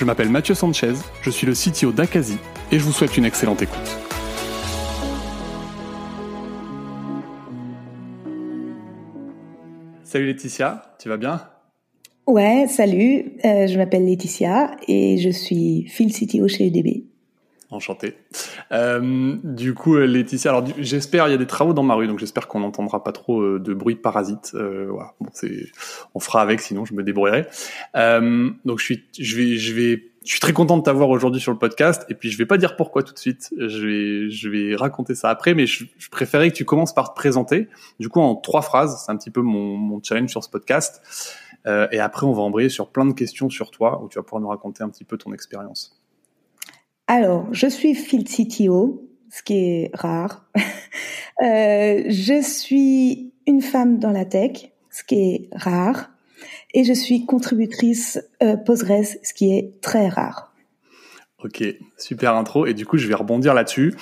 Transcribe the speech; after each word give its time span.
Je 0.00 0.06
m'appelle 0.06 0.30
Mathieu 0.30 0.54
Sanchez, 0.54 0.94
je 1.20 1.28
suis 1.28 1.46
le 1.46 1.52
CTO 1.52 1.92
d'Akazi 1.92 2.38
et 2.72 2.78
je 2.78 2.84
vous 2.84 2.90
souhaite 2.90 3.18
une 3.18 3.26
excellente 3.26 3.60
écoute. 3.60 3.76
Salut 10.02 10.24
Laetitia, 10.24 10.96
tu 10.98 11.10
vas 11.10 11.18
bien? 11.18 11.42
Ouais, 12.26 12.64
salut, 12.66 13.32
euh, 13.44 13.66
je 13.66 13.76
m'appelle 13.76 14.06
Laetitia 14.06 14.74
et 14.88 15.18
je 15.18 15.28
suis 15.28 15.84
Phil 15.88 16.10
CTO 16.14 16.48
chez 16.48 16.68
EDB. 16.68 17.09
Enchanté. 17.72 18.16
Euh, 18.72 19.36
du 19.44 19.74
coup, 19.74 19.94
euh, 19.94 20.04
Laetitia, 20.04 20.50
alors 20.50 20.64
j'espère, 20.78 21.28
il 21.28 21.30
y 21.30 21.34
a 21.34 21.36
des 21.36 21.46
travaux 21.46 21.72
dans 21.72 21.84
ma 21.84 21.94
rue, 21.94 22.08
donc 22.08 22.18
j'espère 22.18 22.48
qu'on 22.48 22.58
n'entendra 22.58 23.04
pas 23.04 23.12
trop 23.12 23.40
euh, 23.40 23.60
de 23.60 23.72
bruit 23.74 23.94
de 23.94 24.00
parasites. 24.00 24.50
Euh, 24.54 24.88
voilà, 24.90 25.14
bon, 25.20 25.30
on 26.16 26.18
fera 26.18 26.42
avec, 26.42 26.60
sinon 26.60 26.84
je 26.84 26.94
me 26.94 27.04
débrouillerai. 27.04 27.46
Euh, 27.94 28.50
donc 28.64 28.80
je 28.80 28.84
suis, 28.84 29.04
je 29.16 29.36
vais, 29.36 29.56
je 29.56 29.72
vais, 29.72 30.04
je 30.24 30.30
suis 30.32 30.40
très 30.40 30.52
content 30.52 30.78
de 30.78 30.82
t'avoir 30.82 31.10
aujourd'hui 31.10 31.40
sur 31.40 31.52
le 31.52 31.58
podcast. 31.58 32.04
Et 32.08 32.14
puis 32.14 32.32
je 32.32 32.38
vais 32.38 32.46
pas 32.46 32.58
dire 32.58 32.74
pourquoi 32.74 33.04
tout 33.04 33.14
de 33.14 33.18
suite. 33.20 33.54
Je 33.56 33.86
vais, 33.86 34.30
je 34.30 34.48
vais 34.48 34.74
raconter 34.74 35.14
ça 35.14 35.30
après, 35.30 35.54
mais 35.54 35.66
je, 35.66 35.84
je 35.96 36.08
préférais 36.08 36.50
que 36.50 36.56
tu 36.56 36.64
commences 36.64 36.92
par 36.92 37.14
te 37.14 37.14
présenter. 37.14 37.68
Du 38.00 38.08
coup, 38.08 38.20
en 38.20 38.34
trois 38.34 38.62
phrases, 38.62 39.04
c'est 39.06 39.12
un 39.12 39.16
petit 39.16 39.30
peu 39.30 39.42
mon, 39.42 39.76
mon 39.76 40.02
challenge 40.02 40.30
sur 40.30 40.42
ce 40.42 40.50
podcast. 40.50 41.02
Et 41.66 42.00
après, 42.00 42.26
on 42.26 42.32
va 42.32 42.40
embrayer 42.40 42.70
sur 42.70 42.88
plein 42.88 43.04
de 43.04 43.12
questions 43.12 43.50
sur 43.50 43.70
toi, 43.70 44.02
où 44.02 44.08
tu 44.08 44.18
vas 44.18 44.22
pouvoir 44.22 44.40
nous 44.40 44.48
raconter 44.48 44.82
un 44.82 44.88
petit 44.88 45.04
peu 45.04 45.18
ton 45.18 45.34
expérience. 45.34 45.99
Alors, 47.12 47.48
je 47.50 47.66
suis 47.66 47.96
field 47.96 48.28
CTO, 48.28 49.02
ce 49.30 49.42
qui 49.42 49.54
est 49.54 49.90
rare. 49.94 50.46
euh, 51.42 52.04
je 52.06 52.40
suis 52.40 53.32
une 53.48 53.62
femme 53.62 53.98
dans 53.98 54.12
la 54.12 54.24
tech, 54.24 54.70
ce 54.90 55.02
qui 55.02 55.16
est 55.16 55.48
rare. 55.52 56.10
Et 56.72 56.84
je 56.84 56.92
suis 56.92 57.26
contributrice 57.26 58.20
euh, 58.44 58.56
Postgres, 58.56 59.18
ce 59.24 59.34
qui 59.34 59.52
est 59.52 59.80
très 59.80 60.08
rare. 60.08 60.54
Ok, 61.42 61.64
super 61.98 62.36
intro. 62.36 62.66
Et 62.66 62.74
du 62.74 62.86
coup, 62.86 62.96
je 62.96 63.08
vais 63.08 63.14
rebondir 63.14 63.54
là-dessus 63.54 63.96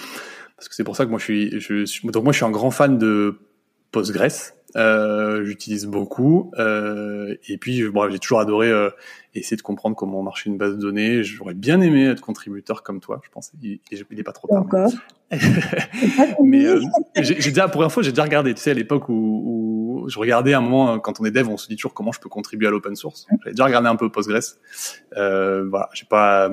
parce 0.59 0.69
que 0.69 0.75
c'est 0.75 0.84
pour 0.84 0.97
ça 0.97 1.06
que 1.06 1.11
moi 1.11 1.19
je 1.19 1.25
suis, 1.25 2.03
moi 2.05 2.33
je 2.33 2.36
suis 2.36 2.45
un 2.45 2.51
grand 2.51 2.73
fan 2.73 2.98
de 2.98 3.39
Postgres. 3.91 4.55
Euh, 4.77 5.47
j'utilise 5.47 5.86
beaucoup 5.86 6.53
euh, 6.58 7.34
et 7.48 7.56
puis 7.56 7.89
bon, 7.89 8.11
j'ai 8.11 8.19
toujours 8.19 8.39
adoré 8.39 8.70
euh, 8.70 8.91
essayer 9.34 9.56
de 9.56 9.62
comprendre 9.62 9.97
comment 9.97 10.22
marche 10.22 10.45
une 10.45 10.58
base 10.58 10.75
de 10.75 10.80
données. 10.80 11.22
J'aurais 11.25 11.55
bien 11.55 11.80
aimé 11.80 12.06
être 12.06 12.20
contributeur 12.20 12.83
comme 12.83 13.00
toi, 13.00 13.20
je 13.25 13.30
pense. 13.30 13.53
Il, 13.62 13.80
il 13.91 14.20
est 14.20 14.22
pas 14.22 14.33
trop 14.33 14.48
tard. 14.48 14.62
Encore. 14.62 14.92
mais 16.42 16.64
euh, 16.64 16.80
j'ai 17.17 17.34
déjà 17.34 17.69
pour 17.69 17.83
info, 17.83 18.03
j'ai 18.03 18.12
déjà 18.12 18.25
regardé. 18.25 18.55
Tu 18.55 18.61
sais, 18.61 18.70
à 18.70 18.75
l'époque 18.75 19.08
où, 19.08 20.02
où, 20.05 20.08
je 20.08 20.19
regardais 20.19 20.55
à 20.55 20.58
un 20.58 20.62
moment 20.62 20.98
quand 20.98 21.20
on 21.20 21.25
est 21.25 21.30
dev, 21.30 21.48
on 21.48 21.56
se 21.56 21.69
dit 21.69 21.77
toujours 21.77 21.95
comment 21.95 22.12
je 22.12 22.20
peux 22.20 22.30
contribuer 22.30 22.67
à 22.67 22.70
l'open 22.70 22.97
source. 22.97 23.27
J'avais 23.41 23.52
déjà 23.52 23.64
regardé 23.64 23.89
un 23.89 23.97
peu 23.97 24.11
Postgres. 24.11 24.56
Euh, 25.17 25.67
voilà, 25.69 25.89
j'ai 25.92 26.06
pas 26.06 26.50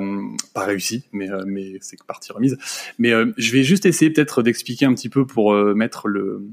pas 0.53 0.65
réussi, 0.65 1.05
mais 1.11 1.29
mais 1.45 1.77
c'est 1.81 2.01
partie 2.03 2.31
remise. 2.33 2.57
Mais 2.97 3.11
je 3.37 3.51
vais 3.51 3.63
juste 3.63 3.85
essayer 3.85 4.11
peut-être 4.11 4.41
d'expliquer 4.41 4.85
un 4.85 4.93
petit 4.93 5.09
peu 5.09 5.25
pour 5.25 5.53
mettre 5.53 6.07
le 6.09 6.45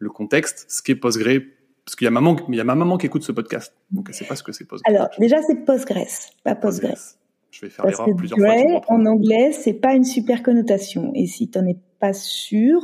le 0.00 0.10
contexte, 0.10 0.66
ce 0.68 0.82
qu'est 0.82 0.96
Postgre, 0.96 1.42
parce 1.84 1.94
qu'il 1.94 2.06
y 2.06 2.08
a 2.08 2.10
maman, 2.10 2.36
il 2.48 2.54
y 2.56 2.60
a 2.60 2.64
ma 2.64 2.74
maman 2.74 2.96
qui 2.96 3.06
écoute 3.06 3.22
ce 3.22 3.32
podcast, 3.32 3.74
donc 3.90 4.06
elle 4.08 4.14
sait 4.14 4.24
pas 4.24 4.34
ce 4.34 4.42
que 4.42 4.50
c'est 4.50 4.64
Postgre. 4.64 4.90
Alors 4.90 5.08
déjà 5.18 5.40
c'est 5.42 5.64
Postgres, 5.64 6.32
pas 6.42 6.54
Postgres. 6.56 7.16
Je 7.50 7.62
vais 7.62 7.68
faire 7.68 7.86
l'erreur 7.86 8.08
plusieurs 8.16 8.38
fois. 8.38 8.80
En 8.88 9.04
anglais, 9.06 9.52
c'est 9.52 9.74
pas 9.74 9.94
une 9.94 10.04
super 10.04 10.42
connotation, 10.42 11.12
et 11.14 11.26
si 11.26 11.48
t'en 11.48 11.66
es 11.66 11.76
pas 12.00 12.14
sûr, 12.14 12.80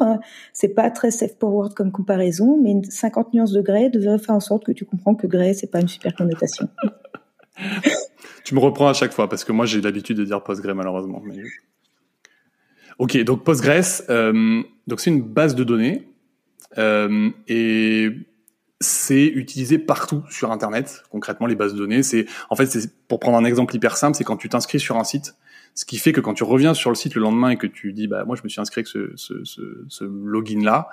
c'est 0.52 0.74
pas 0.74 0.90
très 0.90 1.10
safe 1.10 1.38
forward 1.40 1.72
comme 1.72 1.90
comparaison, 1.90 2.60
mais 2.62 2.74
50 2.86 3.32
nuances 3.32 3.52
de 3.52 3.62
grey 3.62 3.88
devrait 3.88 4.18
faire 4.18 4.34
en 4.34 4.40
sorte 4.40 4.64
que 4.64 4.72
tu 4.72 4.84
comprends 4.84 5.14
que 5.14 5.26
grey 5.26 5.54
c'est 5.54 5.70
pas 5.70 5.80
une 5.80 5.88
super 5.88 6.14
connotation. 6.14 6.68
tu 8.44 8.54
me 8.54 8.60
reprends 8.60 8.88
à 8.88 8.92
chaque 8.92 9.12
fois 9.12 9.28
parce 9.30 9.44
que 9.44 9.52
moi 9.52 9.64
j'ai 9.64 9.80
l'habitude 9.80 10.18
de 10.18 10.24
dire 10.24 10.42
Postgre 10.42 10.74
malheureusement. 10.74 11.22
Mais... 11.24 11.42
Ok, 12.98 13.16
donc 13.24 13.42
Postgres, 13.42 14.02
euh, 14.10 14.62
donc 14.86 15.00
c'est 15.00 15.10
une 15.10 15.22
base 15.22 15.54
de 15.54 15.64
données 15.64 16.08
euh, 16.78 17.30
et 17.48 18.10
c'est 18.80 19.26
utilisé 19.26 19.78
partout 19.78 20.22
sur 20.30 20.52
Internet. 20.52 21.02
Concrètement, 21.10 21.46
les 21.46 21.54
bases 21.54 21.72
de 21.72 21.78
données, 21.78 22.02
c'est 22.02 22.26
en 22.50 22.56
fait, 22.56 22.66
c'est 22.66 22.92
pour 23.08 23.20
prendre 23.20 23.38
un 23.38 23.44
exemple 23.44 23.74
hyper 23.74 23.96
simple, 23.96 24.16
c'est 24.16 24.24
quand 24.24 24.36
tu 24.36 24.48
t'inscris 24.48 24.80
sur 24.80 24.96
un 24.96 25.04
site, 25.04 25.34
ce 25.74 25.84
qui 25.84 25.98
fait 25.98 26.12
que 26.12 26.20
quand 26.20 26.34
tu 26.34 26.44
reviens 26.44 26.74
sur 26.74 26.90
le 26.90 26.96
site 26.96 27.14
le 27.14 27.22
lendemain 27.22 27.50
et 27.50 27.56
que 27.56 27.66
tu 27.66 27.92
dis, 27.92 28.06
bah 28.06 28.24
moi 28.24 28.36
je 28.36 28.42
me 28.42 28.48
suis 28.48 28.60
inscrit 28.60 28.80
avec 28.80 28.88
ce, 28.88 29.12
ce, 29.16 29.44
ce, 29.44 29.84
ce 29.88 30.04
login 30.04 30.62
là, 30.62 30.88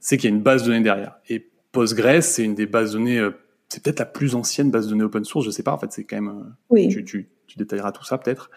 c'est 0.00 0.16
qu'il 0.16 0.30
y 0.30 0.32
a 0.32 0.36
une 0.36 0.42
base 0.42 0.62
de 0.62 0.68
données 0.68 0.82
derrière. 0.82 1.16
Et 1.28 1.48
Postgres, 1.72 2.22
c'est 2.22 2.44
une 2.44 2.54
des 2.54 2.66
bases 2.66 2.92
de 2.92 2.98
données, 2.98 3.18
euh, 3.18 3.30
c'est 3.68 3.82
peut-être 3.82 4.00
la 4.00 4.06
plus 4.06 4.34
ancienne 4.34 4.70
base 4.70 4.86
de 4.86 4.90
données 4.90 5.04
open 5.04 5.24
source, 5.24 5.46
je 5.46 5.50
sais 5.50 5.62
pas. 5.62 5.72
En 5.72 5.78
fait, 5.78 5.90
c'est 5.90 6.04
quand 6.04 6.16
même, 6.16 6.28
euh, 6.28 6.50
oui. 6.70 6.88
tu, 6.88 7.04
tu, 7.04 7.28
tu 7.46 7.58
détailleras 7.58 7.92
tout 7.92 8.04
ça 8.04 8.18
peut-être. 8.18 8.50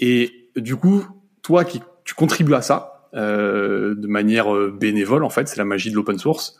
Et 0.00 0.50
du 0.56 0.74
coup, 0.76 1.04
toi 1.42 1.64
qui 1.64 1.80
tu 2.04 2.14
contribues 2.14 2.54
à 2.54 2.62
ça, 2.62 2.91
de 3.14 4.06
manière 4.06 4.54
euh, 4.54 4.70
bénévole 4.70 5.24
en 5.24 5.30
fait, 5.30 5.48
c'est 5.48 5.58
la 5.58 5.64
magie 5.64 5.90
de 5.90 5.96
l'open 5.96 6.18
source. 6.18 6.58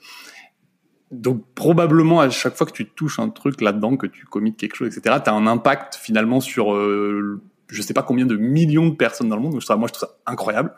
Donc 1.10 1.44
probablement 1.54 2.20
à 2.20 2.30
chaque 2.30 2.54
fois 2.54 2.66
que 2.66 2.72
tu 2.72 2.86
touches 2.86 3.18
un 3.18 3.28
truc 3.28 3.60
là-dedans, 3.60 3.96
que 3.96 4.06
tu 4.06 4.24
commites 4.24 4.56
quelque 4.56 4.76
chose, 4.76 4.88
etc., 4.88 5.16
tu 5.22 5.30
as 5.30 5.34
un 5.34 5.46
impact 5.46 5.94
finalement 5.94 6.40
sur 6.40 6.74
euh, 6.74 7.42
je 7.68 7.82
sais 7.82 7.94
pas 7.94 8.02
combien 8.02 8.26
de 8.26 8.36
millions 8.36 8.88
de 8.88 8.94
personnes 8.94 9.28
dans 9.28 9.36
le 9.36 9.42
monde. 9.42 9.52
Donc, 9.52 9.78
moi 9.78 9.88
je 9.88 9.92
trouve 9.92 10.08
ça 10.08 10.16
incroyable, 10.26 10.72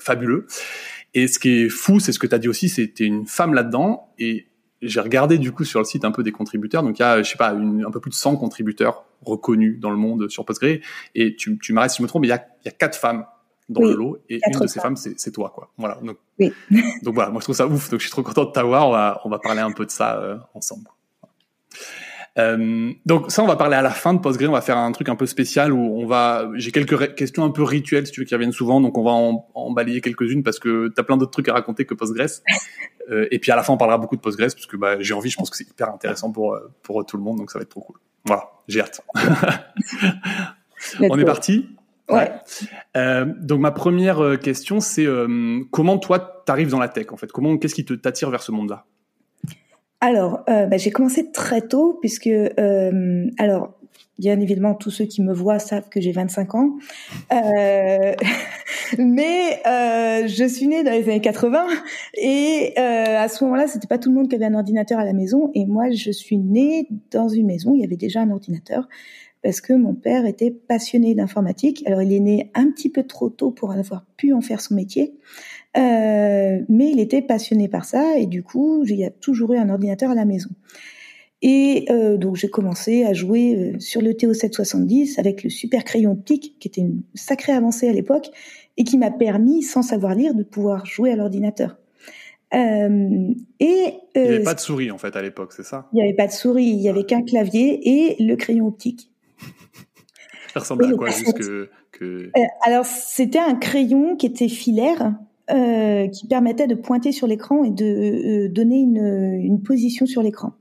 fabuleux. 0.00 0.46
Et 1.14 1.26
ce 1.26 1.38
qui 1.38 1.62
est 1.62 1.68
fou, 1.68 2.00
c'est 2.00 2.12
ce 2.12 2.18
que 2.18 2.26
tu 2.26 2.34
as 2.34 2.38
dit 2.38 2.48
aussi, 2.48 2.68
c'était 2.68 3.04
une 3.04 3.26
femme 3.26 3.54
là-dedans 3.54 4.12
et 4.18 4.46
j'ai 4.82 5.00
regardé 5.00 5.38
du 5.38 5.52
coup 5.52 5.64
sur 5.64 5.80
le 5.80 5.84
site 5.84 6.04
un 6.04 6.10
peu 6.10 6.22
des 6.22 6.32
contributeurs, 6.32 6.82
donc 6.82 6.98
il 6.98 7.02
y 7.02 7.04
a, 7.04 7.22
je 7.22 7.30
sais 7.30 7.36
pas, 7.36 7.50
un 7.50 7.90
peu 7.90 8.00
plus 8.00 8.10
de 8.10 8.14
100 8.14 8.36
contributeurs 8.36 9.04
reconnus 9.22 9.78
dans 9.78 9.90
le 9.90 9.96
monde 9.96 10.30
sur 10.30 10.44
Postgre, 10.44 10.80
et 11.14 11.36
tu, 11.36 11.58
tu 11.58 11.72
m'arrêtes 11.72 11.90
si 11.90 11.98
je 11.98 12.02
me 12.02 12.08
trompe, 12.08 12.24
il 12.24 12.28
y 12.28 12.32
a, 12.32 12.42
il 12.64 12.66
y 12.66 12.68
a 12.68 12.72
quatre 12.72 12.96
femmes 12.96 13.26
dans 13.70 13.82
oui, 13.82 13.90
le 13.90 13.96
lot 13.96 14.18
et 14.28 14.40
une 14.44 14.60
de 14.60 14.66
ces 14.66 14.80
femmes. 14.80 14.96
c'est 14.96 15.32
toi 15.32 15.52
quoi. 15.54 15.70
Voilà 15.78 15.98
donc, 16.02 16.16
oui. 16.38 16.52
donc 17.02 17.14
voilà 17.14 17.30
moi 17.30 17.40
je 17.40 17.44
trouve 17.44 17.56
ça 17.56 17.66
ouf 17.66 17.88
donc 17.88 18.00
je 18.00 18.04
suis 18.04 18.10
trop 18.10 18.22
content 18.22 18.44
de 18.44 18.50
t'avoir 18.50 18.88
on 18.88 18.92
va 18.92 19.20
on 19.24 19.30
va 19.30 19.38
parler 19.38 19.60
un 19.60 19.70
peu 19.70 19.86
de 19.86 19.90
ça 19.90 20.18
euh, 20.18 20.36
ensemble. 20.54 20.88
Euh, 22.38 22.92
donc 23.06 23.30
ça 23.30 23.42
on 23.42 23.46
va 23.46 23.56
parler 23.56 23.76
à 23.76 23.82
la 23.82 23.90
fin 23.90 24.12
de 24.12 24.18
Postgre 24.18 24.48
on 24.48 24.52
va 24.52 24.60
faire 24.60 24.76
un 24.76 24.90
truc 24.92 25.08
un 25.08 25.16
peu 25.16 25.26
spécial 25.26 25.72
où 25.72 26.00
on 26.00 26.06
va 26.06 26.48
j'ai 26.54 26.72
quelques 26.72 27.14
questions 27.14 27.44
un 27.44 27.50
peu 27.50 27.62
rituelles 27.62 28.06
si 28.06 28.12
tu 28.12 28.20
veux 28.20 28.26
qui 28.26 28.34
reviennent 28.34 28.52
souvent 28.52 28.80
donc 28.80 28.98
on 28.98 29.04
va 29.04 29.12
en, 29.12 29.48
en 29.54 29.72
balayer 29.72 30.00
quelques-unes 30.00 30.42
parce 30.42 30.58
que 30.58 30.88
tu 30.88 31.00
as 31.00 31.04
plein 31.04 31.16
d'autres 31.16 31.32
trucs 31.32 31.48
à 31.48 31.54
raconter 31.54 31.86
que 31.86 31.94
Postgres. 31.94 32.42
Euh, 33.08 33.26
et 33.32 33.40
puis 33.40 33.50
à 33.50 33.56
la 33.56 33.64
fin 33.64 33.72
on 33.72 33.76
parlera 33.78 33.98
beaucoup 33.98 34.14
de 34.14 34.20
Postgres 34.20 34.52
parce 34.52 34.66
que 34.66 34.76
bah, 34.76 35.00
j'ai 35.00 35.14
envie 35.14 35.30
je 35.30 35.36
pense 35.36 35.50
que 35.50 35.56
c'est 35.56 35.68
hyper 35.68 35.88
intéressant 35.88 36.30
pour 36.30 36.56
pour 36.82 37.04
tout 37.04 37.16
le 37.16 37.22
monde 37.22 37.38
donc 37.38 37.50
ça 37.50 37.58
va 37.58 37.62
être 37.62 37.70
trop 37.70 37.80
cool. 37.80 37.96
Voilà 38.24 38.50
j'ai 38.68 38.82
hâte. 38.82 39.00
On 41.00 41.18
est 41.18 41.24
parti? 41.24 41.68
Ouais. 42.10 42.30
Euh, 42.96 43.26
donc 43.40 43.60
ma 43.60 43.70
première 43.70 44.20
euh, 44.20 44.36
question, 44.36 44.80
c'est 44.80 45.06
euh, 45.06 45.60
comment 45.70 45.98
toi 45.98 46.42
t'arrives 46.46 46.70
dans 46.70 46.78
la 46.78 46.88
tech 46.88 47.06
en 47.10 47.16
fait? 47.16 47.30
Comment 47.30 47.56
qu'est-ce 47.58 47.74
qui 47.74 47.84
te 47.84 47.94
t'attire 47.94 48.30
vers 48.30 48.42
ce 48.42 48.52
monde-là? 48.52 48.86
Alors, 50.00 50.44
euh, 50.48 50.66
bah, 50.66 50.78
j'ai 50.78 50.90
commencé 50.90 51.30
très 51.30 51.60
tôt 51.62 51.98
puisque 52.00 52.30
alors 53.38 53.74
bien 54.18 54.38
évidemment 54.38 54.74
tous 54.74 54.90
ceux 54.90 55.06
qui 55.06 55.22
me 55.22 55.32
voient 55.32 55.58
savent 55.58 55.88
que 55.88 55.98
j'ai 55.98 56.12
25 56.12 56.54
ans, 56.54 56.76
mais 58.98 59.62
je 59.64 60.44
suis 60.46 60.68
née 60.68 60.84
dans 60.84 60.90
les 60.90 61.04
années 61.04 61.22
80 61.22 61.66
et 62.18 62.76
à 62.76 63.28
ce 63.28 63.44
moment-là, 63.44 63.66
c'était 63.66 63.86
pas 63.86 63.96
tout 63.96 64.10
le 64.10 64.16
monde 64.16 64.28
qui 64.28 64.36
avait 64.36 64.44
un 64.44 64.54
ordinateur 64.54 64.98
à 64.98 65.06
la 65.06 65.14
maison 65.14 65.50
et 65.54 65.64
moi 65.64 65.90
je 65.90 66.10
suis 66.10 66.36
née 66.36 66.86
dans 67.10 67.28
une 67.28 67.46
maison, 67.46 67.74
il 67.74 67.80
y 67.80 67.84
avait 67.84 67.96
déjà 67.96 68.20
un 68.20 68.30
ordinateur 68.30 68.88
parce 69.42 69.60
que 69.60 69.72
mon 69.72 69.94
père 69.94 70.26
était 70.26 70.50
passionné 70.50 71.14
d'informatique. 71.14 71.82
Alors 71.86 72.02
il 72.02 72.12
est 72.12 72.20
né 72.20 72.50
un 72.54 72.70
petit 72.70 72.90
peu 72.90 73.04
trop 73.04 73.28
tôt 73.30 73.50
pour 73.50 73.72
avoir 73.72 74.04
pu 74.16 74.32
en 74.32 74.40
faire 74.40 74.60
son 74.60 74.74
métier, 74.74 75.14
euh, 75.76 76.60
mais 76.68 76.90
il 76.90 77.00
était 77.00 77.22
passionné 77.22 77.68
par 77.68 77.84
ça 77.84 78.18
et 78.18 78.26
du 78.26 78.42
coup 78.42 78.84
il 78.84 78.96
y 78.96 79.04
a 79.04 79.10
toujours 79.10 79.52
eu 79.52 79.58
un 79.58 79.68
ordinateur 79.70 80.10
à 80.10 80.14
la 80.14 80.24
maison. 80.24 80.50
Et 81.42 81.86
euh, 81.90 82.18
donc 82.18 82.36
j'ai 82.36 82.50
commencé 82.50 83.04
à 83.04 83.14
jouer 83.14 83.54
euh, 83.54 83.80
sur 83.80 84.02
le 84.02 84.12
TO770 84.12 85.18
avec 85.18 85.42
le 85.42 85.48
super 85.48 85.84
crayon 85.84 86.12
optique 86.12 86.56
qui 86.58 86.68
était 86.68 86.82
une 86.82 87.02
sacrée 87.14 87.52
avancée 87.52 87.88
à 87.88 87.92
l'époque 87.92 88.28
et 88.76 88.84
qui 88.84 88.98
m'a 88.98 89.10
permis, 89.10 89.62
sans 89.62 89.82
savoir 89.82 90.14
lire, 90.14 90.34
de 90.34 90.42
pouvoir 90.42 90.84
jouer 90.84 91.12
à 91.12 91.16
l'ordinateur. 91.16 91.76
Euh, 92.52 93.32
et 93.60 93.94
il 94.16 94.22
n'y 94.22 94.28
avait 94.28 94.42
pas 94.42 94.54
de 94.54 94.60
souris 94.60 94.90
en 94.90 94.98
fait 94.98 95.14
à 95.16 95.22
l'époque, 95.22 95.52
c'est 95.52 95.64
ça? 95.64 95.88
Il 95.92 95.96
n'y 95.96 96.02
avait 96.02 96.14
pas 96.14 96.26
de 96.26 96.32
souris, 96.32 96.66
il 96.66 96.80
y 96.80 96.88
avait 96.88 97.04
qu'un 97.04 97.22
clavier 97.22 97.80
et 97.88 98.22
le 98.22 98.34
crayon 98.36 98.66
optique. 98.66 99.09
Ça 100.52 100.60
ressemble 100.60 100.84
à 100.86 100.92
quoi 100.92 101.10
juste 101.10 101.38
que, 101.38 101.70
que... 101.92 102.30
Alors 102.62 102.84
c'était 102.84 103.38
un 103.38 103.54
crayon 103.54 104.16
qui 104.16 104.26
était 104.26 104.48
filaire. 104.48 105.14
Euh, 105.52 106.06
qui 106.06 106.28
permettait 106.28 106.68
de 106.68 106.76
pointer 106.76 107.10
sur 107.10 107.26
l'écran 107.26 107.64
et 107.64 107.70
de 107.70 108.46
donner 108.46 108.78
une, 108.78 109.34
une 109.42 109.60
position 109.64 110.06
sur 110.06 110.22
l'écran. 110.22 110.52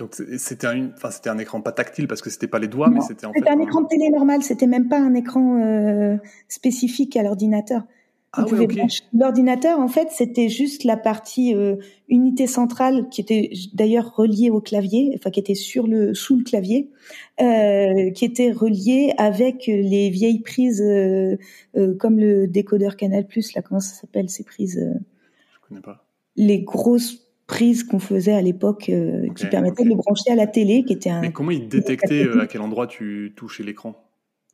Donc 0.00 0.14
c'était 0.14 0.66
un, 0.66 0.90
enfin 0.94 1.10
c'était 1.10 1.28
un 1.28 1.38
écran 1.38 1.60
pas 1.60 1.72
tactile 1.72 2.08
parce 2.08 2.22
que 2.22 2.30
c'était 2.30 2.46
pas 2.46 2.58
les 2.58 2.68
doigts, 2.68 2.88
mais 2.88 3.02
c'était 3.02 3.26
en 3.26 3.32
fait 3.34 3.46
un, 3.46 3.58
écran 3.58 3.84
télé 3.84 4.08
normal. 4.08 4.42
C'était 4.42 4.66
même 4.66 4.88
pas 4.88 4.98
un 4.98 5.14
écran 5.14 5.60
euh, 5.60 6.16
spécifique 6.48 7.16
à 7.16 7.22
l'ordinateur. 7.22 7.82
Ah 8.32 8.44
oui, 8.50 8.60
okay. 8.60 8.86
L'ordinateur, 9.12 9.80
en 9.80 9.88
fait, 9.88 10.08
c'était 10.12 10.48
juste 10.48 10.84
la 10.84 10.96
partie 10.96 11.52
euh, 11.52 11.76
unité 12.08 12.46
centrale 12.46 13.08
qui 13.10 13.20
était 13.20 13.50
d'ailleurs 13.74 14.14
reliée 14.14 14.50
au 14.50 14.60
clavier, 14.60 15.12
enfin 15.16 15.30
qui 15.30 15.40
était 15.40 15.56
sur 15.56 15.88
le 15.88 16.14
sous 16.14 16.36
le 16.36 16.44
clavier, 16.44 16.90
euh, 17.40 18.10
qui 18.12 18.24
était 18.24 18.52
reliée 18.52 19.12
avec 19.18 19.66
les 19.66 20.10
vieilles 20.10 20.42
prises 20.42 20.80
euh, 20.80 21.36
euh, 21.76 21.96
comme 21.96 22.18
le 22.18 22.46
décodeur 22.46 22.96
Canal 22.96 23.26
Plus. 23.26 23.52
Là, 23.54 23.62
comment 23.62 23.80
ça 23.80 23.94
s'appelle 23.94 24.30
ces 24.30 24.44
prises 24.44 24.78
Je 25.52 25.68
connais 25.68 25.80
pas. 25.80 26.06
Les 26.36 26.60
grosses 26.60 27.30
prise 27.50 27.82
qu'on 27.82 27.98
faisait 27.98 28.32
à 28.32 28.40
l'époque 28.40 28.88
euh, 28.88 29.28
qui 29.34 29.44
permettait 29.46 29.82
de 29.82 29.88
le 29.88 29.96
brancher 29.96 30.30
à 30.30 30.36
la 30.36 30.46
télé, 30.46 30.84
qui 30.84 30.92
était 30.92 31.10
un. 31.10 31.20
Mais 31.20 31.32
comment 31.32 31.50
il 31.50 31.68
détectait 31.68 32.24
euh, 32.24 32.42
à 32.42 32.46
quel 32.46 32.60
endroit 32.60 32.86
tu 32.86 33.32
touchais 33.36 33.64
l'écran? 33.64 33.96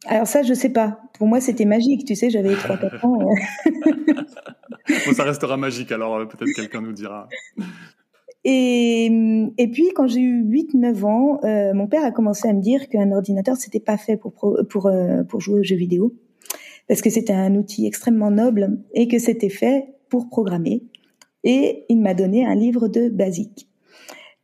Alors 0.05 0.27
ça, 0.27 0.43
je 0.43 0.55
sais 0.55 0.69
pas. 0.69 1.01
Pour 1.15 1.27
moi, 1.27 1.41
c'était 1.41 1.65
magique. 1.65 2.05
Tu 2.05 2.15
sais, 2.15 2.31
j'avais 2.31 2.55
3-4 2.55 3.07
ans. 3.07 3.19
Euh. 3.21 4.13
bon, 5.07 5.13
ça 5.13 5.25
restera 5.25 5.57
magique. 5.57 5.91
Alors 5.91 6.29
peut-être 6.29 6.55
quelqu'un 6.55 6.81
nous 6.83 6.93
dira. 6.93 7.29
Et, 8.45 9.07
et 9.59 9.69
puis, 9.69 9.89
quand 9.95 10.07
j'ai 10.07 10.21
eu 10.21 10.45
8-9 10.45 11.05
ans, 11.05 11.41
mon 11.75 11.89
père 11.89 12.05
a 12.05 12.13
commencé 12.13 12.49
à 12.49 12.53
me 12.53 12.61
dire 12.61 12.89
qu'un 12.89 13.11
ordinateur, 13.11 13.57
c'était 13.57 13.81
pas 13.81 13.97
fait 13.97 14.17
pour, 14.17 14.35
pour, 14.69 14.91
pour 15.29 15.41
jouer 15.41 15.61
aux 15.61 15.65
jeux 15.65 15.77
vidéo. 15.77 16.15
Parce 16.87 17.01
que 17.01 17.11
c'était 17.11 17.33
un 17.33 17.57
outil 17.57 17.87
extrêmement 17.87 18.31
noble 18.31 18.79
et 18.95 19.09
que 19.09 19.19
c'était 19.19 19.49
fait 19.49 19.87
pour 20.09 20.29
programmer 20.29 20.85
et 21.47 21.85
il 21.89 22.01
m'a 22.01 22.13
donné 22.13 22.45
un 22.45 22.57
livre 22.57 22.89
de 22.89 23.09
basique. 23.09 23.69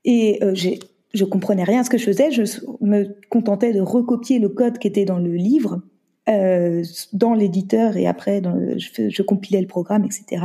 Et 0.05 0.39
euh, 0.43 0.53
j'ai, 0.55 0.79
je 1.15 1.25
comprenais 1.25 1.65
rien 1.65 1.81
à 1.81 1.85
ce 1.85 1.91
que 1.91 1.99
je 1.99 2.05
faisais, 2.05 2.31
je 2.31 2.43
me 2.81 3.17
contentais 3.29 3.73
de 3.73 3.81
recopier 3.81 4.39
le 4.39 4.49
code 4.49 4.79
qui 4.79 4.89
était 4.89 5.05
dans 5.05 5.19
le 5.19 5.33
livre, 5.33 5.83
euh, 6.29 6.85
dans 7.13 7.35
l'éditeur 7.35 7.97
et 7.97 8.07
après 8.07 8.41
dans 8.41 8.57
je, 8.79 9.09
je, 9.09 9.23
compilais 9.23 9.61
le 9.61 9.67
programme, 9.67 10.05
etc. 10.05 10.45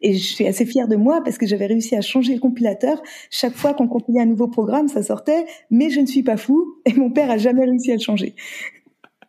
Et 0.00 0.14
je 0.14 0.22
suis 0.22 0.46
assez 0.46 0.64
fière 0.64 0.86
de 0.86 0.94
moi 0.94 1.20
parce 1.24 1.36
que 1.36 1.46
j'avais 1.46 1.66
réussi 1.66 1.96
à 1.96 2.00
changer 2.00 2.32
le 2.32 2.40
compilateur. 2.40 3.02
Chaque 3.28 3.54
fois 3.54 3.74
qu'on 3.74 3.88
compilait 3.88 4.20
un 4.20 4.26
nouveau 4.26 4.46
programme, 4.46 4.86
ça 4.86 5.02
sortait, 5.02 5.46
mais 5.70 5.90
je 5.90 6.00
ne 6.00 6.06
suis 6.06 6.22
pas 6.22 6.36
fou 6.36 6.76
et 6.86 6.92
mon 6.94 7.10
père 7.10 7.28
a 7.30 7.38
jamais 7.38 7.64
réussi 7.64 7.90
à 7.90 7.96
le 7.96 8.00
changer. 8.00 8.36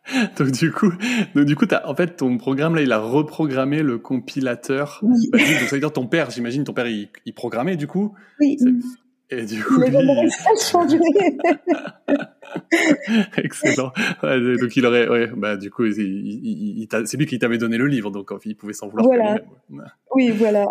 donc 0.36 0.50
du 0.50 0.72
coup, 0.72 0.92
donc 1.34 1.44
du 1.46 1.56
coup, 1.56 1.66
as, 1.70 1.88
en 1.88 1.94
fait, 1.94 2.16
ton 2.16 2.36
programme 2.38 2.74
là, 2.74 2.82
il 2.82 2.92
a 2.92 2.98
reprogrammé 2.98 3.82
le 3.82 3.98
compilateur. 3.98 5.00
Oui. 5.02 5.28
Bah, 5.32 5.38
donc 5.38 5.68
ça 5.68 5.76
veut 5.76 5.80
dire 5.80 5.92
ton 5.92 6.06
père, 6.06 6.30
j'imagine, 6.30 6.64
ton 6.64 6.72
père, 6.72 6.86
il, 6.86 7.08
il, 7.26 7.34
programmait 7.34 7.76
du 7.76 7.86
coup? 7.86 8.12
Oui. 8.40 8.56
Et 9.32 9.46
du 9.46 9.64
coup, 9.64 9.82
il 9.82 9.90
lui... 9.90 9.96
Excellent. 13.38 13.92
Ouais, 14.22 14.56
donc 14.58 14.76
il 14.76 14.84
aurait, 14.84 15.08
ouais, 15.08 15.30
bah 15.34 15.56
du 15.56 15.70
coup, 15.70 15.84
c'est 15.90 17.16
lui 17.16 17.26
qui 17.26 17.38
t'avait 17.38 17.56
donné 17.58 17.78
le 17.78 17.86
livre, 17.86 18.10
donc 18.10 18.30
il 18.44 18.56
pouvait 18.56 18.74
s'en 18.74 18.88
vouloir. 18.88 19.06
Voilà. 19.06 19.40
Oui, 20.14 20.30
voilà. 20.30 20.66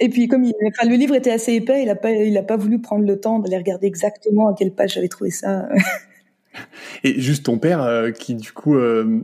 Et 0.00 0.08
puis 0.08 0.28
comme 0.28 0.44
il, 0.44 0.54
enfin, 0.66 0.88
le 0.88 0.96
livre 0.96 1.14
était 1.14 1.30
assez 1.30 1.52
épais, 1.52 1.82
il 1.82 1.90
a 1.90 1.94
pas, 1.94 2.10
il 2.10 2.36
a 2.36 2.42
pas 2.42 2.56
voulu 2.56 2.80
prendre 2.80 3.06
le 3.06 3.20
temps 3.20 3.38
d'aller 3.38 3.58
regarder 3.58 3.86
exactement 3.86 4.48
à 4.48 4.54
quelle 4.54 4.74
page 4.74 4.94
j'avais 4.94 5.08
trouvé 5.08 5.30
ça. 5.30 5.68
Et 7.04 7.20
juste 7.20 7.46
ton 7.46 7.58
père, 7.58 7.82
euh, 7.82 8.10
qui 8.10 8.34
du 8.34 8.52
coup, 8.52 8.76
euh, 8.76 9.20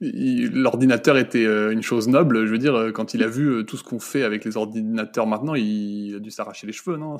l'ordinateur 0.00 1.16
était 1.16 1.46
euh, 1.46 1.72
une 1.72 1.82
chose 1.82 2.06
noble. 2.06 2.46
Je 2.46 2.50
veux 2.50 2.58
dire, 2.58 2.92
quand 2.94 3.14
il 3.14 3.22
a 3.22 3.28
vu 3.28 3.64
tout 3.64 3.76
ce 3.76 3.82
qu'on 3.82 3.98
fait 3.98 4.22
avec 4.22 4.44
les 4.44 4.56
ordinateurs 4.56 5.26
maintenant, 5.26 5.54
il 5.54 6.16
a 6.16 6.18
dû 6.20 6.30
s'arracher 6.30 6.66
les 6.66 6.72
cheveux, 6.72 6.96
non? 6.96 7.16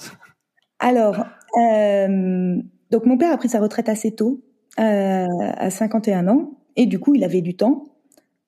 Alors, 0.79 1.17
donc 1.57 3.07
mon 3.07 3.17
père 3.17 3.33
a 3.33 3.37
pris 3.37 3.49
sa 3.49 3.61
retraite 3.61 3.89
assez 3.89 4.15
tôt, 4.15 4.43
à 4.77 5.71
51 5.71 6.29
ans, 6.29 6.59
et 6.77 6.87
du 6.87 6.99
coup, 6.99 7.15
il 7.15 7.25
avait 7.25 7.41
du 7.41 7.57
temps. 7.57 7.85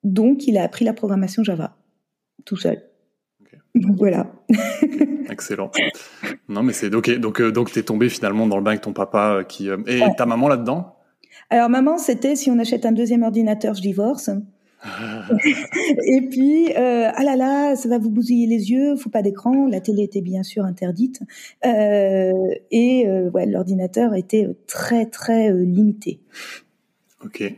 Donc, 0.03 0.47
il 0.47 0.57
a 0.57 0.63
appris 0.63 0.85
la 0.85 0.93
programmation 0.93 1.43
Java, 1.43 1.77
tout 2.45 2.57
seul. 2.57 2.81
Donc 3.75 3.97
voilà. 3.97 4.27
Excellent. 5.29 5.71
Non, 6.49 6.63
mais 6.63 6.73
c'est 6.73 6.93
ok. 6.93 7.19
Donc, 7.19 7.41
euh, 7.41 7.51
donc 7.51 7.71
t'es 7.71 7.83
tombé 7.83 8.09
finalement 8.09 8.47
dans 8.47 8.57
le 8.57 8.63
bain 8.63 8.71
avec 8.71 8.81
ton 8.81 8.93
papa 8.93 9.37
euh, 9.39 9.43
qui 9.43 9.69
euh, 9.69 9.77
et 9.87 10.01
ta 10.17 10.25
maman 10.25 10.47
là-dedans? 10.47 10.95
Alors 11.49 11.69
maman, 11.69 11.97
c'était 11.97 12.35
si 12.35 12.49
on 12.49 12.59
achète 12.59 12.85
un 12.85 12.91
deuxième 12.91 13.23
ordinateur, 13.23 13.73
je 13.73 13.81
divorce. 13.81 14.29
et 16.05 16.21
puis, 16.29 16.71
euh, 16.77 17.09
ah 17.13 17.23
là 17.23 17.35
là, 17.35 17.75
ça 17.75 17.89
va 17.89 17.97
vous 17.97 18.09
bousiller 18.09 18.47
les 18.47 18.71
yeux, 18.71 18.95
faut 18.95 19.09
pas 19.09 19.21
d'écran. 19.21 19.67
La 19.67 19.81
télé 19.81 20.03
était 20.03 20.21
bien 20.21 20.43
sûr 20.43 20.63
interdite. 20.65 21.21
Euh, 21.65 22.31
et 22.71 23.07
euh, 23.07 23.29
ouais, 23.31 23.45
l'ordinateur 23.45 24.13
était 24.13 24.47
très 24.67 25.05
très 25.07 25.51
limité. 25.51 26.19
Ok. 27.23 27.53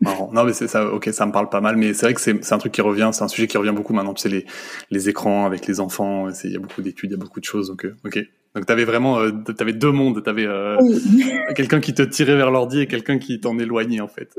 Non, 0.00 0.44
mais 0.44 0.52
c'est 0.52 0.68
ça. 0.68 0.86
Ok, 0.92 1.08
ça 1.12 1.24
me 1.24 1.32
parle 1.32 1.48
pas 1.48 1.62
mal, 1.62 1.76
mais 1.76 1.94
c'est 1.94 2.06
vrai 2.06 2.14
que 2.14 2.20
c'est 2.20 2.52
un 2.52 2.58
truc 2.58 2.72
qui 2.72 2.82
revient. 2.82 3.10
C'est 3.12 3.24
un 3.24 3.28
sujet 3.28 3.46
qui 3.46 3.56
revient 3.56 3.72
beaucoup 3.74 3.94
maintenant. 3.94 4.12
Tu 4.12 4.22
sais, 4.22 4.28
les, 4.28 4.44
les 4.90 5.08
écrans 5.08 5.46
avec 5.46 5.66
les 5.66 5.80
enfants. 5.80 6.28
Il 6.44 6.52
y 6.52 6.56
a 6.56 6.58
beaucoup 6.58 6.82
d'études, 6.82 7.10
il 7.10 7.14
y 7.14 7.16
a 7.16 7.18
beaucoup 7.18 7.40
de 7.40 7.44
choses. 7.44 7.68
Donc, 7.68 7.86
ok. 8.04 8.18
Donc, 8.54 8.66
t'avais 8.66 8.84
vraiment, 8.84 9.18
euh, 9.18 9.30
t'avais 9.56 9.72
deux 9.72 9.90
mondes. 9.90 10.22
T'avais 10.22 10.46
euh, 10.46 10.76
quelqu'un 11.56 11.80
qui 11.80 11.94
te 11.94 12.02
tirait 12.02 12.36
vers 12.36 12.50
l'ordi 12.50 12.80
et 12.80 12.86
quelqu'un 12.86 13.18
qui 13.18 13.40
t'en 13.40 13.58
éloignait 13.58 14.00
en 14.00 14.08
fait. 14.08 14.34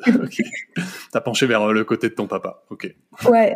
T'as 1.11 1.21
penché 1.21 1.45
vers 1.45 1.71
le 1.73 1.83
côté 1.83 2.09
de 2.09 2.13
ton 2.13 2.27
papa. 2.27 2.63
Ok. 2.69 2.93
Ouais. 3.29 3.53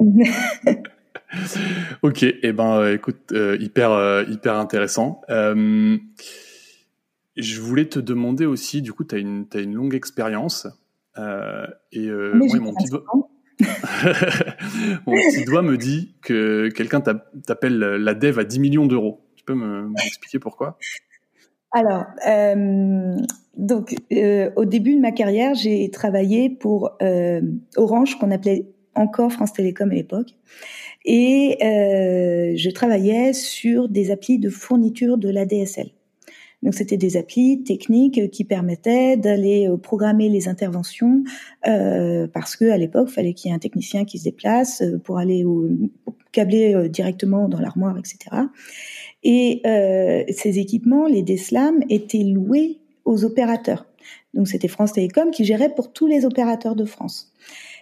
ok. 2.02 2.24
Et 2.24 2.40
eh 2.44 2.52
ben, 2.54 2.92
écoute, 2.92 3.34
hyper, 3.60 4.26
hyper 4.30 4.56
intéressant. 4.56 5.22
je 5.30 5.92
voulais 7.62 7.86
te 7.86 8.00
demander 8.00 8.46
aussi, 8.46 8.82
du 8.82 8.92
coup, 8.94 9.04
t'as 9.04 9.18
une, 9.18 9.46
as 9.54 9.60
une 9.60 9.76
longue 9.76 9.96
expérience. 9.96 10.68
Euh, 11.20 11.66
et 11.92 12.08
euh, 12.08 12.34
mon, 12.34 12.74
petit 12.74 12.90
doigt... 12.90 13.04
mon 15.06 15.14
petit 15.14 15.46
doigt 15.46 15.62
me 15.62 15.78
dit 15.78 16.16
que 16.22 16.70
quelqu'un 16.70 17.02
t'appelle 17.02 17.78
la 17.78 18.14
dev 18.14 18.40
à 18.40 18.44
10 18.44 18.60
millions 18.60 18.86
d'euros. 18.86 19.26
Peux 19.50 19.56
m'expliquer 19.56 20.38
pourquoi? 20.38 20.78
Alors, 21.72 22.06
euh, 22.28 23.18
donc, 23.58 23.96
euh, 24.14 24.52
au 24.56 24.66
début 24.66 24.94
de 24.94 25.02
ma 25.02 25.12
carrière, 25.12 25.56
j'ai 25.56 25.90
travaillé 25.90 26.52
pour 26.52 26.92
euh, 27.02 27.42
Orange, 27.76 28.20
qu'on 28.20 28.30
appelait 28.30 28.68
encore 28.94 29.32
France 29.32 29.52
Télécom 29.54 29.90
à 29.90 29.96
l'époque, 29.96 30.36
et 31.04 31.58
je 31.60 32.70
travaillais 32.70 33.34
sur 33.34 33.90
des 33.90 34.12
applis 34.12 34.38
de 34.38 34.52
fourniture 34.52 35.18
de 35.18 35.30
l'ADSL. 35.30 35.90
Donc 36.62 36.76
c'était 36.76 36.98
des 36.98 37.18
applis 37.18 37.64
techniques 37.64 38.30
qui 38.30 38.44
permettaient 38.44 39.18
d'aller 39.18 39.68
programmer 39.82 40.30
les 40.30 40.48
interventions 40.48 41.24
parce 41.64 42.56
que 42.58 42.70
à 42.70 42.78
l'époque, 42.78 43.08
fallait 43.08 43.34
qu'il 43.34 43.50
y 43.50 43.52
ait 43.54 43.56
un 43.56 43.60
technicien 43.60 44.04
qui 44.04 44.20
se 44.20 44.26
déplace 44.26 44.84
pour 45.06 45.18
aller 45.18 45.46
câbler 46.34 46.90
directement 46.90 47.48
dans 47.48 47.62
l'armoire, 47.62 47.98
etc. 47.98 48.36
Et 49.24 49.62
euh, 49.66 50.24
ces 50.30 50.60
équipements, 50.60 51.08
les 51.08 51.24
DSLAM, 51.24 51.84
étaient 51.90 52.24
loués 52.24 52.78
aux 53.06 53.26
opérateurs. 53.26 53.86
Donc 54.34 54.48
c'était 54.48 54.68
France 54.68 54.94
Télécom 54.94 55.32
qui 55.32 55.44
gérait 55.44 55.74
pour 55.74 55.92
tous 55.92 56.08
les 56.08 56.26
opérateurs 56.26 56.76
de 56.76 56.86
France. 56.86 57.34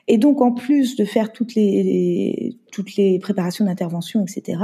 Et 0.07 0.17
donc, 0.17 0.41
en 0.41 0.53
plus 0.53 0.95
de 0.95 1.03
faire 1.03 1.33
toutes 1.33 1.53
les, 1.55 1.83
les 1.83 2.57
toutes 2.71 2.95
les 2.95 3.19
préparations 3.19 3.65
d'intervention, 3.65 4.23
etc., 4.23 4.61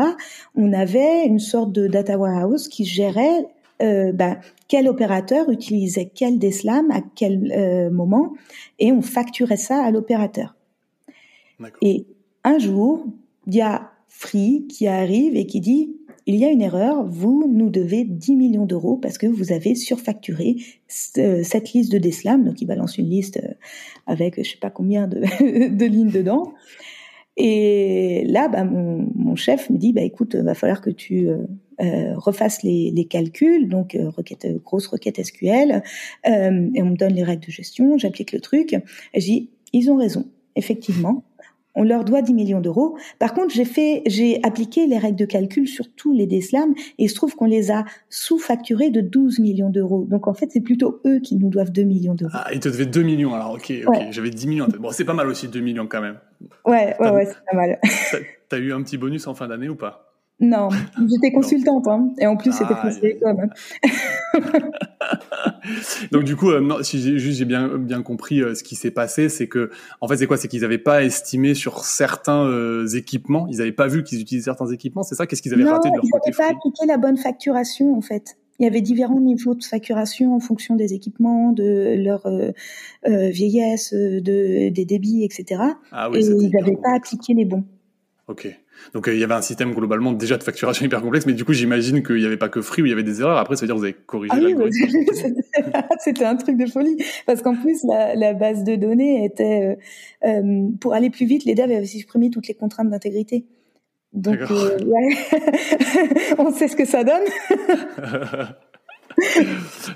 on 0.56 0.72
avait 0.72 1.25
une 1.25 1.39
sorte 1.39 1.72
de 1.72 1.88
data 1.88 2.18
warehouse 2.18 2.70
qui 2.70 2.86
gérait 2.86 3.46
euh, 3.82 4.13
bah, 4.13 4.38
quel 4.68 4.88
opérateur 4.88 5.50
utilisait 5.50 6.10
quel 6.13 6.39
DSLAM 6.39 6.92
à 6.92 7.01
quel 7.15 7.51
euh, 7.51 7.89
moment, 7.89 8.34
et 8.80 8.92
on 8.92 9.01
facturait 9.01 9.58
ça 9.58 9.84
à 9.84 9.92
l'opérateur. 9.92 10.56
Et 11.82 12.06
un 12.44 12.60
jour, 12.60 13.06
il 13.48 13.56
y 13.56 13.62
a 13.62 13.92
Free 14.08 14.68
qui 14.70 14.88
arrive 14.88 15.36
et 15.36 15.46
qui 15.46 15.60
dit 15.60 15.96
il 16.25 16.36
y 16.36 16.46
a 16.46 16.50
une 16.50 16.62
erreur, 16.62 17.06
vous 17.06 17.50
nous 17.51 17.70
devez 17.70 18.03
10 18.06 18.36
millions 18.36 18.65
d'euros 18.65 18.98
parce 18.98 19.18
que 19.18 19.27
vous 19.27 19.51
avez 19.51 19.75
surfacturé 19.75 20.56
euh, 21.18 21.44
cette 21.44 21.74
liste 21.74 21.92
de 21.92 21.98
DSLAM, 21.98 22.44
donc 22.44 22.62
il 22.62 22.65
balance 22.65 22.98
une 22.98 23.10
liste 23.10 23.42
avec 24.08 24.44
je 24.44 24.50
sais 24.50 24.58
pas 24.58 24.70
combien 24.70 25.08
de, 25.10 25.86
lignes 25.86 26.12
dedans. 26.12 26.53
Et 27.36 28.25
là, 28.27 28.48
bah, 28.48 28.63
mon, 28.63 29.10
mon, 29.15 29.36
chef 29.36 29.70
me 29.72 29.77
dit, 29.77 29.92
bah, 29.92 30.03
écoute, 30.03 30.36
va 30.36 30.53
falloir 30.53 30.82
que 30.82 30.92
tu 30.92 31.30
euh, 31.82 32.13
refasse 32.18 32.62
les, 32.62 32.92
les, 32.92 33.06
calculs, 33.06 33.68
donc 33.68 33.96
euh, 33.96 34.10
requête, 34.10 34.48
grosse 34.63 34.86
requête 34.86 35.24
SQL, 35.24 35.82
euh, 36.27 36.70
et 36.74 36.84
on 36.84 36.92
me 36.92 36.96
donne 36.96 37.13
les 37.13 37.24
règles 37.24 37.46
de 37.46 37.51
gestion, 37.51 37.98
j'applique 37.98 38.32
le 38.32 38.39
truc, 38.39 38.74
et 39.13 39.20
je 39.20 39.46
ils 39.74 39.89
ont 39.89 39.96
raison, 39.96 40.27
effectivement, 40.56 41.24
on 41.75 41.84
leur 41.84 42.03
doit 42.03 42.22
10 42.22 42.34
millions 42.34 42.62
d'euros. 42.62 42.98
Par 43.20 43.34
contre, 43.34 43.53
j'ai 43.53 43.65
fait, 43.65 44.03
j'ai 44.06 44.39
appliqué 44.44 44.86
les 44.88 44.98
règles 44.98 45.18
de 45.18 45.25
calcul 45.25 45.68
sur 45.68 45.94
tous 45.94 46.13
les 46.13 46.27
DSLAM 46.27 46.74
et 46.98 47.03
il 47.06 47.10
se 47.10 47.15
trouve 47.15 47.36
qu'on 47.36 47.46
les 47.46 47.72
a 47.72 47.86
sous-facturés 48.10 48.89
de 48.89 49.01
12 49.01 49.39
millions 49.39 49.70
d'euros. 49.70 50.06
Donc 50.10 50.27
en 50.27 50.34
fait, 50.34 50.50
c'est 50.51 50.62
plutôt 50.62 51.01
eux 51.06 51.20
qui 51.20 51.36
nous 51.36 51.50
doivent 51.50 51.72
2 51.72 51.84
millions 51.84 52.13
d'euros. 52.15 52.32
Ah, 52.34 52.48
ils 52.53 52.60
te 52.60 52.70
devaient 52.70 52.86
2 52.86 53.01
millions 53.01 53.34
alors, 53.34 53.53
ok, 53.53 53.74
ok. 53.86 53.96
J'avais 54.12 54.30
10 54.30 54.48
millions. 54.48 54.68
Bon, 54.80 54.92
c'est 54.92 55.06
pas 55.06 55.13
mal 55.13 55.27
aussi 55.27 55.48
2 55.48 55.60
millions 55.60 55.88
quand 55.88 56.01
même. 56.01 56.20
Ouais, 56.65 56.96
ouais, 57.00 57.10
ouais, 57.10 57.25
c'est 57.25 57.46
pas 57.50 57.56
mal. 57.56 57.80
T'as 58.50 58.60
eu 58.60 58.74
un 58.74 58.84
petit 58.84 58.98
bonus 58.98 59.27
en 59.27 59.34
fin 59.34 59.48
d'année 59.48 59.70
ou 59.70 59.75
pas? 59.75 60.12
Non, 60.40 60.70
j'étais 61.10 61.32
consultante, 61.32 61.88
hein, 61.88 62.12
et 62.20 62.25
en 62.25 62.36
plus 62.36 62.52
c'était 62.52 62.74
ah, 62.75 62.90
Télécom. 62.92 63.50
Donc 66.12 66.24
du 66.24 66.36
coup, 66.36 66.50
euh, 66.50 66.60
non, 66.60 66.82
si 66.82 67.00
j'ai 67.00 67.20
juste 67.20 67.38
j'ai 67.38 67.46
bien 67.46 67.78
bien 67.78 68.02
compris 68.02 68.42
euh, 68.42 68.56
ce 68.56 68.63
qui 68.63 68.75
s'est 68.75 68.92
passé, 68.92 69.30
c'est 69.30 69.48
que 69.48 69.70
en 70.02 70.08
fait 70.08 70.18
c'est 70.18 70.28
quoi? 70.28 70.38
C'est 70.38 70.48
qu'ils 70.48 70.62
n'avaient 70.62 70.80
pas 70.80 71.04
estimé 71.04 71.54
sur 71.54 71.86
certains 71.86 72.46
euh, 72.46 72.88
équipements, 72.88 73.48
ils 73.48 73.60
n'avaient 73.60 73.72
pas 73.72 73.88
vu 73.88 74.04
qu'ils 74.04 74.20
utilisaient 74.22 74.46
certains 74.46 74.68
équipements, 74.68 75.04
c'est 75.04 75.16
ça? 75.16 75.28
Qu'est-ce 75.28 75.42
qu'ils 75.42 75.54
avaient 75.54 75.63
raté 75.63 75.90
de 75.90 75.96
leur 75.96 76.02
côté 76.02 76.32
Ils 76.32 76.32
n'avaient 76.32 76.52
pas 76.52 76.58
appliqué 76.58 76.86
la 76.88 76.98
bonne 76.98 77.18
facturation 77.18 77.96
en 77.96 78.02
fait. 78.02 78.38
Il 78.60 78.63
y 78.63 78.68
avait 78.68 78.82
différents 78.82 79.20
niveaux 79.20 79.56
de 79.56 79.63
facturation 79.63 80.36
en 80.36 80.40
fonction 80.40 80.75
des 80.75 80.94
équipements, 80.94 81.52
de 81.54 81.96
leur 81.98 82.28
vieillesse, 83.06 83.94
de 83.94 84.70
des 84.70 84.86
débits, 84.86 85.24
etc. 85.24 85.62
Ah 85.92 86.10
oui, 86.10 86.20
et 86.20 86.25
ils 86.25 86.50
n'avaient 86.50 86.78
pas 86.78 86.96
appliqué 86.96 87.34
les 87.34 87.46
bons. 87.46 87.63
Ok. 88.28 88.48
Donc 88.94 89.08
euh, 89.08 89.13
il 89.13 89.20
y 89.20 89.24
avait 89.24 89.34
un 89.34 89.42
système 89.42 89.74
globalement 89.74 90.12
déjà 90.12 90.38
de 90.38 90.44
facturation 90.44 90.86
hyper 90.86 91.01
complexe, 91.01 91.25
mais 91.25 91.34
du 91.34 91.46
coup 91.46 91.53
j'imagine 91.53 92.03
qu'il 92.03 92.18
n'y 92.18 92.25
avait 92.25 92.38
pas 92.38 92.50
que 92.50 92.62
Free 92.62 92.82
où 92.82 92.86
il 92.86 92.89
y 92.89 92.94
avait 92.94 93.03
des 93.03 93.22
erreurs. 93.22 93.38
Après 93.38 93.56
ça 93.56 93.62
veut 93.62 93.68
dire 93.68 93.75
que 93.75 93.80
vous 93.80 93.86
avez 93.86 93.94
corrigé 93.94 94.34
ah 94.36 94.39
oui, 94.42 94.56
C'était 96.00 96.25
un 96.25 96.36
truc 96.36 96.58
de 96.58 96.65
folie 96.65 96.98
parce 97.25 97.42
qu'en 97.42 97.56
plus 97.56 97.84
la, 97.86 98.15
la, 98.15 98.34
base 98.34 98.63
de 98.63 98.75
données 98.75 99.25
était 99.25 99.77
euh, 100.25 100.27
euh, 100.27 100.68
pour 100.80 100.94
aller 100.94 101.10
plus 101.10 101.25
vite, 101.25 101.46
les 101.46 101.56
devs 101.56 101.72
avaient 101.72 101.86
supprimé 101.86 102.30
toutes 102.30 102.48
les 102.48 102.53
contraintes 102.53 102.89
d'intégrité. 102.89 103.46
Donc 104.12 104.38
ouais, 104.50 105.18
on 106.38 106.51
sait 106.51 106.68
ce 106.68 106.75
que 106.75 106.86
ça 106.86 107.03
donne. 107.03 107.24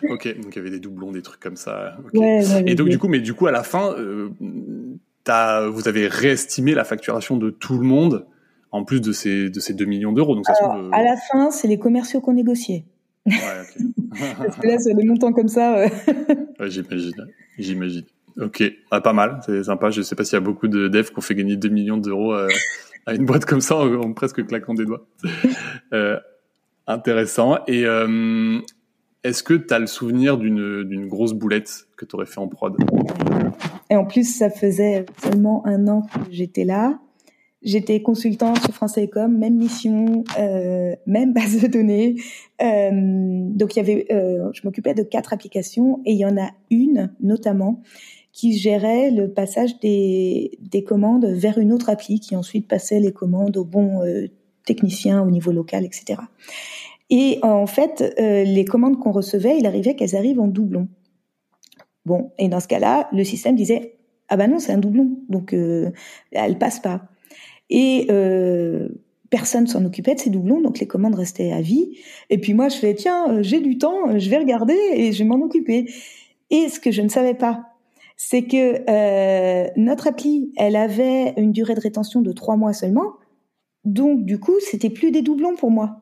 ok, 0.09 0.39
donc 0.39 0.55
il 0.55 0.55
y 0.55 0.59
avait 0.59 0.71
des 0.71 0.79
doublons, 0.79 1.11
des 1.11 1.21
trucs 1.21 1.39
comme 1.39 1.55
ça. 1.55 1.97
Ouais, 2.15 2.41
Et 2.65 2.73
donc 2.73 2.89
du 2.89 2.97
coup, 2.97 3.09
mais 3.09 3.19
du 3.19 3.35
coup 3.35 3.45
à 3.45 3.51
la 3.51 3.61
fin, 3.61 3.95
vous 5.69 5.87
avez 5.87 6.07
réestimé 6.07 6.73
la 6.73 6.83
facturation 6.83 7.37
de 7.37 7.51
tout 7.51 7.77
le 7.77 7.85
monde 7.85 8.25
en 8.77 8.83
plus 8.83 9.01
de 9.01 9.11
ces, 9.11 9.49
de 9.49 9.59
ces 9.59 9.73
2 9.73 9.85
millions 9.85 10.11
d'euros. 10.11 10.35
Donc, 10.35 10.45
ça 10.45 10.53
euh, 10.63 10.89
À 10.91 11.03
la 11.03 11.15
fin, 11.17 11.51
c'est 11.51 11.67
les 11.67 11.79
commerciaux 11.79 12.21
qu'on 12.21 12.33
négociait. 12.33 12.85
Ouais, 13.25 13.33
Parce 14.37 14.55
que 14.57 14.67
là, 14.67 14.77
c'est 14.79 14.93
des 14.93 15.03
montants 15.03 15.33
comme 15.33 15.47
ça. 15.47 15.85
ouais, 16.59 16.69
j'imagine. 16.69 17.27
J'imagine. 17.57 18.05
Ok, 18.39 18.63
ah, 18.91 19.01
pas 19.01 19.13
mal, 19.13 19.39
c'est 19.45 19.63
sympa. 19.63 19.89
Je 19.89 20.03
sais 20.03 20.15
pas 20.15 20.23
s'il 20.23 20.35
y 20.35 20.37
a 20.37 20.41
beaucoup 20.41 20.67
de 20.67 20.87
devs 20.87 21.09
qui 21.09 21.17
ont 21.17 21.21
fait 21.21 21.33
gagner 21.33 21.55
2 21.55 21.69
millions 21.69 21.97
d'euros 21.97 22.33
euh, 22.33 22.47
à 23.07 23.15
une 23.15 23.25
boîte 23.25 23.45
comme 23.45 23.61
ça 23.61 23.77
en, 23.77 24.13
presque 24.13 24.45
claquant 24.45 24.73
des 24.73 24.85
doigts. 24.85 25.05
Euh, 25.93 26.19
intéressant. 26.85 27.59
Et 27.67 27.85
est-ce 29.23 29.41
que 29.41 29.53
tu 29.53 29.73
as 29.73 29.79
le 29.79 29.87
souvenir 29.87 30.37
d'une 30.37 31.07
grosse 31.07 31.33
boulette 31.33 31.87
que 31.95 32.03
tu 32.05 32.15
aurais 32.15 32.25
fait 32.25 32.39
en 32.39 32.47
prod? 32.49 32.75
Et 33.89 33.95
en 33.95 34.05
plus, 34.05 34.37
ça 34.37 34.49
faisait 34.49 35.05
seulement 35.23 35.65
un 35.65 35.87
an 35.87 36.01
que 36.01 36.19
j'étais 36.29 36.65
là. 36.65 36.99
J'étais 37.63 38.03
consultante 38.03 38.59
sur 38.59 38.73
France 38.73 38.93
Télécom, 38.93 39.35
même 39.35 39.55
mission, 39.55 40.23
euh, 40.39 40.95
même 41.07 41.33
base 41.33 41.59
de 41.59 41.67
données. 41.67 42.15
Euh, 42.61 42.91
donc 43.49 43.75
il 43.75 43.77
y 43.77 43.81
avait, 43.81 44.05
euh, 44.11 44.49
je 44.53 44.61
m'occupais 44.63 44.93
de 44.93 45.03
quatre 45.03 45.33
applications 45.33 46.01
et 46.05 46.11
il 46.11 46.17
y 46.17 46.25
en 46.25 46.37
a 46.37 46.51
une 46.69 47.11
notamment 47.19 47.81
qui 48.31 48.55
gérait 48.55 49.09
le 49.09 49.31
passage 49.31 49.79
des, 49.79 50.59
des 50.61 50.83
commandes 50.83 51.25
vers 51.25 51.57
une 51.57 51.73
autre 51.73 51.89
appli 51.89 52.19
qui 52.19 52.35
ensuite 52.35 52.67
passait 52.67 52.99
les 52.99 53.11
commandes 53.11 53.57
au 53.57 53.65
bon 53.65 54.03
euh, 54.03 54.27
technicien 54.63 55.23
au 55.23 55.31
niveau 55.31 55.51
local, 55.51 55.83
etc. 55.83 56.21
Et 57.09 57.39
en 57.41 57.67
fait, 57.67 58.03
les 58.19 58.65
commandes 58.65 58.99
qu'on 58.99 59.13
recevait, 59.13 59.57
il 59.57 59.65
arrivait 59.65 59.95
qu'elles 59.95 60.17
arrivent 60.17 60.41
en 60.41 60.47
doublon. 60.47 60.89
Bon, 62.05 62.31
et 62.37 62.49
dans 62.49 62.59
ce 62.59 62.67
cas-là, 62.67 63.07
le 63.13 63.23
système 63.23 63.55
disait 63.55 63.97
ah 64.27 64.35
ben 64.35 64.51
non, 64.51 64.59
c'est 64.59 64.73
un 64.73 64.77
doublon, 64.77 65.17
donc 65.29 65.53
elle 65.53 66.57
passe 66.57 66.81
pas. 66.81 67.07
Et 67.69 68.07
euh, 68.09 68.89
personne 69.29 69.67
s'en 69.67 69.83
occupait 69.85 70.15
de 70.15 70.19
ces 70.19 70.29
doublons, 70.29 70.61
donc 70.61 70.79
les 70.79 70.87
commandes 70.87 71.15
restaient 71.15 71.51
à 71.51 71.61
vie. 71.61 71.97
Et 72.29 72.37
puis 72.37 72.53
moi, 72.53 72.69
je 72.69 72.77
fais, 72.77 72.95
tiens, 72.95 73.31
euh, 73.31 73.43
j'ai 73.43 73.59
du 73.59 73.77
temps, 73.77 74.09
euh, 74.09 74.19
je 74.19 74.29
vais 74.29 74.37
regarder 74.37 74.77
et 74.93 75.11
je 75.11 75.19
vais 75.19 75.29
m'en 75.29 75.43
occuper. 75.43 75.91
Et 76.49 76.69
ce 76.69 76.79
que 76.79 76.91
je 76.91 77.01
ne 77.01 77.09
savais 77.09 77.33
pas, 77.33 77.73
c'est 78.15 78.43
que 78.43 78.83
euh, 78.89 79.69
notre 79.75 80.07
appli, 80.07 80.53
elle 80.57 80.75
avait 80.75 81.33
une 81.37 81.51
durée 81.51 81.75
de 81.75 81.81
rétention 81.81 82.21
de 82.21 82.31
trois 82.31 82.55
mois 82.55 82.73
seulement. 82.73 83.13
Donc, 83.83 84.25
du 84.25 84.39
coup, 84.39 84.59
c'était 84.59 84.89
plus 84.89 85.11
des 85.11 85.21
doublons 85.21 85.55
pour 85.55 85.71
moi. 85.71 86.01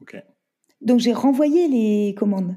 Okay. 0.00 0.20
Donc, 0.80 1.00
j'ai 1.00 1.12
renvoyé 1.12 1.68
les 1.68 2.14
commandes. 2.14 2.56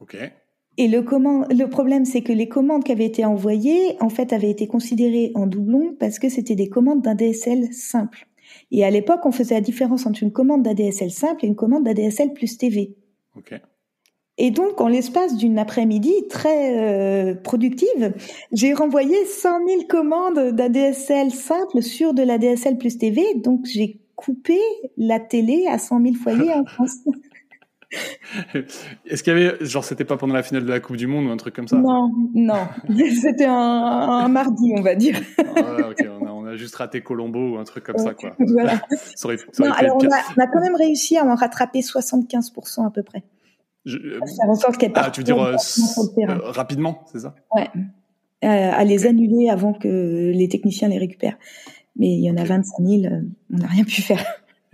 Okay. 0.00 0.30
Et 0.76 0.88
le, 0.88 1.02
comment, 1.02 1.46
le 1.50 1.66
problème, 1.66 2.04
c'est 2.04 2.22
que 2.22 2.32
les 2.32 2.48
commandes 2.48 2.82
qui 2.82 2.92
avaient 2.92 3.06
été 3.06 3.24
envoyées, 3.24 3.96
en 4.00 4.08
fait, 4.08 4.32
avaient 4.32 4.50
été 4.50 4.66
considérées 4.66 5.30
en 5.34 5.46
doublon 5.46 5.94
parce 5.98 6.18
que 6.18 6.28
c'était 6.28 6.56
des 6.56 6.68
commandes 6.68 7.02
d'un 7.02 7.14
DSL 7.14 7.72
simple. 7.72 8.26
Et 8.70 8.84
à 8.84 8.90
l'époque, 8.90 9.20
on 9.24 9.32
faisait 9.32 9.54
la 9.54 9.60
différence 9.60 10.06
entre 10.06 10.22
une 10.22 10.32
commande 10.32 10.62
d'ADSL 10.62 11.10
simple 11.10 11.44
et 11.44 11.48
une 11.48 11.54
commande 11.54 11.84
d'ADSL 11.84 12.32
plus 12.32 12.58
TV. 12.58 12.96
Okay. 13.36 13.58
Et 14.36 14.50
donc, 14.50 14.80
en 14.80 14.88
l'espace 14.88 15.36
d'une 15.36 15.58
après-midi 15.58 16.12
très 16.28 16.76
euh, 16.76 17.34
productive, 17.34 18.14
j'ai 18.52 18.74
renvoyé 18.74 19.24
100 19.24 19.66
000 19.66 19.82
commandes 19.88 20.50
d'ADSL 20.54 21.30
simple 21.30 21.82
sur 21.82 22.14
de 22.14 22.22
l'ADSL 22.22 22.76
plus 22.76 22.98
TV. 22.98 23.22
Donc, 23.36 23.64
j'ai 23.66 24.00
coupé 24.16 24.58
la 24.96 25.20
télé 25.20 25.66
à 25.68 25.78
100 25.78 26.02
000 26.02 26.14
foyers 26.14 26.52
en 26.52 26.64
France. 26.66 26.98
Est-ce 29.06 29.22
qu'il 29.22 29.32
y 29.32 29.36
avait, 29.36 29.64
genre, 29.64 29.84
c'était 29.84 30.04
pas 30.04 30.16
pendant 30.16 30.34
la 30.34 30.42
finale 30.42 30.64
de 30.64 30.70
la 30.70 30.80
Coupe 30.80 30.96
du 30.96 31.06
Monde 31.06 31.26
ou 31.26 31.30
un 31.30 31.36
truc 31.36 31.54
comme 31.54 31.68
ça? 31.68 31.76
Non, 31.76 32.10
non. 32.34 32.66
c'était 33.20 33.46
un, 33.46 34.28
mardi, 34.28 34.72
on 34.76 34.82
va 34.82 34.94
dire. 34.94 35.20
Ah 35.38 35.90
on 36.32 36.46
a, 36.46 36.56
juste 36.56 36.74
raté 36.76 37.00
Colombo 37.00 37.54
ou 37.54 37.58
un 37.58 37.64
truc 37.64 37.84
comme 37.84 37.98
ça, 37.98 38.14
quoi. 38.14 38.34
Voilà. 38.38 38.74
non, 39.58 39.72
alors 39.72 39.96
on 39.96 40.40
a, 40.40 40.46
quand 40.46 40.60
même 40.60 40.76
réussi 40.76 41.16
à 41.16 41.24
en 41.24 41.34
rattraper 41.34 41.80
75% 41.80 42.86
à 42.86 42.90
peu 42.90 43.02
près. 43.02 43.24
Je, 43.84 43.98
euh, 43.98 44.20
en 44.48 44.54
sorte 44.54 44.78
qu'elle 44.78 44.92
ah, 44.94 45.10
tu 45.10 45.20
veux 45.20 45.24
dire 45.24 45.38
euh, 45.38 45.56
euh, 46.18 46.38
rapidement, 46.50 47.02
c'est 47.12 47.20
ça? 47.20 47.34
Ouais. 47.54 47.68
à 48.40 48.82
les 48.84 49.06
annuler 49.06 49.50
avant 49.50 49.74
que 49.74 50.30
les 50.34 50.48
techniciens 50.48 50.88
les 50.88 50.98
récupèrent. 50.98 51.38
Mais 51.96 52.08
il 52.08 52.24
y 52.24 52.30
en 52.30 52.36
a 52.36 52.44
25 52.44 52.82
000, 52.82 53.14
on 53.52 53.56
n'a 53.56 53.66
rien 53.66 53.84
pu 53.84 54.02
faire. 54.02 54.24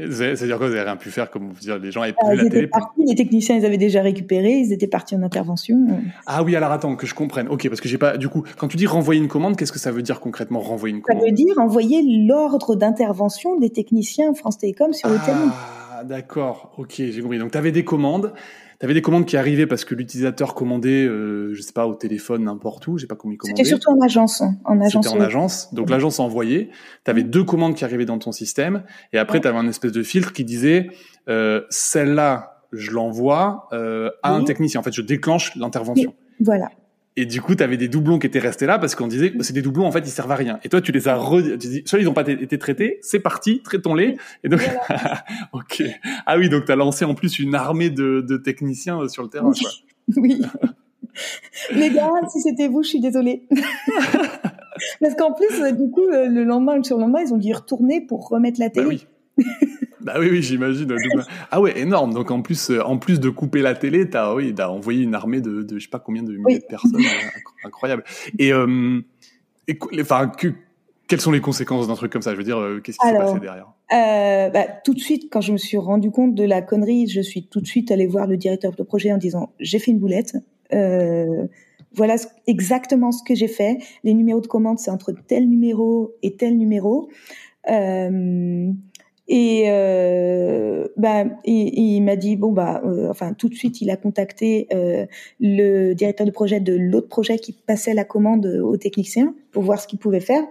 C'est-à-dire 0.09 0.59
quoi 0.59 0.69
Vous 0.69 0.75
n'avez 0.75 0.87
rien 0.87 0.97
pu 0.97 1.11
faire 1.11 1.31
comme 1.31 1.53
dire, 1.61 1.79
les 1.79 1.91
gens 1.91 2.03
avaient 2.03 2.13
plus 2.13 2.37
la 2.37 2.49
télé 2.49 2.71
Les 3.07 3.15
techniciens, 3.15 3.57
ils 3.57 3.67
avaient 3.67 3.79
déjà 3.79 4.03
récupéré, 4.03 4.53
ils 4.53 4.73
étaient 4.73 4.87
partis 4.87 5.17
en 5.17 5.23
intervention. 5.23 5.79
Ah 6.27 6.43
oui, 6.43 6.57
alors 6.57 6.73
attends, 6.73 6.97
que 6.97 7.07
je 7.07 7.15
comprenne. 7.15 7.49
Ok, 7.49 7.69
parce 7.69 7.81
que 7.81 7.89
j'ai 7.89 7.99
pas. 7.99 8.17
Du 8.17 8.29
coup, 8.29 8.45
quand 8.57 8.69
tu 8.69 8.77
dis 8.77 8.87
renvoyer 8.87 9.21
une 9.21 9.29
commande, 9.29 9.57
qu'est-ce 9.57 9.73
que 9.73 9.79
ça 9.79 9.91
veut 9.91 10.03
dire 10.03 10.21
concrètement 10.21 10.61
renvoyer 10.61 10.95
une 10.95 11.03
commande? 11.03 11.23
Ça 11.23 11.27
veut 11.27 11.35
dire 11.35 11.59
envoyer 11.59 12.03
l'ordre 12.27 12.77
d'intervention 12.77 13.59
des 13.59 13.71
techniciens 13.71 14.35
France 14.35 14.59
Télécom 14.59 14.93
sur 14.93 15.09
le 15.09 15.17
terrain. 15.25 15.53
Ah, 16.01 16.05
d'accord. 16.05 16.73
Ok, 16.79 16.95
j'ai 16.97 17.21
compris. 17.21 17.39
Donc, 17.39 17.53
tu 17.53 17.59
avais 17.59 17.73
des 17.73 17.85
commandes 17.85 18.33
tu 18.79 18.87
avais 18.87 18.95
des 18.95 19.03
commandes 19.03 19.27
qui 19.27 19.37
arrivaient 19.37 19.67
parce 19.67 19.85
que 19.85 19.95
l'utilisateur 19.95 20.55
commandait, 20.55 21.05
euh, 21.05 21.53
je 21.53 21.61
sais 21.61 21.75
pas, 21.75 21.87
au 21.87 21.95
téléphone, 21.95 22.45
n'importe 22.45 22.87
où, 22.87 22.97
j'ai 22.97 23.07
pas 23.07 23.15
comment 23.15 23.35
il 23.35 23.37
commandait. 23.37 23.63
C'était 23.63 23.69
surtout 23.69 23.91
en 23.91 24.01
agence. 24.01 24.41
Hein, 24.41 24.57
en 24.65 24.81
agence. 24.81 25.05
C'était 25.05 25.15
en 25.15 25.21
agence. 25.21 25.75
Donc 25.75 25.91
l'agence 25.91 26.19
a 26.19 26.23
envoyé. 26.23 26.71
Tu 27.05 27.11
avais 27.11 27.23
deux 27.23 27.45
commandes 27.45 27.75
qui 27.75 27.85
arrivaient 27.85 28.07
dans 28.07 28.19
ton 28.19 28.33
système. 28.33 28.85
Et 29.13 29.19
après, 29.19 29.39
tu 29.39 29.47
avais 29.47 29.59
un 29.59 29.69
espèce 29.69 29.93
de 29.93 30.03
filtre 30.03 30.33
qui 30.33 30.47
disait, 30.47 30.89
euh, 31.29 31.61
celle-là, 31.69 32.65
je 32.73 32.91
l'envoie 32.93 33.69
euh, 33.75 34.11
à 34.23 34.33
un 34.33 34.45
technicien. 34.45 34.81
En 34.81 34.83
fait, 34.83 34.95
je 34.95 35.03
déclenche 35.03 35.55
l'intervention. 35.57 36.15
Voilà. 36.41 36.71
Et 37.17 37.27
du 37.27 37.43
coup, 37.43 37.55
tu 37.55 37.63
avais 37.63 37.77
des 37.77 37.89
doublons 37.89 38.19
qui 38.19 38.27
étaient 38.27 38.39
restés 38.39 38.67
là 38.67 38.79
parce 38.79 38.95
qu'on 38.95 39.09
disait 39.09 39.33
c'est 39.41 39.53
des 39.53 39.63
doublons 39.63 39.85
en 39.85 39.91
fait 39.91 40.01
ils 40.01 40.11
servent 40.11 40.31
à 40.31 40.37
rien. 40.37 40.61
Et 40.65 40.69
toi, 40.69 40.81
tu 40.81 40.93
les 40.93 41.09
as 41.09 41.17
re... 41.17 41.43
tu 41.43 41.57
dis 41.57 41.83
soit 41.85 41.99
ils 41.99 42.05
n'ont 42.05 42.15
pas 42.15 42.27
été 42.27 42.59
traités, 42.59 42.99
c'est 43.03 43.19
parti, 43.19 43.63
traitons-les. 43.63 44.17
Et 44.45 44.49
donc, 44.49 44.61
ok. 45.53 45.83
Ah 46.27 46.39
oui, 46.39 46.49
donc 46.49 46.67
tu 46.67 46.73
as 46.73 46.77
lancé 46.77 47.05
en 47.05 47.15
plus 47.15 47.39
une 47.41 47.55
armée 47.55 47.91
de, 47.91 48.21
de 48.21 48.37
techniciens 48.37 49.01
euh, 49.01 49.09
sur 49.09 49.23
le 49.23 49.29
terrain. 49.29 49.51
Quoi. 49.53 49.71
oui. 50.17 50.41
Les 51.73 51.91
gars, 51.91 52.11
si 52.33 52.41
c'était 52.41 52.69
vous, 52.69 52.83
je 52.83 52.89
suis 52.91 53.01
désolée. 53.01 53.47
parce 55.01 55.15
qu'en 55.17 55.33
plus, 55.33 55.61
euh, 55.61 55.73
du 55.73 55.91
coup, 55.91 56.05
euh, 56.05 56.27
le 56.27 56.45
lendemain, 56.45 56.77
le 56.77 56.85
surlendemain, 56.85 57.21
ils 57.27 57.35
ont 57.35 57.39
dû 57.39 57.53
retourner 57.53 58.01
pour 58.01 58.29
remettre 58.29 58.61
la 58.61 58.69
bah 58.69 58.75
télé. 58.75 58.87
oui. 58.87 59.07
Bah 60.03 60.15
oui, 60.19 60.29
oui, 60.31 60.43
j'imagine. 60.43 60.89
Ah 61.51 61.61
ouais, 61.61 61.79
énorme. 61.79 62.15
Donc 62.15 62.31
en 62.31 62.41
plus, 62.41 62.71
euh, 62.71 62.83
en 62.83 62.97
plus 62.97 63.21
de 63.21 63.29
couper 63.29 63.61
la 63.61 63.75
télé, 63.75 64.09
t'as 64.09 64.35
oui, 64.35 64.55
as 64.59 64.71
envoyé 64.71 65.03
une 65.03 65.15
armée 65.15 65.43
de, 65.43 65.63
de 65.63 65.79
je 65.79 65.85
sais 65.85 65.91
pas 65.91 65.99
combien 65.99 66.23
de 66.23 66.33
milliers 66.33 66.59
de 66.59 66.65
personnes, 66.65 67.05
euh, 67.05 67.67
incroyable. 67.67 68.05
Et, 68.39 68.51
euh, 68.51 69.01
enfin, 70.01 70.29
que, 70.29 70.55
quelles 71.07 71.21
sont 71.21 71.33
les 71.33 71.43
conséquences 71.43 71.87
d'un 71.87 71.97
truc 71.97 72.11
comme 72.11 72.23
ça? 72.23 72.33
Je 72.33 72.39
veux 72.39 72.45
dire, 72.45 72.59
qu'est-ce 72.83 72.97
qui 72.99 73.07
s'est 73.09 73.15
passé 73.15 73.41
derrière? 73.41 73.67
euh, 73.93 74.49
bah, 74.49 74.65
Tout 74.85 74.95
de 74.95 75.01
suite, 75.01 75.29
quand 75.31 75.43
je 75.43 75.53
me 75.53 75.59
suis 75.59 75.77
rendu 75.77 76.11
compte 76.11 76.35
de 76.35 76.45
la 76.45 76.63
connerie, 76.63 77.07
je 77.07 77.21
suis 77.21 77.47
tout 77.47 77.61
de 77.61 77.67
suite 77.67 77.91
allée 77.91 78.07
voir 78.07 78.27
le 78.27 78.39
directeur 78.39 78.73
de 78.75 78.83
projet 78.83 79.13
en 79.13 79.19
disant 79.19 79.53
j'ai 79.61 79.79
fait 79.79 79.91
une 79.91 79.99
boulette. 79.99 80.35
Euh, 80.73 81.47
voilà 81.93 82.15
exactement 82.47 83.13
ce 83.13 83.23
que 83.23 83.35
j'ai 83.35 83.49
fait. 83.49 83.79
Les 84.05 84.15
numéros 84.15 84.41
de 84.41 84.47
commande, 84.47 84.79
c'est 84.79 84.91
entre 84.91 85.13
tel 85.27 85.47
numéro 85.49 86.15
et 86.23 86.37
tel 86.37 86.57
numéro. 86.57 87.11
Euh, 87.71 88.71
et, 89.33 89.67
euh, 89.69 90.89
bah, 90.97 91.25
il 91.45 92.01
m'a 92.01 92.17
dit 92.17 92.35
bon 92.35 92.51
bah, 92.51 92.83
euh, 92.85 93.09
enfin 93.09 93.33
tout 93.33 93.49
de 93.49 93.55
suite, 93.55 93.81
il 93.81 93.89
a 93.89 93.97
contacté 93.97 94.67
euh, 94.75 95.07
le 95.39 95.95
directeur 95.95 96.27
de 96.27 96.33
projet 96.33 96.59
de 96.59 96.75
l'autre 96.75 97.07
projet 97.07 97.39
qui 97.39 97.53
passait 97.53 97.95
la 97.95 98.05
commande 98.05 98.45
au 98.47 98.77
technicien 98.77 99.33
pour 99.53 99.63
voir 99.63 99.81
ce 99.81 99.87
qu'il 99.87 100.01
pouvait 100.01 100.19
faire. 100.19 100.43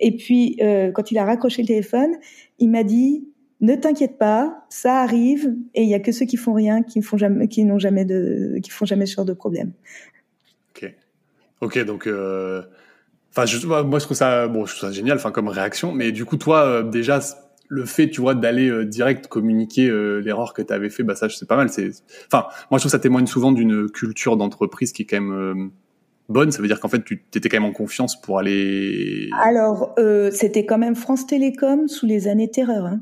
Et 0.00 0.16
puis 0.16 0.56
euh, 0.60 0.90
quand 0.90 1.12
il 1.12 1.18
a 1.18 1.24
raccroché 1.24 1.62
le 1.62 1.68
téléphone, 1.68 2.10
il 2.58 2.70
m'a 2.70 2.82
dit 2.82 3.28
ne 3.60 3.76
t'inquiète 3.76 4.18
pas, 4.18 4.66
ça 4.68 4.96
arrive 4.96 5.54
et 5.74 5.84
il 5.84 5.88
y 5.88 5.94
a 5.94 6.00
que 6.00 6.10
ceux 6.10 6.26
qui 6.26 6.36
font 6.36 6.54
rien 6.54 6.82
qui 6.82 7.02
font 7.02 7.16
jamais, 7.16 7.46
qui 7.46 7.64
n'ont 7.64 7.78
jamais 7.78 8.04
de, 8.04 8.58
qui 8.64 8.70
font 8.70 8.84
jamais 8.84 9.06
ce 9.06 9.14
genre 9.14 9.24
de 9.24 9.32
problème. 9.32 9.70
Ok, 10.74 10.92
ok 11.60 11.84
donc. 11.84 12.08
Enfin, 13.36 13.82
moi, 13.82 13.98
je 13.98 14.04
trouve 14.04 14.16
ça, 14.16 14.46
bon, 14.46 14.64
je 14.64 14.76
trouve 14.76 14.88
ça 14.90 14.94
génial, 14.94 15.16
enfin, 15.16 15.32
comme 15.32 15.48
réaction. 15.48 15.90
Mais 15.90 16.12
du 16.12 16.24
coup, 16.24 16.36
toi, 16.36 16.84
déjà, 16.84 17.18
le 17.74 17.84
fait, 17.84 18.08
tu 18.08 18.20
vois, 18.20 18.34
d'aller 18.34 18.68
euh, 18.68 18.84
direct 18.84 19.26
communiquer 19.26 19.88
euh, 19.88 20.20
l'erreur 20.20 20.54
que 20.54 20.62
tu 20.62 20.72
avais 20.72 20.90
fait, 20.90 21.02
bah 21.02 21.16
ça, 21.16 21.28
c'est 21.28 21.48
pas 21.48 21.56
mal. 21.56 21.68
C'est, 21.68 21.90
enfin, 22.26 22.46
moi, 22.70 22.78
je 22.78 22.82
trouve 22.82 22.84
que 22.84 22.88
ça 22.90 22.98
témoigne 22.98 23.26
souvent 23.26 23.52
d'une 23.52 23.90
culture 23.90 24.36
d'entreprise 24.36 24.92
qui 24.92 25.02
est 25.02 25.06
quand 25.06 25.20
même 25.20 25.32
euh, 25.32 25.68
bonne. 26.28 26.52
Ça 26.52 26.62
veut 26.62 26.68
dire 26.68 26.78
qu'en 26.78 26.88
fait, 26.88 27.04
tu 27.04 27.24
étais 27.34 27.48
quand 27.48 27.56
même 27.56 27.68
en 27.68 27.72
confiance 27.72 28.20
pour 28.20 28.38
aller. 28.38 29.28
Alors, 29.42 29.94
c'était 30.30 30.64
quand 30.64 30.78
même 30.78 30.94
France 30.94 31.26
Télécom 31.26 31.88
sous 31.88 32.06
les 32.06 32.28
années 32.28 32.50
terreur. 32.50 32.86
Hein. 32.86 33.00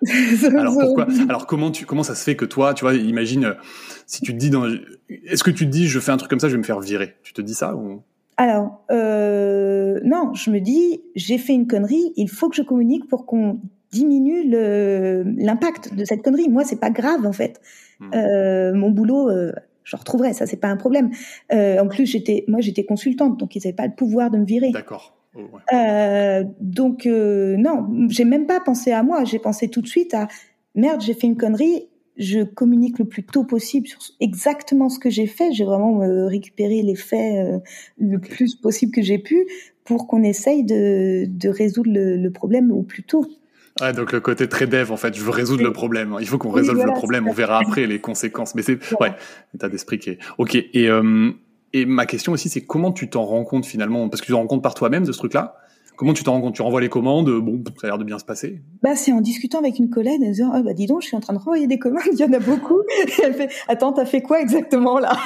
Alors 0.56 0.78
pourquoi 0.78 1.08
Alors 1.28 1.48
comment 1.48 1.72
tu 1.72 1.84
comment 1.84 2.04
ça 2.04 2.14
se 2.14 2.22
fait 2.22 2.36
que 2.36 2.44
toi, 2.44 2.72
tu 2.72 2.84
vois, 2.84 2.94
imagine 2.94 3.56
si 4.06 4.20
tu 4.20 4.32
te 4.32 4.38
dis 4.38 4.48
dans, 4.48 4.64
est-ce 5.26 5.42
que 5.42 5.50
tu 5.50 5.66
te 5.66 5.70
dis 5.70 5.88
je 5.88 5.98
fais 5.98 6.12
un 6.12 6.16
truc 6.16 6.30
comme 6.30 6.38
ça, 6.38 6.48
je 6.48 6.52
vais 6.52 6.58
me 6.58 6.62
faire 6.62 6.78
virer? 6.78 7.16
Tu 7.24 7.32
te 7.32 7.42
dis 7.42 7.54
ça 7.54 7.74
ou? 7.74 8.00
Alors, 8.38 8.84
euh, 8.92 9.98
non, 10.04 10.32
je 10.32 10.50
me 10.50 10.60
dis, 10.60 11.02
j'ai 11.16 11.38
fait 11.38 11.54
une 11.54 11.66
connerie, 11.66 12.12
il 12.16 12.30
faut 12.30 12.48
que 12.48 12.54
je 12.54 12.62
communique 12.62 13.08
pour 13.08 13.26
qu'on 13.26 13.60
diminue 13.90 14.48
l'impact 14.48 15.92
de 15.94 16.04
cette 16.04 16.22
connerie. 16.22 16.48
Moi, 16.48 16.62
c'est 16.62 16.78
pas 16.78 16.90
grave 16.90 17.26
en 17.26 17.32
fait. 17.32 17.60
Hmm. 17.98 18.10
Euh, 18.14 18.72
mon 18.74 18.90
boulot, 18.90 19.28
euh, 19.28 19.52
je 19.82 19.96
retrouverai, 19.96 20.34
ça 20.34 20.46
c'est 20.46 20.56
pas 20.56 20.68
un 20.68 20.76
problème. 20.76 21.10
Euh, 21.52 21.80
en 21.80 21.88
plus, 21.88 22.06
j'étais, 22.06 22.44
moi, 22.46 22.60
j'étais 22.60 22.84
consultante, 22.84 23.40
donc 23.40 23.56
ils 23.56 23.58
n'avaient 23.58 23.74
pas 23.74 23.88
le 23.88 23.94
pouvoir 23.94 24.30
de 24.30 24.38
me 24.38 24.44
virer. 24.44 24.70
D'accord. 24.70 25.16
Oh, 25.36 25.58
donc 26.60 27.06
non, 27.06 27.88
j'ai 28.08 28.24
même 28.24 28.46
pas 28.46 28.60
pensé 28.60 28.92
à 28.92 29.02
moi. 29.02 29.24
J'ai 29.24 29.40
pensé 29.40 29.68
tout 29.68 29.82
de 29.82 29.88
suite 29.88 30.14
à 30.14 30.28
merde, 30.76 31.00
j'ai 31.00 31.14
fait 31.14 31.26
une 31.26 31.36
connerie 31.36 31.88
je 32.18 32.42
communique 32.42 32.98
le 32.98 33.04
plus 33.04 33.22
tôt 33.22 33.44
possible 33.44 33.86
sur 33.86 34.00
exactement 34.20 34.88
ce 34.88 34.98
que 34.98 35.08
j'ai 35.08 35.26
fait. 35.26 35.52
J'ai 35.52 35.64
vraiment 35.64 36.02
euh, 36.02 36.26
récupéré 36.26 36.82
les 36.82 36.96
faits 36.96 37.46
euh, 37.46 37.58
le 37.98 38.18
plus 38.18 38.54
possible 38.56 38.92
que 38.92 39.02
j'ai 39.02 39.18
pu 39.18 39.46
pour 39.84 40.06
qu'on 40.06 40.22
essaye 40.22 40.64
de, 40.64 41.24
de 41.26 41.48
résoudre 41.48 41.90
le, 41.90 42.16
le, 42.16 42.30
problème 42.30 42.72
au 42.72 42.82
plus 42.82 43.04
tôt. 43.04 43.24
Ouais, 43.80 43.92
donc 43.92 44.12
le 44.12 44.20
côté 44.20 44.48
très 44.48 44.66
dev, 44.66 44.90
en 44.90 44.96
fait, 44.96 45.14
je 45.14 45.22
veux 45.22 45.30
résoudre 45.30 45.62
le 45.62 45.72
problème. 45.72 46.16
Il 46.20 46.26
faut 46.26 46.38
qu'on 46.38 46.50
résolve 46.50 46.84
le 46.84 46.92
problème. 46.92 47.28
On 47.28 47.32
verra 47.32 47.60
après 47.60 47.86
les 47.86 48.00
conséquences. 48.00 48.54
Mais 48.56 48.62
c'est 48.62 48.78
ouais, 49.00 49.12
état 49.54 49.68
d'esprit 49.68 49.98
qui 49.98 50.10
est 50.10 50.18
ok. 50.38 50.56
Et 50.56 50.90
euh, 50.90 51.30
et 51.72 51.84
ma 51.84 52.06
question 52.06 52.32
aussi, 52.32 52.48
c'est 52.48 52.62
comment 52.62 52.92
tu 52.92 53.08
t'en 53.08 53.24
rends 53.24 53.44
compte 53.44 53.66
finalement? 53.66 54.08
Parce 54.08 54.20
que 54.20 54.26
tu 54.26 54.32
t'en 54.32 54.38
rends 54.38 54.46
compte 54.46 54.62
par 54.62 54.74
toi-même 54.74 55.04
de 55.04 55.12
ce 55.12 55.18
truc-là? 55.18 55.56
Comment 55.98 56.12
tu 56.12 56.22
t'en 56.22 56.34
rends 56.34 56.40
compte? 56.40 56.54
Tu 56.54 56.62
renvoies 56.62 56.80
les 56.80 56.88
commandes, 56.88 57.28
bon, 57.40 57.60
ça 57.80 57.88
a 57.88 57.90
l'air 57.90 57.98
de 57.98 58.04
bien 58.04 58.20
se 58.20 58.24
passer. 58.24 58.62
Bah, 58.82 58.94
c'est 58.94 59.10
en 59.10 59.20
discutant 59.20 59.58
avec 59.58 59.80
une 59.80 59.90
collègue, 59.90 60.22
en 60.22 60.28
disant, 60.28 60.52
oh, 60.54 60.62
bah, 60.62 60.72
dis 60.72 60.86
donc, 60.86 61.02
je 61.02 61.08
suis 61.08 61.16
en 61.16 61.20
train 61.20 61.32
de 61.32 61.38
renvoyer 61.38 61.66
des 61.66 61.80
commandes, 61.80 62.04
il 62.12 62.18
y 62.20 62.22
en 62.22 62.32
a 62.32 62.38
beaucoup. 62.38 62.80
Et 63.04 63.22
elle 63.24 63.34
fait, 63.34 63.50
attends, 63.66 63.92
t'as 63.92 64.06
fait 64.06 64.22
quoi 64.22 64.40
exactement 64.40 65.00
là? 65.00 65.12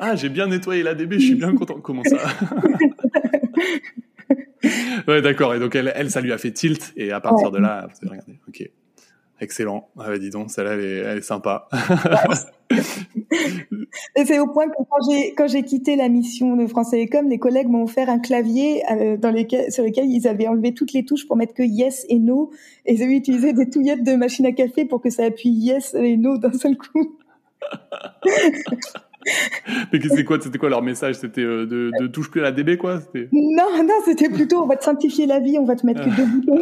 Ah, 0.00 0.16
j'ai 0.16 0.30
bien 0.30 0.46
nettoyé 0.46 0.82
la 0.82 0.94
DB, 0.94 1.20
je 1.20 1.26
suis 1.26 1.34
bien 1.34 1.54
content. 1.54 1.78
Comment 1.80 2.02
ça? 2.04 2.16
Ouais, 5.06 5.20
d'accord. 5.20 5.54
Et 5.54 5.60
donc, 5.60 5.74
elle, 5.74 5.92
elle, 5.94 6.10
ça 6.10 6.22
lui 6.22 6.32
a 6.32 6.38
fait 6.38 6.50
tilt, 6.50 6.94
et 6.96 7.12
à 7.12 7.20
partir 7.20 7.50
de 7.50 7.58
là, 7.58 7.86
vous 7.86 8.06
avez 8.06 8.16
regardé. 8.16 8.40
Ok. 8.48 8.70
Excellent. 9.40 9.88
Ah 9.98 10.04
bah 10.08 10.18
dis 10.18 10.30
donc, 10.30 10.50
celle-là, 10.50 10.74
elle, 10.74 10.80
elle 10.80 11.18
est, 11.18 11.22
sympa. 11.22 11.68
c'est 14.16 14.38
au 14.38 14.46
point 14.46 14.68
que 14.68 14.76
quand 14.76 15.10
j'ai 15.10 15.34
quand 15.34 15.48
j'ai 15.48 15.64
quitté 15.64 15.96
la 15.96 16.08
mission 16.08 16.56
de 16.56 16.66
France 16.66 16.90
Télécom, 16.90 17.28
les 17.28 17.38
collègues 17.38 17.68
m'ont 17.68 17.82
offert 17.82 18.08
un 18.08 18.20
clavier 18.20 18.82
euh, 18.92 19.16
dans 19.16 19.30
lesquels, 19.30 19.72
sur 19.72 19.82
lequel 19.82 20.06
ils 20.06 20.28
avaient 20.28 20.46
enlevé 20.46 20.72
toutes 20.72 20.92
les 20.92 21.04
touches 21.04 21.26
pour 21.26 21.36
mettre 21.36 21.54
que 21.54 21.64
yes 21.64 22.06
et 22.08 22.20
no, 22.20 22.52
et 22.86 22.94
ils 22.94 23.02
avaient 23.02 23.16
utilisé 23.16 23.52
des 23.52 23.68
touillettes 23.68 24.04
de 24.04 24.14
machine 24.14 24.46
à 24.46 24.52
café 24.52 24.84
pour 24.84 25.00
que 25.00 25.10
ça 25.10 25.24
appuie 25.24 25.50
yes 25.50 25.94
et 25.94 26.16
no 26.16 26.38
d'un 26.38 26.52
seul 26.52 26.76
coup. 26.76 27.16
Mais 29.92 30.00
c'était 30.00 30.24
quoi, 30.24 30.38
c'était 30.40 30.58
quoi 30.58 30.68
leur 30.68 30.82
message? 30.82 31.16
C'était 31.16 31.40
euh, 31.40 31.66
de, 31.66 31.90
de 31.98 32.06
touche 32.06 32.30
plus 32.30 32.40
à 32.40 32.44
la 32.44 32.52
DB, 32.52 32.76
quoi? 32.76 33.00
Non, 33.32 33.82
non, 33.82 33.94
c'était 34.04 34.28
plutôt 34.28 34.62
on 34.62 34.66
va 34.66 34.76
te 34.76 34.84
simplifier 34.84 35.26
la 35.26 35.40
vie, 35.40 35.58
on 35.58 35.64
va 35.64 35.74
te 35.76 35.86
mettre 35.86 36.04
que 36.04 36.14
deux 36.14 36.26
boutons. 36.26 36.60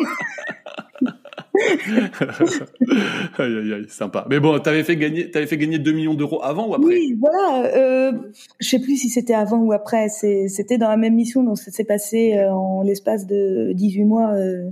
aïe, 3.38 3.57
aïe, 3.57 3.72
aïe, 3.72 3.87
sympa. 3.88 4.27
Mais 4.31 4.40
bon, 4.40 4.59
t'avais 4.59 4.85
fait 4.85 4.96
gagner, 4.96 5.31
t'avais 5.31 5.46
fait 5.46 5.57
gagner 5.57 5.79
2 5.79 5.92
millions 5.92 6.14
d'euros 6.14 6.42
avant 6.42 6.68
ou 6.68 6.75
après? 6.75 6.87
Oui, 6.87 7.16
voilà. 7.18 7.66
Euh, 7.77 8.12
je 8.61 8.68
sais 8.68 8.81
plus 8.81 8.96
si 8.96 9.09
c'était 9.09 9.35
avant 9.35 9.59
ou 9.59 9.72
après. 9.72 10.09
C'était 10.09 10.79
dans 10.79 10.88
la 10.88 10.96
même 10.96 11.14
mission, 11.14 11.42
donc 11.42 11.59
ça 11.59 11.70
s'est 11.70 11.85
passé 11.85 12.35
euh, 12.37 12.53
en 12.53 12.83
l'espace 12.83 13.27
de 13.27 13.72
18 13.75 14.05
mois. 14.05 14.33
Euh. 14.35 14.70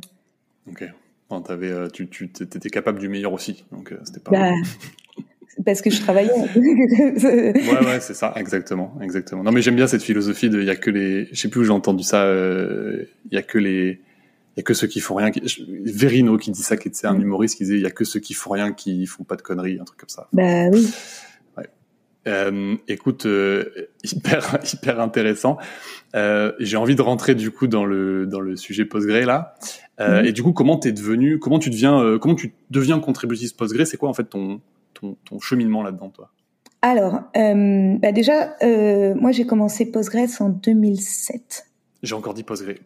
Ok. 0.68 0.84
Bon, 1.28 1.40
avais, 1.40 1.70
euh, 1.70 1.88
tu, 1.88 2.08
tu 2.08 2.24
étais 2.24 2.70
capable 2.70 2.98
du 2.98 3.08
meilleur 3.08 3.32
aussi, 3.32 3.64
donc 3.70 3.94
c'était 4.04 4.20
pas. 4.20 4.30
Bah, 4.32 4.50
parce 5.64 5.80
que 5.80 5.90
je 5.90 6.00
travaillais. 6.00 6.32
ouais, 6.56 7.86
ouais, 7.86 8.00
c'est 8.00 8.14
ça, 8.14 8.32
exactement, 8.36 8.98
exactement. 9.00 9.44
Non, 9.44 9.52
mais 9.52 9.62
j'aime 9.62 9.76
bien 9.76 9.86
cette 9.86 10.02
philosophie 10.02 10.50
de, 10.50 10.60
il 10.60 10.66
y 10.66 10.70
a 10.70 10.76
que 10.76 10.90
les, 10.90 11.26
je 11.26 11.40
sais 11.40 11.48
plus 11.48 11.60
où 11.60 11.64
j'ai 11.64 11.70
entendu 11.70 12.02
ça, 12.02 12.26
il 12.26 13.32
y 13.32 13.36
a 13.36 13.42
que 13.42 13.58
les 13.58 14.00
y 14.60 14.62
a 14.62 14.64
que 14.64 14.74
ceux 14.74 14.86
qui 14.86 15.00
font 15.00 15.14
rien. 15.14 15.30
Qui... 15.30 15.40
Verino 15.84 16.36
qui 16.36 16.50
dit 16.50 16.62
ça, 16.62 16.76
qui 16.76 16.88
était 16.88 17.06
un 17.06 17.14
mm. 17.14 17.22
humoriste 17.22 17.56
qui 17.56 17.64
disait 17.64 17.76
il 17.76 17.82
y 17.82 17.86
a 17.86 17.90
que 17.90 18.04
ceux 18.04 18.20
qui 18.20 18.34
font 18.34 18.50
rien 18.50 18.72
qui 18.72 19.06
font 19.06 19.24
pas 19.24 19.36
de 19.36 19.42
conneries, 19.42 19.78
un 19.80 19.84
truc 19.84 19.98
comme 19.98 20.08
ça. 20.08 20.28
Bah 20.32 20.68
oui. 20.70 20.90
Ouais. 21.56 21.68
Euh, 22.28 22.76
écoute, 22.86 23.26
euh, 23.26 23.88
hyper 24.04 24.58
hyper 24.72 25.00
intéressant. 25.00 25.58
Euh, 26.14 26.52
J'ai 26.58 26.76
envie 26.76 26.94
de 26.94 27.02
rentrer 27.02 27.34
du 27.34 27.50
coup 27.50 27.66
dans 27.66 27.84
le 27.84 28.26
dans 28.26 28.40
le 28.40 28.56
sujet 28.56 28.84
Postgre 28.84 29.26
là. 29.26 29.54
Mm. 29.98 30.24
Et 30.24 30.32
du 30.32 30.42
coup, 30.42 30.52
comment 30.52 30.78
t'es 30.78 30.92
devenu, 30.92 31.38
comment 31.38 31.58
tu 31.58 31.70
deviens, 31.70 32.18
comment 32.20 32.34
tu 32.34 32.54
deviens 32.70 32.98
contributrice 33.00 33.52
Postgre 33.52 33.86
C'est 33.86 33.96
quoi 33.96 34.08
en 34.08 34.14
fait 34.14 34.24
ton 34.24 34.60
ton, 34.94 35.16
ton 35.24 35.40
cheminement 35.40 35.82
là-dedans, 35.82 36.10
toi? 36.10 36.30
Alors, 36.82 37.20
euh, 37.36 37.98
bah 37.98 38.12
déjà, 38.12 38.56
moi 39.14 39.32
j'ai 39.32 39.44
commencé 39.46 39.90
Postgres 39.90 40.40
en 40.40 40.48
2007. 40.48 41.69
J'ai 42.02 42.14
encore 42.14 42.32
dit 42.32 42.44
Postgres. 42.44 42.78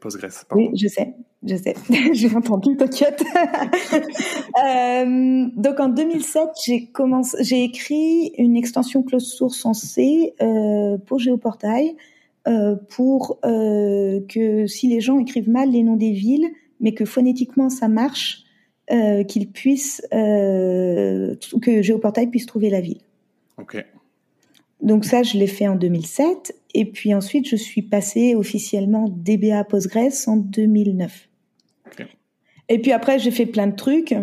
Oui, 0.52 0.70
je 0.74 0.88
sais, 0.88 1.14
je 1.44 1.54
sais. 1.54 1.74
j'ai 2.12 2.34
entendu, 2.34 2.76
t'inquiète. 2.76 3.22
euh, 4.64 5.46
donc 5.54 5.78
en 5.78 5.88
2007, 5.88 6.42
j'ai 6.64 6.86
commencé, 6.86 7.36
j'ai 7.44 7.62
écrit 7.62 8.32
une 8.38 8.56
extension 8.56 9.04
close 9.04 9.32
source 9.32 9.64
en 9.64 9.72
C 9.72 10.34
euh, 10.42 10.98
pour 10.98 11.20
Géoportail 11.20 11.96
euh, 12.48 12.74
pour 12.90 13.38
euh, 13.44 14.20
que 14.28 14.66
si 14.66 14.88
les 14.88 15.00
gens 15.00 15.20
écrivent 15.20 15.50
mal 15.50 15.70
les 15.70 15.84
noms 15.84 15.96
des 15.96 16.10
villes, 16.10 16.50
mais 16.80 16.92
que 16.92 17.04
phonétiquement 17.04 17.70
ça 17.70 17.88
marche, 17.88 18.40
qu'ils 19.28 19.50
puissent 19.50 20.02
que 20.10 21.38
Géoportail 21.80 22.26
puisse 22.26 22.44
trouver 22.44 22.68
la 22.68 22.82
ville. 22.82 23.00
Ok. 23.58 23.82
Donc 24.80 25.04
ça, 25.04 25.22
je 25.22 25.38
l'ai 25.38 25.46
fait 25.46 25.68
en 25.68 25.76
2007. 25.76 26.54
Et 26.74 26.84
puis 26.84 27.14
ensuite, 27.14 27.48
je 27.48 27.56
suis 27.56 27.82
passée 27.82 28.34
officiellement 28.34 29.06
DBA 29.08 29.64
Postgres 29.64 30.12
en 30.26 30.36
2009. 30.36 31.28
Et 32.70 32.78
puis 32.80 32.92
après, 32.92 33.18
j'ai 33.18 33.30
fait 33.30 33.46
plein 33.46 33.66
de 33.66 33.76
trucs. 33.76 34.14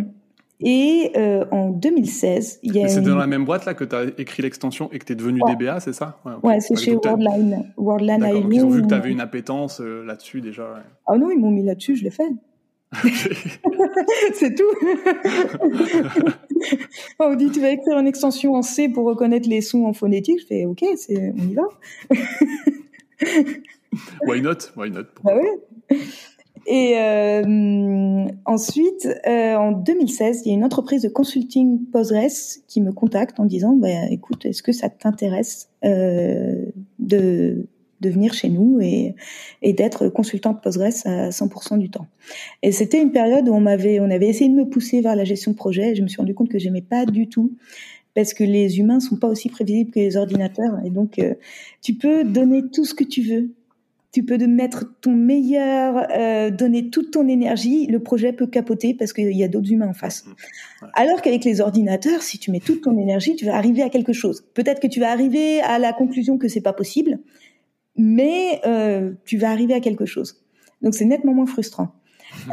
Et 0.63 1.11
euh, 1.15 1.45
en 1.51 1.69
2016, 1.69 2.59
il 2.61 2.75
y 2.75 2.83
a. 2.83 2.87
C'est 2.87 3.01
dans 3.01 3.15
la 3.15 3.25
même 3.25 3.45
boîte 3.45 3.65
là 3.65 3.73
que 3.73 3.83
tu 3.83 3.95
as 3.95 4.03
écrit 4.19 4.43
l'extension 4.43 4.89
et 4.91 4.99
que 4.99 5.05
tu 5.05 5.13
es 5.13 5.15
devenu 5.15 5.41
DBA, 5.47 5.79
c'est 5.79 5.93
ça? 5.93 6.19
Ouais, 6.43 6.59
c'est 6.59 6.75
chez 6.75 6.95
Worldline. 6.95 7.73
Worldline 7.77 8.45
Ils 8.51 8.63
ont 8.63 8.69
vu 8.69 8.83
que 8.83 8.87
tu 8.87 8.93
avais 8.93 9.11
une 9.11 9.21
appétence 9.21 9.81
euh, 9.81 10.03
là-dessus 10.03 10.41
déjà. 10.41 10.83
Ah 11.07 11.17
non, 11.17 11.31
ils 11.31 11.39
m'ont 11.39 11.49
mis 11.49 11.63
là-dessus, 11.63 11.95
je 11.95 12.03
l'ai 12.03 12.11
fait. 12.11 12.31
c'est 14.33 14.55
tout. 14.55 14.63
on 17.19 17.35
dit 17.35 17.51
tu 17.51 17.61
vas 17.61 17.69
écrire 17.69 17.97
une 17.97 18.07
extension 18.07 18.55
en 18.55 18.61
C 18.61 18.89
pour 18.89 19.05
reconnaître 19.05 19.47
les 19.47 19.61
sons 19.61 19.85
en 19.85 19.93
phonétique. 19.93 20.41
Je 20.41 20.47
fais 20.47 20.65
ok, 20.65 20.83
c'est 20.97 21.33
on 21.37 21.43
y 21.49 21.53
va. 21.53 21.63
why 24.27 24.41
not? 24.41 24.73
Why 24.75 24.89
not? 24.89 25.05
Bah. 25.23 25.39
Et 26.67 26.99
euh, 26.99 28.25
ensuite, 28.45 29.07
euh, 29.25 29.55
en 29.55 29.71
2016, 29.71 30.43
il 30.45 30.49
y 30.49 30.51
a 30.51 30.55
une 30.55 30.63
entreprise 30.63 31.01
de 31.01 31.09
consulting 31.09 31.79
Postgres 31.91 32.61
qui 32.67 32.81
me 32.81 32.91
contacte 32.91 33.39
en 33.39 33.45
disant 33.45 33.75
bah, 33.75 33.87
écoute, 34.11 34.45
est-ce 34.45 34.61
que 34.61 34.71
ça 34.71 34.89
t'intéresse 34.89 35.69
euh, 35.83 36.65
de 36.99 37.67
de 38.01 38.09
venir 38.09 38.33
chez 38.33 38.49
nous 38.49 38.79
et, 38.81 39.15
et 39.61 39.73
d'être 39.73 40.09
consultante 40.09 40.61
Postgres 40.61 41.05
à 41.05 41.29
100% 41.29 41.77
du 41.77 41.89
temps. 41.89 42.07
Et 42.63 42.71
c'était 42.71 43.01
une 43.01 43.11
période 43.11 43.47
où 43.47 43.53
on 43.53 43.61
m'avait, 43.61 43.99
on 43.99 44.09
avait 44.09 44.27
essayé 44.27 44.49
de 44.49 44.55
me 44.55 44.65
pousser 44.65 45.01
vers 45.01 45.15
la 45.15 45.23
gestion 45.23 45.51
de 45.51 45.55
projet. 45.55 45.91
Et 45.91 45.95
je 45.95 46.01
me 46.01 46.07
suis 46.07 46.17
rendu 46.17 46.33
compte 46.33 46.49
que 46.49 46.59
j'aimais 46.59 46.81
pas 46.81 47.05
du 47.05 47.29
tout. 47.29 47.51
parce 48.13 48.33
que 48.33 48.43
les 48.43 48.79
humains 48.79 48.99
sont 48.99 49.15
pas 49.15 49.27
aussi 49.27 49.49
prévisibles 49.49 49.91
que 49.91 49.99
les 49.99 50.17
ordinateurs 50.17 50.79
et 50.85 50.89
donc 50.89 51.17
euh, 51.17 51.33
tu 51.81 51.93
peux 51.93 52.25
donner 52.25 52.63
tout 52.69 52.83
ce 52.83 52.93
que 52.93 53.05
tu 53.05 53.21
veux. 53.21 53.51
Tu 54.11 54.23
peux 54.25 54.37
mettre 54.45 54.93
ton 54.99 55.13
meilleur, 55.13 56.05
euh, 56.11 56.49
donner 56.49 56.89
toute 56.89 57.11
ton 57.11 57.29
énergie, 57.29 57.87
le 57.87 57.99
projet 57.99 58.33
peut 58.33 58.47
capoter 58.47 58.93
parce 58.93 59.13
qu'il 59.13 59.31
y 59.31 59.43
a 59.45 59.47
d'autres 59.47 59.71
humains 59.71 59.87
en 59.87 59.93
face. 59.93 60.25
Mmh. 60.25 60.85
Alors 60.95 61.21
qu'avec 61.21 61.45
les 61.45 61.61
ordinateurs, 61.61 62.21
si 62.21 62.37
tu 62.37 62.51
mets 62.51 62.59
toute 62.59 62.81
ton 62.81 62.97
énergie, 62.99 63.37
tu 63.37 63.45
vas 63.45 63.55
arriver 63.55 63.81
à 63.83 63.89
quelque 63.89 64.11
chose. 64.11 64.43
Peut-être 64.53 64.81
que 64.81 64.87
tu 64.87 64.99
vas 64.99 65.11
arriver 65.11 65.61
à 65.61 65.79
la 65.79 65.93
conclusion 65.93 66.37
que 66.37 66.49
c'est 66.49 66.59
pas 66.59 66.73
possible, 66.73 67.19
mais 68.01 68.59
euh, 68.65 69.13
tu 69.25 69.37
vas 69.37 69.51
arriver 69.51 69.75
à 69.75 69.79
quelque 69.79 70.05
chose. 70.05 70.43
Donc 70.81 70.95
c'est 70.95 71.05
nettement 71.05 71.33
moins 71.33 71.45
frustrant. 71.45 71.89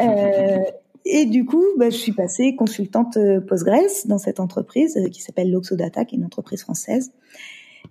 Euh, 0.00 0.58
et 1.04 1.24
du 1.24 1.44
coup, 1.44 1.62
bah, 1.78 1.88
je 1.88 1.96
suis 1.96 2.10
passée 2.10 2.56
consultante 2.56 3.16
euh, 3.16 3.40
Postgres 3.40 4.06
dans 4.06 4.18
cette 4.18 4.40
entreprise 4.40 4.96
euh, 4.96 5.08
qui 5.08 5.22
s'appelle 5.22 5.52
Loxodata, 5.52 6.04
qui 6.04 6.16
est 6.16 6.18
une 6.18 6.24
entreprise 6.24 6.62
française. 6.62 7.12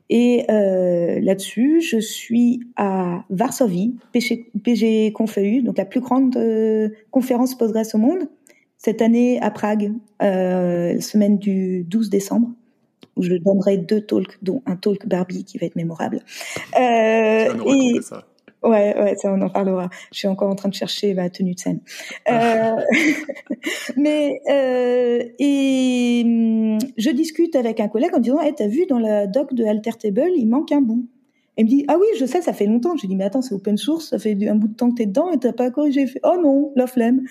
Et 0.09 0.45
euh, 0.51 1.19
là-dessus, 1.21 1.81
je 1.81 1.97
suis 1.97 2.59
à 2.75 3.23
Varsovie, 3.29 3.95
PG, 4.11 4.51
PG 4.61 5.13
Confeu, 5.13 5.61
donc 5.61 5.77
la 5.77 5.85
plus 5.85 6.01
grande 6.01 6.35
euh, 6.35 6.89
conférence 7.09 7.57
Postgres 7.57 7.95
au 7.95 7.97
monde. 7.97 8.27
Cette 8.77 9.01
année 9.01 9.39
à 9.41 9.49
Prague, 9.49 9.93
euh, 10.21 10.99
semaine 10.99 11.37
du 11.37 11.85
12 11.85 12.09
décembre, 12.09 12.49
je 13.21 13.35
donnerai 13.35 13.77
deux 13.77 14.01
talks, 14.01 14.37
dont 14.41 14.61
un 14.65 14.75
talk 14.75 15.07
Barbie 15.07 15.43
qui 15.43 15.57
va 15.57 15.67
être 15.67 15.75
mémorable. 15.75 16.19
Euh, 16.79 17.53
et, 17.65 18.01
ça. 18.01 18.23
Ouais, 18.63 18.95
ouais, 18.99 19.15
ça 19.15 19.31
on 19.31 19.41
en 19.41 19.49
parlera. 19.49 19.89
Je 20.11 20.19
suis 20.19 20.27
encore 20.27 20.49
en 20.49 20.55
train 20.55 20.69
de 20.69 20.73
chercher 20.73 21.13
ma 21.13 21.29
tenue 21.29 21.53
de 21.53 21.59
scène. 21.59 21.79
Euh, 22.29 22.75
mais 23.97 24.41
euh, 24.49 25.23
et 25.39 26.21
hum, 26.25 26.77
je 26.97 27.09
discute 27.11 27.55
avec 27.55 27.79
un 27.79 27.87
collègue 27.87 28.13
en 28.15 28.19
disant, 28.19 28.39
hey, 28.39 28.53
t'as 28.55 28.67
vu 28.67 28.85
dans 28.85 28.99
la 28.99 29.27
doc 29.27 29.53
de 29.53 29.63
Alter 29.63 29.91
Table, 29.99 30.31
il 30.35 30.47
manque 30.47 30.71
un 30.71 30.81
bout. 30.81 31.07
Il 31.57 31.65
me 31.65 31.69
dit, 31.69 31.85
ah 31.87 31.97
oui, 31.99 32.05
je 32.19 32.25
sais, 32.25 32.41
ça 32.41 32.53
fait 32.53 32.67
longtemps. 32.67 32.95
Je 32.95 33.01
lui 33.01 33.07
dis, 33.07 33.15
mais 33.15 33.23
attends, 33.23 33.41
c'est 33.41 33.55
open 33.55 33.77
source, 33.77 34.09
ça 34.09 34.19
fait 34.19 34.37
un 34.47 34.55
bout 34.55 34.67
de 34.67 34.75
temps 34.75 34.91
que 34.91 34.97
t'es 34.97 35.05
dedans 35.07 35.31
et 35.31 35.39
t'as 35.39 35.53
pas 35.53 35.71
corrigé. 35.71 36.05
Fait, 36.05 36.19
oh 36.23 36.37
non, 36.41 36.71
la 36.75 36.87
flemme. 36.87 37.23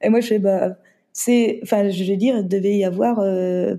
Et 0.00 0.08
moi, 0.08 0.20
je 0.20 0.28
fais, 0.28 0.38
bah, 0.38 0.76
c'est, 1.12 1.60
enfin, 1.62 1.88
je 1.88 2.04
vais 2.04 2.16
dire, 2.16 2.38
il 2.38 2.48
devait 2.48 2.76
y 2.76 2.84
avoir 2.84 3.18
euh, 3.20 3.76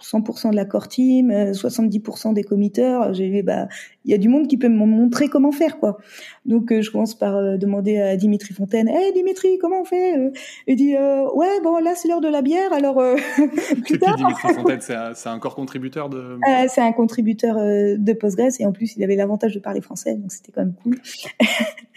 100% 0.00 0.50
de 0.50 0.56
la 0.56 0.64
core 0.64 0.88
team, 0.88 1.30
70% 1.30 2.34
des 2.34 2.44
committeurs. 2.44 3.12
J'ai 3.14 3.28
vu, 3.28 3.42
bah, 3.42 3.68
il 4.04 4.12
y 4.12 4.14
a 4.14 4.18
du 4.18 4.28
monde 4.28 4.48
qui 4.48 4.56
peut 4.56 4.68
me 4.68 4.86
montrer 4.86 5.28
comment 5.28 5.52
faire, 5.52 5.78
quoi. 5.78 5.98
Donc, 6.46 6.72
euh, 6.72 6.80
je 6.80 6.90
commence 6.90 7.14
par 7.14 7.36
euh, 7.36 7.56
demander 7.58 7.98
à 7.98 8.16
Dimitri 8.16 8.54
Fontaine, 8.54 8.88
hey 8.88 9.12
Dimitri, 9.12 9.58
comment 9.58 9.82
on 9.82 9.84
fait 9.84 10.16
euh, 10.16 10.30
Il 10.66 10.76
dit, 10.76 10.94
ouais, 10.94 11.60
bon, 11.62 11.78
là, 11.78 11.92
c'est 11.94 12.08
l'heure 12.08 12.22
de 12.22 12.28
la 12.28 12.40
bière, 12.40 12.72
alors. 12.72 12.96
plus 13.84 13.98
tard. 13.98 14.16
Dimitri 14.16 14.54
Fontaine, 14.54 14.80
c'est 14.80 14.94
un, 14.94 15.12
un, 15.32 15.38
corps 15.38 15.54
contributeur 15.54 16.08
de. 16.08 16.38
c'est 16.68 16.80
un 16.80 16.92
contributeur 16.92 17.56
de 17.56 18.12
Postgres 18.14 18.48
et 18.58 18.66
en 18.66 18.72
plus, 18.72 18.96
il 18.96 19.04
avait 19.04 19.16
l'avantage 19.16 19.54
de 19.54 19.60
parler 19.60 19.80
français, 19.80 20.14
donc 20.14 20.32
c'était 20.32 20.52
quand 20.52 20.62
même 20.62 20.74
cool. 20.82 20.98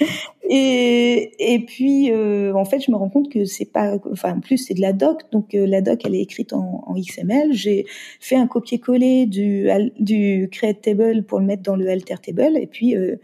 et 0.54 1.54
et 1.54 1.60
puis, 1.66 2.12
en 2.14 2.66
fait, 2.66 2.82
je 2.82 2.92
me 2.92 2.98
rends 2.98 3.10
compte 3.10 3.32
que 3.32 3.46
c'est 3.46 3.72
pas, 3.72 3.98
enfin, 4.12 4.36
en 4.36 4.40
plus, 4.42 4.58
c'est 4.58 4.74
de 4.74 4.82
la 4.82 4.94
doc, 4.94 5.22
donc 5.32 5.50
la 5.54 5.82
doc, 5.82 6.02
elle 6.06 6.16
est 6.16 6.22
écrite 6.22 6.54
en, 6.54 6.84
en 6.86 6.96
XML. 6.96 7.54
J'ai 7.54 7.86
fait 8.20 8.36
un 8.36 8.48
copier-coller 8.48 9.26
du, 9.26 9.70
du 10.00 10.50
create 10.52 10.82
table 10.82 11.24
pour 11.24 11.40
le 11.40 11.46
mettre 11.46 11.64
dans 11.64 11.76
le 11.76 11.90
alter 11.90 12.16
table 12.22 12.58
et 12.58 12.68
puis 12.68 12.96
euh, 12.96 13.16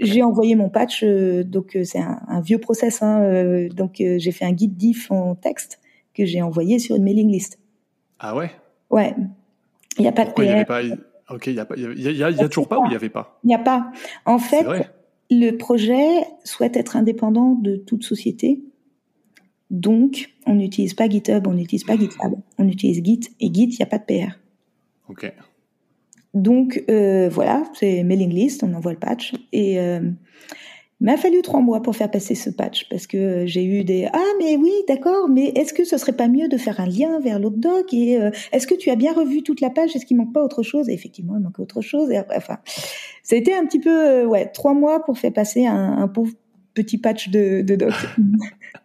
j'ai 0.00 0.22
envoyé 0.22 0.54
mon 0.54 0.68
patch. 0.68 1.02
Euh, 1.02 1.44
donc 1.44 1.76
euh, 1.76 1.84
c'est 1.84 2.00
un, 2.00 2.20
un, 2.28 2.40
vieux 2.40 2.58
process. 2.58 3.02
Hein, 3.02 3.68
donc 3.74 3.96
j'ai 3.98 4.32
fait 4.32 4.44
un 4.44 4.52
guide 4.52 4.76
diff 4.76 5.10
en 5.10 5.34
texte 5.34 5.80
que 6.14 6.24
j'ai 6.24 6.42
envoyé 6.42 6.78
sur 6.78 6.96
une 6.96 7.04
mailing 7.04 7.30
list. 7.30 7.58
Ah 8.18 8.34
ouais? 8.34 8.50
Ouais. 8.90 9.14
Il 9.98 10.02
n'y 10.02 10.08
a 10.08 10.12
pas 10.12 10.24
Pourquoi 10.24 10.44
de. 10.44 10.48
Il 10.48 10.52
y 10.52 10.54
avait 10.54 10.64
pas... 10.64 10.80
Ok, 11.30 11.46
il 11.48 11.54
y 11.54 11.60
a, 11.60 11.66
y 11.74 12.22
a, 12.22 12.30
y 12.30 12.40
a 12.40 12.48
toujours 12.48 12.68
pas 12.68 12.78
ou 12.78 12.86
il 12.86 12.92
y 12.92 12.96
avait 12.96 13.10
pas? 13.10 13.38
Il 13.44 13.48
n'y 13.48 13.54
a 13.54 13.58
pas. 13.58 13.92
En 14.24 14.38
fait, 14.38 14.64
le 15.30 15.52
projet 15.52 16.24
souhaite 16.44 16.76
être 16.76 16.96
indépendant 16.96 17.54
de 17.54 17.76
toute 17.76 18.04
société. 18.04 18.62
Donc, 19.70 20.34
on 20.46 20.54
n'utilise 20.54 20.94
pas 20.94 21.08
GitHub, 21.08 21.46
on 21.46 21.52
n'utilise 21.52 21.84
pas 21.84 21.96
GitLab, 21.96 22.34
on 22.58 22.68
utilise 22.68 23.04
Git 23.04 23.20
et 23.40 23.52
Git, 23.52 23.64
il 23.64 23.76
n'y 23.76 23.82
a 23.82 23.86
pas 23.86 23.98
de 23.98 24.04
PR. 24.04 24.38
Ok. 25.08 25.32
Donc 26.34 26.84
euh, 26.90 27.28
voilà, 27.28 27.64
c'est 27.74 28.02
mailing 28.04 28.30
list, 28.30 28.62
on 28.62 28.74
envoie 28.74 28.92
le 28.92 28.98
patch 28.98 29.34
et 29.52 29.80
euh, 29.80 30.00
m'a 31.00 31.16
fallu 31.16 31.42
trois 31.42 31.60
mois 31.60 31.80
pour 31.80 31.94
faire 31.94 32.10
passer 32.10 32.34
ce 32.34 32.50
patch 32.50 32.88
parce 32.88 33.06
que 33.06 33.46
j'ai 33.46 33.64
eu 33.64 33.84
des 33.84 34.08
ah 34.12 34.32
mais 34.38 34.56
oui 34.56 34.72
d'accord 34.88 35.28
mais 35.28 35.52
est-ce 35.54 35.72
que 35.72 35.84
ce 35.84 35.96
serait 35.96 36.12
pas 36.12 36.28
mieux 36.28 36.48
de 36.48 36.56
faire 36.56 36.80
un 36.80 36.86
lien 36.86 37.20
vers 37.20 37.38
l'autre 37.38 37.58
doc 37.58 37.92
et 37.94 38.20
euh, 38.20 38.30
est-ce 38.52 38.66
que 38.66 38.74
tu 38.74 38.90
as 38.90 38.96
bien 38.96 39.12
revu 39.12 39.42
toute 39.42 39.60
la 39.60 39.70
page? 39.70 39.94
Est-ce 39.94 40.06
qu'il 40.06 40.16
manque 40.16 40.32
pas 40.32 40.42
autre 40.42 40.62
chose 40.62 40.88
et 40.88 40.92
effectivement 40.92 41.36
il 41.36 41.42
manque 41.42 41.58
autre 41.60 41.80
chose 41.80 42.10
et 42.10 42.20
enfin 42.34 42.58
ça 43.22 43.36
a 43.36 43.38
été 43.38 43.54
un 43.54 43.64
petit 43.64 43.80
peu 43.80 43.90
euh, 43.90 44.26
ouais 44.26 44.46
trois 44.46 44.74
mois 44.74 45.04
pour 45.04 45.18
faire 45.18 45.32
passer 45.32 45.66
un, 45.66 45.98
un 45.98 46.08
pauvre 46.08 46.32
petit 46.74 46.98
patch 46.98 47.28
de, 47.28 47.62
de 47.62 47.76
doc 47.76 47.92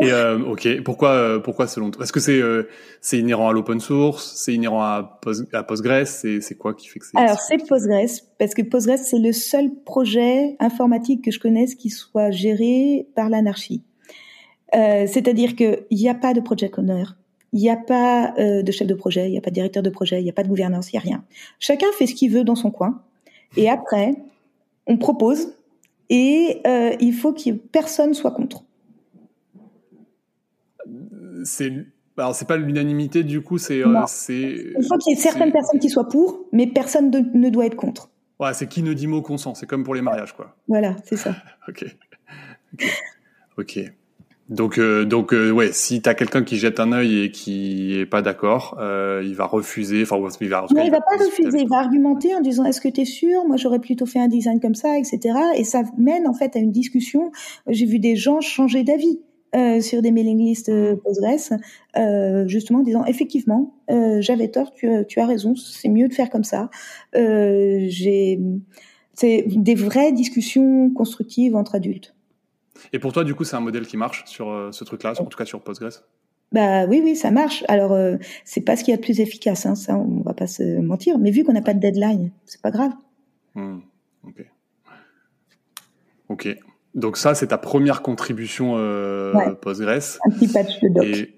Et 0.00 0.12
euh, 0.12 0.38
ok, 0.40 0.82
pourquoi 0.82 1.10
euh, 1.10 1.38
pourquoi 1.38 1.66
selon 1.66 1.90
toi? 1.90 2.04
Est-ce 2.04 2.12
que 2.12 2.20
c'est 2.20 2.40
euh, 2.40 2.68
c'est 3.00 3.18
inhérent 3.18 3.48
à 3.48 3.52
l'open 3.52 3.80
source? 3.80 4.34
C'est 4.36 4.52
inhérent 4.52 4.82
à, 4.82 5.18
à 5.52 5.62
Postgres? 5.62 6.06
C'est 6.06 6.40
c'est 6.40 6.56
quoi 6.56 6.74
qui 6.74 6.88
fait 6.88 6.98
que 6.98 7.06
c'est 7.06 7.16
Alors 7.16 7.40
c'est 7.40 7.58
Postgres 7.66 8.22
parce 8.38 8.54
que 8.54 8.62
Postgres 8.62 8.98
c'est 8.98 9.18
le 9.18 9.32
seul 9.32 9.70
projet 9.84 10.56
informatique 10.60 11.24
que 11.24 11.30
je 11.30 11.40
connaisse 11.40 11.74
qui 11.74 11.90
soit 11.90 12.30
géré 12.30 13.06
par 13.14 13.30
l'anarchie. 13.30 13.82
Euh, 14.74 15.06
C'est-à-dire 15.06 15.56
que 15.56 15.86
il 15.90 15.98
n'y 15.98 16.08
a 16.08 16.14
pas 16.14 16.34
de 16.34 16.40
project 16.40 16.78
owner, 16.78 17.04
il 17.52 17.60
n'y 17.60 17.70
a 17.70 17.76
pas 17.76 18.34
euh, 18.38 18.62
de 18.62 18.72
chef 18.72 18.86
de 18.86 18.94
projet, 18.94 19.28
il 19.28 19.32
n'y 19.32 19.38
a 19.38 19.40
pas 19.40 19.50
de 19.50 19.54
directeur 19.54 19.82
de 19.82 19.90
projet, 19.90 20.20
il 20.20 20.24
n'y 20.24 20.30
a 20.30 20.34
pas 20.34 20.42
de 20.42 20.48
gouvernance, 20.48 20.92
il 20.92 20.96
n'y 20.96 20.98
a 20.98 21.02
rien. 21.02 21.24
Chacun 21.60 21.86
fait 21.96 22.06
ce 22.06 22.14
qu'il 22.14 22.30
veut 22.30 22.44
dans 22.44 22.56
son 22.56 22.70
coin. 22.70 23.00
Et 23.56 23.70
après, 23.70 24.14
on 24.86 24.98
propose 24.98 25.54
et 26.10 26.60
euh, 26.66 26.94
il 27.00 27.14
faut 27.14 27.32
que 27.32 27.50
personne 27.52 28.12
soit 28.12 28.32
contre 28.32 28.64
c'est 31.46 31.72
alors 32.18 32.34
c'est 32.34 32.48
pas 32.48 32.56
l'unanimité 32.56 33.22
du 33.22 33.42
coup, 33.42 33.58
c'est 33.58 33.82
euh. 33.84 34.04
Il 34.28 34.86
faut 34.88 34.96
qu'il 34.98 35.14
y 35.14 35.18
ait 35.18 35.20
certaines 35.20 35.52
personnes 35.52 35.80
qui 35.80 35.90
soient 35.90 36.08
pour, 36.08 36.46
mais 36.52 36.66
personne 36.66 37.10
ne 37.10 37.48
doit 37.50 37.66
être 37.66 37.76
contre. 37.76 38.10
Ouais, 38.40 38.52
c'est 38.54 38.68
qui 38.68 38.82
ne 38.82 38.92
dit 38.92 39.06
mot 39.06 39.22
consent, 39.22 39.54
c'est 39.54 39.66
comme 39.66 39.84
pour 39.84 39.94
les 39.94 40.02
mariages 40.02 40.32
quoi. 40.32 40.56
Voilà, 40.68 40.96
c'est 41.04 41.16
ça. 41.16 41.34
ok. 41.68 41.84
Ok. 43.58 43.80
Donc 44.48 44.78
euh, 44.78 45.04
donc 45.04 45.34
euh, 45.34 45.50
ouais, 45.50 45.72
si 45.72 46.00
t'as 46.00 46.14
quelqu'un 46.14 46.44
qui 46.44 46.56
jette 46.56 46.78
un 46.78 46.92
œil 46.92 47.24
et 47.24 47.30
qui 47.32 47.98
est 47.98 48.06
pas 48.06 48.22
d'accord, 48.22 48.76
euh, 48.78 49.22
il 49.24 49.34
va 49.34 49.44
refuser. 49.44 50.02
Enfin, 50.02 50.16
il 50.40 50.48
va. 50.48 50.66
Non, 50.70 50.84
il, 50.84 50.90
va, 50.90 51.00
pas 51.00 51.16
refuser. 51.18 51.62
Il 51.62 51.68
va 51.68 51.78
argumenter 51.78 52.32
en 52.34 52.40
disant 52.40 52.64
est-ce 52.64 52.80
que 52.80 52.88
tu 52.88 53.00
es 53.00 53.04
sûr? 53.04 53.44
Moi, 53.46 53.56
j'aurais 53.56 53.80
plutôt 53.80 54.06
fait 54.06 54.20
un 54.20 54.28
design 54.28 54.60
comme 54.60 54.76
ça, 54.76 54.96
etc. 54.98 55.36
Et 55.56 55.64
ça 55.64 55.82
mène 55.98 56.28
en 56.28 56.32
fait 56.32 56.54
à 56.54 56.60
une 56.60 56.70
discussion. 56.70 57.32
J'ai 57.66 57.86
vu 57.86 57.98
des 57.98 58.14
gens 58.14 58.40
changer 58.40 58.84
d'avis. 58.84 59.20
Euh, 59.56 59.80
sur 59.80 60.02
des 60.02 60.10
mailing 60.10 60.38
lists 60.38 60.68
euh, 60.68 60.96
Postgres, 60.96 61.58
euh, 61.96 62.46
justement 62.46 62.80
en 62.80 62.82
disant 62.82 63.04
effectivement, 63.06 63.74
j'avais 64.20 64.48
tort, 64.48 64.72
tu, 64.72 64.88
tu, 65.08 65.20
as 65.20 65.26
raison, 65.26 65.54
c'est 65.56 65.88
mieux 65.88 66.08
de 66.08 66.14
faire 66.14 66.28
comme 66.28 66.44
ça. 66.44 66.70
J'ai, 67.14 68.40
c'est 69.14 69.44
des 69.46 69.74
vraies 69.74 70.12
discussions 70.12 70.90
constructives 70.90 71.56
entre 71.56 71.76
adultes. 71.76 72.14
Et 72.92 72.98
pour 72.98 73.12
toi, 73.12 73.24
du 73.24 73.34
coup, 73.34 73.44
c'est 73.44 73.56
un 73.56 73.60
modèle 73.60 73.86
qui 73.86 73.96
marche 73.96 74.24
sur 74.26 74.68
ce 74.70 74.84
truc-là, 74.84 75.14
en 75.18 75.24
tout 75.24 75.38
cas 75.38 75.46
sur 75.46 75.62
Postgres? 75.62 76.02
Bah 76.52 76.86
oui, 76.86 77.00
oui, 77.02 77.16
ça 77.16 77.30
marche. 77.30 77.64
Alors 77.68 77.92
euh, 77.92 78.16
c'est 78.44 78.60
pas 78.60 78.76
ce 78.76 78.84
qu'il 78.84 78.92
y 78.92 78.94
a 78.94 78.96
de 78.98 79.02
plus 79.02 79.20
efficace, 79.20 79.66
hein, 79.66 79.74
ça, 79.74 79.96
on 79.96 80.22
va 80.22 80.34
pas 80.34 80.46
se 80.46 80.80
mentir. 80.80 81.18
Mais 81.18 81.30
vu 81.30 81.44
qu'on 81.44 81.52
n'a 81.52 81.62
pas 81.62 81.74
de 81.74 81.80
deadline, 81.80 82.30
c'est 82.44 82.60
pas 82.60 82.70
grave. 82.70 82.92
Hmm, 83.54 83.78
ok. 84.24 84.44
Ok. 86.28 86.56
Donc 86.96 87.18
ça, 87.18 87.34
c'est 87.34 87.48
ta 87.48 87.58
première 87.58 88.02
contribution 88.02 88.74
euh, 88.76 89.52
Postgres. 89.60 90.18
Un 90.24 90.30
petit 90.30 90.48
patch 90.48 90.80
de 90.80 90.88
doc. 90.88 91.04
Et, 91.04 91.34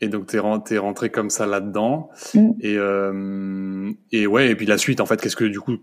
et 0.00 0.08
donc 0.08 0.26
t'es 0.26 0.38
rentré, 0.38 0.78
rentré 0.78 1.10
comme 1.10 1.30
ça 1.30 1.46
là-dedans. 1.46 2.08
Mm. 2.34 2.50
Et, 2.60 2.76
euh, 2.78 3.90
et 4.12 4.26
ouais, 4.26 4.50
et 4.50 4.54
puis 4.54 4.66
la 4.66 4.78
suite, 4.78 5.00
en 5.00 5.06
fait, 5.06 5.20
qu'est-ce 5.20 5.36
que 5.36 5.44
du 5.44 5.60
coup? 5.60 5.78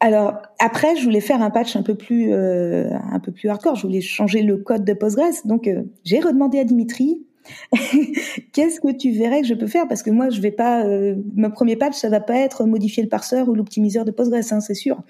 Alors 0.00 0.42
après, 0.58 0.96
je 0.96 1.04
voulais 1.04 1.20
faire 1.20 1.42
un 1.42 1.50
patch 1.50 1.74
un 1.76 1.82
peu 1.82 1.94
plus 1.94 2.32
euh, 2.32 2.90
un 3.12 3.18
peu 3.20 3.32
plus 3.32 3.48
hardcore. 3.48 3.74
Je 3.74 3.82
voulais 3.82 4.00
changer 4.00 4.42
le 4.42 4.56
code 4.58 4.84
de 4.84 4.92
Postgres. 4.92 5.44
Donc 5.44 5.66
euh, 5.66 5.82
j'ai 6.04 6.20
redemandé 6.20 6.58
à 6.58 6.64
Dimitri 6.64 7.24
qu'est-ce 8.52 8.80
que 8.80 8.94
tu 8.94 9.10
verrais 9.10 9.40
que 9.40 9.46
je 9.46 9.54
peux 9.54 9.66
faire? 9.66 9.88
Parce 9.88 10.02
que 10.02 10.10
moi 10.10 10.28
je 10.28 10.40
vais 10.40 10.50
pas 10.50 10.84
euh, 10.84 11.16
mon 11.34 11.50
premier 11.50 11.76
patch 11.76 11.96
ça 11.96 12.08
va 12.08 12.20
pas 12.20 12.36
être 12.36 12.64
modifier 12.64 13.02
le 13.02 13.08
parseur 13.08 13.48
ou 13.48 13.54
l'optimiseur 13.54 14.04
de 14.04 14.10
Postgres 14.10 14.52
hein, 14.52 14.60
c'est 14.60 14.74
sûr 14.74 15.02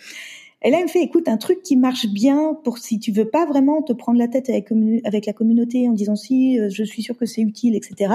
et 0.62 0.70
là, 0.70 0.78
elle 0.78 0.84
me 0.84 0.88
fait, 0.88 1.02
écoute, 1.02 1.28
un 1.28 1.36
truc 1.36 1.62
qui 1.62 1.76
marche 1.76 2.08
bien 2.08 2.58
pour 2.64 2.78
si 2.78 2.98
tu 2.98 3.12
veux 3.12 3.28
pas 3.28 3.46
vraiment 3.46 3.80
te 3.82 3.92
prendre 3.92 4.18
la 4.18 4.26
tête 4.26 4.50
avec, 4.50 4.70
avec 5.04 5.26
la 5.26 5.32
communauté 5.32 5.88
en 5.88 5.92
disant 5.92 6.16
si 6.16 6.58
euh, 6.58 6.68
je 6.68 6.82
suis 6.82 7.02
sûr 7.02 7.16
que 7.16 7.26
c'est 7.26 7.42
utile, 7.42 7.76
etc. 7.76 8.14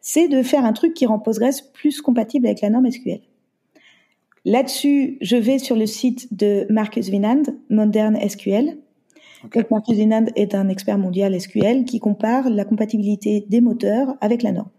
C'est 0.00 0.28
de 0.28 0.42
faire 0.42 0.64
un 0.64 0.72
truc 0.72 0.94
qui 0.94 1.04
rend 1.04 1.18
Postgres 1.18 1.70
plus 1.74 2.00
compatible 2.00 2.46
avec 2.46 2.62
la 2.62 2.70
norme 2.70 2.90
SQL. 2.90 3.20
Là-dessus, 4.46 5.18
je 5.20 5.36
vais 5.36 5.58
sur 5.58 5.76
le 5.76 5.84
site 5.84 6.34
de 6.34 6.66
Marcus 6.70 7.10
Vinand, 7.10 7.42
Modern 7.68 8.16
SQL. 8.26 8.78
Donc 9.42 9.70
Marcus 9.70 9.96
Vinand 9.96 10.24
est 10.36 10.54
un 10.54 10.70
expert 10.70 10.96
mondial 10.96 11.38
SQL 11.38 11.84
qui 11.84 12.00
compare 12.00 12.48
la 12.48 12.64
compatibilité 12.64 13.44
des 13.48 13.60
moteurs 13.60 14.16
avec 14.22 14.42
la 14.42 14.52
norme. 14.52 14.70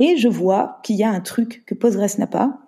Et 0.00 0.16
je 0.16 0.28
vois 0.28 0.80
qu'il 0.82 0.96
y 0.96 1.02
a 1.02 1.10
un 1.10 1.20
truc 1.20 1.62
que 1.66 1.74
Postgres 1.74 2.18
n'a 2.18 2.26
pas, 2.26 2.58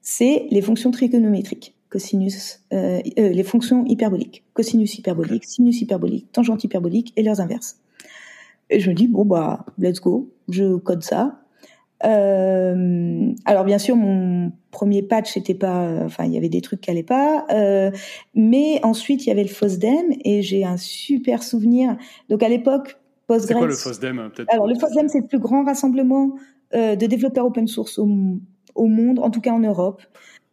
c'est 0.00 0.46
les 0.50 0.62
fonctions 0.62 0.90
trigonométriques, 0.90 1.74
cosinus, 1.92 2.60
euh, 2.72 3.00
euh, 3.18 3.28
les 3.28 3.42
fonctions 3.42 3.84
hyperboliques, 3.84 4.44
cosinus 4.54 4.98
hyperbolique, 4.98 5.44
sinus 5.44 5.82
hyperbolique, 5.82 6.32
tangente 6.32 6.64
hyperbolique 6.64 7.12
et 7.16 7.22
leurs 7.22 7.40
inverses. 7.40 7.76
Et 8.70 8.80
je 8.80 8.88
me 8.88 8.94
dis 8.94 9.08
bon 9.08 9.26
bah 9.26 9.66
let's 9.78 10.00
go, 10.00 10.32
je 10.48 10.76
code 10.76 11.02
ça. 11.02 11.38
Euh, 12.04 13.30
alors 13.44 13.64
bien 13.64 13.78
sûr, 13.78 13.94
mon 13.94 14.52
premier 14.70 15.02
patch 15.02 15.34
c'était 15.34 15.54
pas, 15.54 15.86
enfin 16.02 16.24
il 16.24 16.32
y 16.32 16.38
avait 16.38 16.48
des 16.48 16.62
trucs 16.62 16.80
qui 16.80 16.90
allaient 16.90 17.02
pas, 17.02 17.44
mais 18.34 18.80
ensuite 18.82 19.26
il 19.26 19.28
y 19.28 19.32
avait 19.32 19.42
le 19.42 19.50
FOSDEM 19.50 20.14
et 20.24 20.40
j'ai 20.40 20.64
un 20.64 20.78
super 20.78 21.42
souvenir. 21.42 21.98
Donc 22.30 22.42
à 22.42 22.48
l'époque, 22.48 22.96
Postgres. 23.26 23.48
C'est 23.48 23.54
quoi 23.54 23.66
le 23.66 23.74
FOSDEM 23.74 24.30
Alors 24.48 24.66
le 24.66 24.76
FOSDEM 24.76 25.08
c'est 25.08 25.20
le 25.20 25.26
plus 25.26 25.38
grand 25.38 25.62
rassemblement 25.62 26.36
de 26.72 27.06
développeurs 27.06 27.44
open 27.44 27.68
source 27.68 27.98
au, 27.98 28.08
au, 28.74 28.86
monde, 28.86 29.18
en 29.18 29.28
tout 29.28 29.42
cas 29.42 29.52
en 29.52 29.60
Europe. 29.60 30.00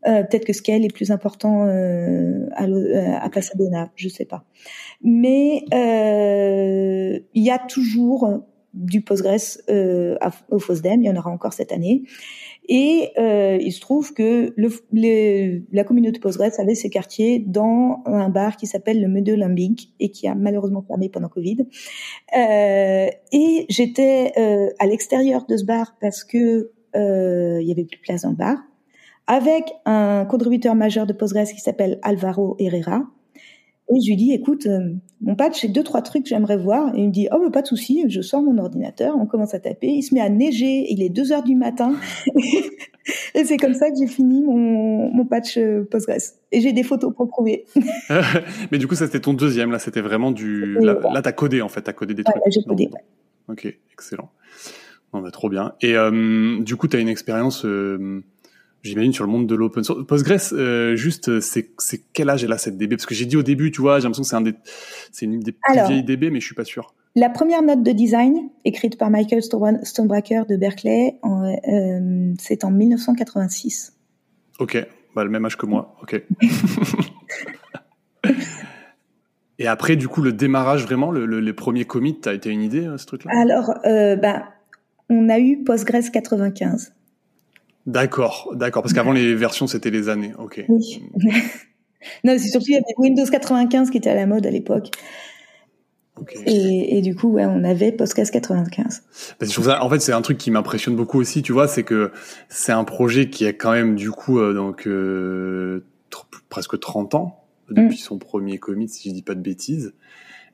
Euh, 0.07 0.23
peut-être 0.23 0.45
que 0.45 0.53
Scale 0.53 0.85
est 0.85 0.93
plus 0.93 1.12
important 1.12 1.65
euh, 1.65 2.47
à, 2.53 2.65
euh, 2.65 3.17
à 3.19 3.29
Pasadena, 3.29 3.91
je 3.95 4.07
sais 4.07 4.25
pas. 4.25 4.45
Mais 5.03 5.63
euh, 5.73 7.19
il 7.33 7.43
y 7.43 7.51
a 7.51 7.59
toujours 7.59 8.43
du 8.73 9.01
Postgres 9.01 9.57
euh, 9.69 10.15
au 10.49 10.59
FOSDEM, 10.59 11.01
il 11.01 11.07
y 11.07 11.09
en 11.09 11.15
aura 11.15 11.31
encore 11.31 11.53
cette 11.53 11.71
année. 11.71 12.03
Et 12.69 13.09
euh, 13.17 13.57
il 13.59 13.71
se 13.73 13.81
trouve 13.81 14.13
que 14.13 14.53
le, 14.55 14.69
les, 14.93 15.63
la 15.71 15.83
communauté 15.83 16.19
Postgres 16.19 16.59
avait 16.59 16.75
ses 16.75 16.89
quartiers 16.89 17.39
dans 17.39 18.03
un 18.05 18.29
bar 18.29 18.57
qui 18.57 18.67
s'appelle 18.67 19.01
le 19.01 19.35
Lambic 19.35 19.91
et 19.99 20.12
qui 20.12 20.27
a 20.27 20.35
malheureusement 20.35 20.83
fermé 20.88 21.09
pendant 21.09 21.29
Covid. 21.29 21.65
Et 22.31 23.65
j'étais 23.69 24.33
à 24.77 24.85
l'extérieur 24.85 25.45
de 25.47 25.57
ce 25.57 25.65
bar 25.65 25.97
parce 25.99 26.23
que 26.23 26.71
il 26.93 27.67
y 27.67 27.71
avait 27.71 27.85
plus 27.85 27.97
de 27.97 28.03
place 28.03 28.21
dans 28.21 28.29
le 28.29 28.35
bar, 28.35 28.57
avec 29.29 29.71
un 29.85 30.25
contributeur 30.25 30.75
majeur 30.75 31.05
de 31.05 31.13
Postgres 31.13 31.47
qui 31.47 31.61
s'appelle 31.61 31.99
Alvaro 32.01 32.57
Herrera, 32.59 33.03
et 33.91 33.99
je 34.01 34.09
lui 34.09 34.17
dis, 34.17 34.33
écoute, 34.33 34.67
euh, 34.67 34.93
mon 35.21 35.35
patch, 35.35 35.61
j'ai 35.61 35.67
deux, 35.67 35.83
trois 35.83 36.03
trucs 36.03 36.23
que 36.23 36.29
j'aimerais 36.29 36.57
voir. 36.57 36.93
Et 36.95 37.01
il 37.01 37.07
me 37.07 37.11
dit, 37.11 37.27
oh, 37.31 37.49
pas 37.49 37.63
de 37.63 37.67
souci, 37.67 38.05
je 38.07 38.21
sors 38.21 38.41
mon 38.41 38.59
ordinateur, 38.59 39.15
on 39.17 39.25
commence 39.25 39.55
à 39.55 39.59
taper. 39.59 39.87
Il 39.87 40.03
se 40.03 40.13
met 40.13 40.21
à 40.21 40.29
neiger, 40.29 40.85
il 40.91 41.01
est 41.01 41.09
deux 41.09 41.31
heures 41.31 41.43
du 41.43 41.55
matin. 41.55 41.95
et 43.33 43.45
c'est 43.45 43.57
comme 43.57 43.73
ça 43.73 43.89
que 43.89 43.95
j'ai 43.99 44.05
fini 44.05 44.43
mon, 44.43 45.11
mon 45.11 45.25
patch 45.25 45.57
euh, 45.57 45.87
Postgres. 45.89 46.35
Et 46.51 46.61
j'ai 46.61 46.71
des 46.71 46.83
photos 46.83 47.15
pour 47.15 47.27
prouver. 47.29 47.65
mais 48.71 48.77
du 48.77 48.87
coup, 48.87 48.93
ça 48.93 49.07
c'était 49.07 49.21
ton 49.21 49.33
deuxième, 49.33 49.71
là, 49.71 49.79
c'était 49.79 50.01
vraiment 50.01 50.31
du. 50.31 50.75
Là, 50.79 50.99
là 51.11 51.21
t'as 51.23 51.31
codé, 51.31 51.63
en 51.63 51.69
fait, 51.69 51.81
t'as 51.81 51.93
codé 51.93 52.13
des 52.13 52.21
ouais, 52.21 52.31
trucs. 52.31 52.53
J'ai 52.53 52.61
codé, 52.61 52.89
ouais. 52.93 53.01
Ok, 53.47 53.75
excellent. 53.91 54.29
Non, 55.15 55.21
bah, 55.21 55.31
trop 55.31 55.49
bien. 55.49 55.73
Et 55.81 55.95
euh, 55.95 56.61
du 56.61 56.75
coup, 56.75 56.87
t'as 56.87 56.99
une 56.99 57.09
expérience. 57.09 57.65
Euh, 57.65 58.23
j'imagine 58.83 59.13
sur 59.13 59.25
le 59.25 59.31
monde 59.31 59.47
de 59.47 59.55
l'open 59.55 59.83
source. 59.83 60.05
Postgres, 60.05 60.53
euh, 60.53 60.95
juste, 60.95 61.39
c'est, 61.39 61.71
c'est 61.77 62.03
quel 62.13 62.29
âge 62.29 62.43
elle 62.43 62.51
a 62.51 62.57
cette 62.57 62.77
DB 62.77 62.95
Parce 62.95 63.05
que 63.05 63.15
j'ai 63.15 63.25
dit 63.25 63.37
au 63.37 63.43
début, 63.43 63.71
tu 63.71 63.81
vois, 63.81 63.99
j'ai 63.99 64.03
l'impression 64.03 64.23
que 64.23 64.29
c'est 64.29 64.35
un 64.35 64.41
des, 64.41 64.55
c'est 65.11 65.25
une 65.25 65.39
des 65.39 65.51
plus 65.51 65.73
vieilles 65.87 66.03
DB, 66.03 66.29
mais 66.29 66.39
je 66.39 66.45
suis 66.45 66.55
pas 66.55 66.65
sûr. 66.65 66.93
La 67.15 67.29
première 67.29 67.63
note 67.63 67.83
de 67.83 67.91
design, 67.91 68.49
écrite 68.65 68.97
par 68.97 69.09
Michael 69.09 69.41
Stonebraker 69.41 70.45
de 70.45 70.55
Berkeley, 70.57 71.17
en, 71.23 71.43
euh, 71.43 72.33
c'est 72.39 72.63
en 72.63 72.71
1986. 72.71 73.93
Ok, 74.59 74.85
bah, 75.15 75.23
le 75.23 75.29
même 75.29 75.45
âge 75.45 75.57
que 75.57 75.65
moi. 75.65 75.95
Ok. 76.01 76.21
Et 79.61 79.67
après, 79.67 79.97
du 79.97 80.07
coup, 80.07 80.21
le 80.21 80.31
démarrage 80.31 80.85
vraiment, 80.85 81.11
le, 81.11 81.25
le, 81.25 81.41
les 81.41 81.51
premiers 81.51 81.83
commits, 81.83 82.17
t'as 82.19 82.33
été 82.33 82.49
une 82.49 82.61
idée, 82.61 82.87
ce 82.97 83.05
truc-là? 83.05 83.31
Alors, 83.35 83.73
euh, 83.85 84.15
bah, 84.15 84.45
on 85.09 85.27
a 85.27 85.39
eu 85.39 85.63
Postgres 85.63 86.11
95. 86.11 86.93
D'accord, 87.85 88.51
d'accord, 88.55 88.83
parce 88.83 88.93
qu'avant 88.93 89.11
les 89.11 89.33
versions 89.35 89.67
c'était 89.67 89.89
les 89.89 90.09
années, 90.09 90.33
ok. 90.37 90.63
Oui. 90.67 91.03
non, 92.23 92.35
c'est 92.37 92.49
surtout 92.49 92.67
il 92.69 92.73
y 92.73 92.77
avait 92.77 92.85
Windows 92.97 93.25
95 93.25 93.89
qui 93.89 93.97
était 93.97 94.09
à 94.09 94.15
la 94.15 94.25
mode 94.25 94.45
à 94.45 94.51
l'époque. 94.51 94.91
Okay. 96.21 96.39
Et, 96.45 96.97
et, 96.97 97.01
du 97.01 97.15
coup, 97.15 97.29
ouais, 97.29 97.45
on 97.45 97.63
avait 97.63 97.91
Postgres 97.91 98.29
95. 98.29 99.03
Ça, 99.41 99.83
en 99.83 99.89
fait, 99.89 99.99
c'est 99.99 100.11
un 100.11 100.21
truc 100.21 100.37
qui 100.37 100.51
m'impressionne 100.51 100.95
beaucoup 100.95 101.19
aussi, 101.19 101.41
tu 101.41 101.53
vois, 101.53 101.67
c'est 101.67 101.83
que 101.83 102.11
c'est 102.49 102.73
un 102.73 102.83
projet 102.83 103.29
qui 103.29 103.45
a 103.45 103.53
quand 103.53 103.71
même 103.71 103.95
du 103.95 104.11
coup 104.11 104.39
euh, 104.39 104.53
donc 104.53 104.85
euh, 104.85 105.85
presque 106.49 106.79
30 106.79 107.15
ans 107.15 107.45
depuis 107.69 107.95
mm. 107.95 107.99
son 107.99 108.17
premier 108.17 108.57
commit, 108.57 108.89
si 108.89 109.09
je 109.09 109.13
dis 109.13 109.21
pas 109.21 109.35
de 109.35 109.41
bêtises. 109.41 109.93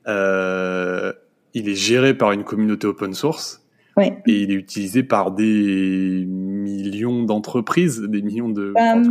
Euh, 0.08 1.14
il 1.54 1.70
est 1.70 1.76
géré 1.76 2.14
par 2.14 2.32
une 2.32 2.44
communauté 2.44 2.86
open 2.86 3.14
source. 3.14 3.66
Ouais. 3.98 4.22
Et 4.28 4.42
il 4.42 4.52
est 4.52 4.56
utilisé 4.56 5.04
par 5.04 5.32
des 5.32 6.26
millions 6.66 7.24
d'entreprises, 7.24 8.02
des 8.02 8.22
millions 8.22 8.50
de. 8.50 8.74
Um, 8.78 9.10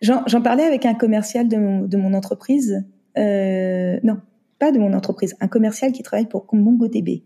J'en 0.00 0.40
parlais 0.42 0.64
avec 0.64 0.86
un 0.86 0.94
commercial 0.94 1.48
de 1.48 1.56
mon, 1.56 1.82
de 1.82 1.96
mon 1.96 2.14
entreprise. 2.14 2.84
Euh, 3.18 3.98
non, 4.02 4.20
pas 4.58 4.72
de 4.72 4.78
mon 4.78 4.92
entreprise, 4.92 5.36
un 5.40 5.48
commercial 5.48 5.92
qui 5.92 6.02
travaille 6.02 6.26
pour 6.26 6.46
MongoDB, 6.52 7.22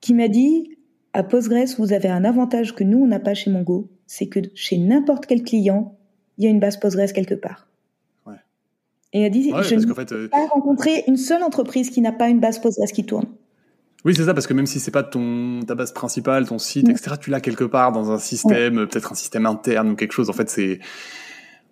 qui 0.00 0.14
m'a 0.14 0.28
dit 0.28 0.76
à 1.12 1.22
Postgres, 1.22 1.74
vous 1.78 1.92
avez 1.92 2.08
un 2.08 2.24
avantage 2.24 2.74
que 2.74 2.84
nous 2.84 2.98
on 2.98 3.06
n'a 3.06 3.20
pas 3.20 3.34
chez 3.34 3.50
Mongo, 3.50 3.88
c'est 4.06 4.26
que 4.26 4.40
chez 4.54 4.78
n'importe 4.78 5.26
quel 5.26 5.42
client, 5.42 5.96
il 6.36 6.44
y 6.44 6.46
a 6.46 6.50
une 6.50 6.60
base 6.60 6.78
Postgres 6.78 7.12
quelque 7.12 7.34
part. 7.34 7.68
Ouais. 8.26 8.36
Et 9.12 9.22
il 9.22 9.24
a 9.24 9.30
dit, 9.30 9.52
ouais, 9.52 9.62
je 9.62 9.74
n'ai 9.74 9.94
fait, 9.94 10.12
euh... 10.12 10.28
pas 10.28 10.46
rencontré 10.46 11.04
une 11.06 11.16
seule 11.16 11.42
entreprise 11.42 11.90
qui 11.90 12.00
n'a 12.00 12.12
pas 12.12 12.28
une 12.28 12.40
base 12.40 12.58
Postgres 12.58 12.92
qui 12.92 13.04
tourne. 13.04 13.26
Oui, 14.04 14.14
c'est 14.14 14.24
ça, 14.24 14.34
parce 14.34 14.46
que 14.46 14.54
même 14.54 14.66
si 14.66 14.80
c'est 14.80 14.90
pas 14.90 15.02
ton 15.02 15.60
ta 15.66 15.74
base 15.74 15.92
principale, 15.92 16.46
ton 16.46 16.58
site, 16.58 16.88
mmh. 16.88 16.92
etc., 16.92 17.16
tu 17.20 17.30
l'as 17.30 17.40
quelque 17.40 17.64
part 17.64 17.92
dans 17.92 18.10
un 18.10 18.18
système, 18.18 18.86
peut-être 18.86 19.12
un 19.12 19.16
système 19.16 19.46
interne 19.46 19.90
ou 19.90 19.96
quelque 19.96 20.12
chose. 20.12 20.30
En 20.30 20.32
fait, 20.32 20.48
c'est 20.48 20.78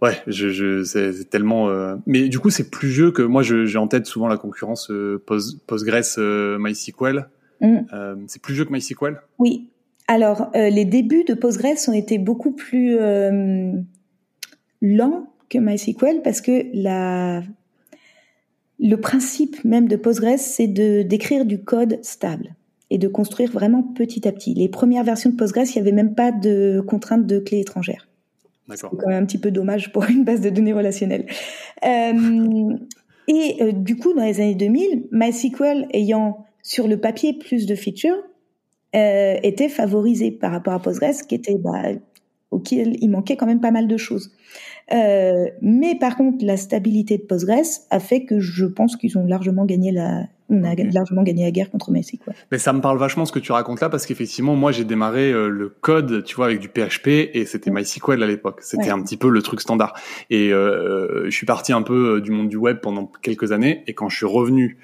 ouais, 0.02 0.18
je, 0.26 0.48
je 0.48 0.82
c'est 0.82 1.30
tellement. 1.30 1.68
Euh... 1.68 1.94
Mais 2.06 2.28
du 2.28 2.38
coup, 2.38 2.50
c'est 2.50 2.70
plus 2.70 2.88
vieux 2.88 3.10
que 3.12 3.22
moi. 3.22 3.42
J'ai 3.42 3.78
en 3.78 3.86
tête 3.86 4.06
souvent 4.06 4.26
la 4.26 4.38
concurrence 4.38 4.90
euh, 4.90 5.22
Post, 5.24 5.60
Postgres, 5.66 6.18
euh, 6.18 6.58
MySQL. 6.58 7.28
Mmh. 7.60 8.26
c'est 8.26 8.42
plus 8.42 8.54
vieux 8.54 8.64
que 8.66 8.72
MySQL? 8.72 9.18
Oui. 9.38 9.70
Alors, 10.08 10.50
euh, 10.54 10.70
les 10.70 10.84
débuts 10.84 11.24
de 11.24 11.34
Postgres 11.34 11.88
ont 11.88 11.92
été 11.92 12.18
beaucoup 12.18 12.52
plus 12.52 12.96
euh, 12.98 13.72
lents 14.80 15.32
que 15.48 15.58
MySQL 15.58 16.22
parce 16.22 16.40
que 16.40 16.66
la 16.74 17.42
le 18.78 18.96
principe 18.96 19.64
même 19.64 19.88
de 19.88 19.96
Postgres, 19.96 20.38
c'est 20.38 20.66
de 20.66 21.02
d'écrire 21.02 21.44
du 21.44 21.62
code 21.62 21.98
stable 22.02 22.54
et 22.90 22.98
de 22.98 23.08
construire 23.08 23.50
vraiment 23.50 23.82
petit 23.82 24.28
à 24.28 24.32
petit. 24.32 24.54
Les 24.54 24.68
premières 24.68 25.04
versions 25.04 25.30
de 25.30 25.36
Postgres, 25.36 25.64
il 25.64 25.72
n'y 25.74 25.88
avait 25.88 25.96
même 25.96 26.14
pas 26.14 26.32
de 26.32 26.82
contrainte 26.86 27.26
de 27.26 27.38
clé 27.38 27.60
étrangère. 27.60 28.06
C'est 28.74 28.82
quand 28.82 29.08
même 29.08 29.22
un 29.22 29.26
petit 29.26 29.38
peu 29.38 29.50
dommage 29.50 29.92
pour 29.92 30.04
une 30.04 30.24
base 30.24 30.40
de 30.40 30.50
données 30.50 30.72
relationnelle. 30.72 31.26
Euh, 31.84 32.76
et 33.28 33.56
euh, 33.60 33.72
du 33.72 33.96
coup, 33.96 34.12
dans 34.12 34.24
les 34.24 34.40
années 34.40 34.54
2000, 34.54 35.08
MySQL 35.12 35.86
ayant 35.92 36.46
sur 36.62 36.88
le 36.88 36.98
papier 36.98 37.32
plus 37.32 37.66
de 37.66 37.74
features, 37.74 38.18
euh, 38.94 39.36
était 39.42 39.68
favorisé 39.68 40.30
par 40.30 40.50
rapport 40.50 40.72
à 40.72 40.80
Postgres, 40.80 41.26
qui 41.28 41.34
était 41.34 41.58
bah, 41.58 41.82
auquel 42.50 42.96
il 43.00 43.08
manquait 43.08 43.36
quand 43.36 43.46
même 43.46 43.60
pas 43.60 43.70
mal 43.70 43.86
de 43.88 43.96
choses. 43.96 44.32
Euh, 44.92 45.46
mais 45.60 45.96
par 45.98 46.16
contre, 46.16 46.44
la 46.44 46.56
stabilité 46.56 47.18
de 47.18 47.22
Postgres 47.22 47.80
a 47.90 47.98
fait 47.98 48.24
que 48.24 48.38
je 48.38 48.64
pense 48.64 48.96
qu'ils 48.96 49.18
ont 49.18 49.26
largement 49.26 49.64
gagné 49.64 49.90
la, 49.90 50.26
on 50.48 50.62
a 50.62 50.72
okay. 50.72 50.84
largement 50.90 51.24
gagné 51.24 51.44
la 51.44 51.50
guerre 51.50 51.70
contre 51.70 51.90
MySQL. 51.90 52.34
Mais 52.52 52.58
ça 52.58 52.72
me 52.72 52.80
parle 52.80 52.98
vachement 52.98 53.24
ce 53.24 53.32
que 53.32 53.40
tu 53.40 53.50
racontes 53.50 53.80
là 53.80 53.88
parce 53.88 54.06
qu'effectivement, 54.06 54.54
moi, 54.54 54.70
j'ai 54.70 54.84
démarré 54.84 55.32
euh, 55.32 55.48
le 55.48 55.68
code, 55.68 56.22
tu 56.24 56.36
vois, 56.36 56.46
avec 56.46 56.60
du 56.60 56.68
PHP 56.68 57.08
et 57.34 57.44
c'était. 57.46 57.70
MySQL 57.70 58.22
à 58.22 58.26
l'époque. 58.26 58.60
C'était 58.62 58.84
ouais. 58.84 58.90
un 58.90 59.02
petit 59.02 59.16
peu 59.16 59.28
le 59.28 59.42
truc 59.42 59.60
standard. 59.60 59.94
Et 60.30 60.52
euh, 60.52 61.24
je 61.24 61.30
suis 61.30 61.46
parti 61.46 61.72
un 61.72 61.82
peu 61.82 62.20
du 62.20 62.30
monde 62.30 62.48
du 62.48 62.56
web 62.56 62.78
pendant 62.80 63.10
quelques 63.22 63.50
années 63.50 63.82
et 63.86 63.94
quand 63.94 64.08
je 64.08 64.16
suis 64.16 64.26
revenu 64.26 64.78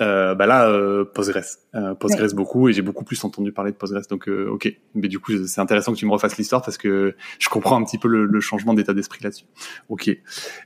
euh, 0.00 0.34
bah 0.34 0.46
là 0.46 0.68
euh, 0.68 1.04
Postgres 1.04 1.58
euh, 1.74 1.94
Postgres 1.94 2.22
ouais. 2.22 2.34
beaucoup 2.34 2.68
et 2.68 2.72
j'ai 2.72 2.82
beaucoup 2.82 3.04
plus 3.04 3.22
entendu 3.24 3.52
parler 3.52 3.72
de 3.72 3.76
Postgres 3.76 4.06
donc 4.10 4.28
euh, 4.28 4.48
ok 4.50 4.72
mais 4.94 5.08
du 5.08 5.18
coup 5.18 5.32
c'est 5.46 5.60
intéressant 5.60 5.92
que 5.92 5.98
tu 5.98 6.06
me 6.06 6.12
refasses 6.12 6.36
l'histoire 6.36 6.62
parce 6.62 6.78
que 6.78 7.14
je 7.38 7.48
comprends 7.48 7.80
un 7.80 7.84
petit 7.84 7.98
peu 7.98 8.08
le, 8.08 8.26
le 8.26 8.40
changement 8.40 8.74
d'état 8.74 8.94
d'esprit 8.94 9.20
là-dessus 9.22 9.46
ok 9.88 10.10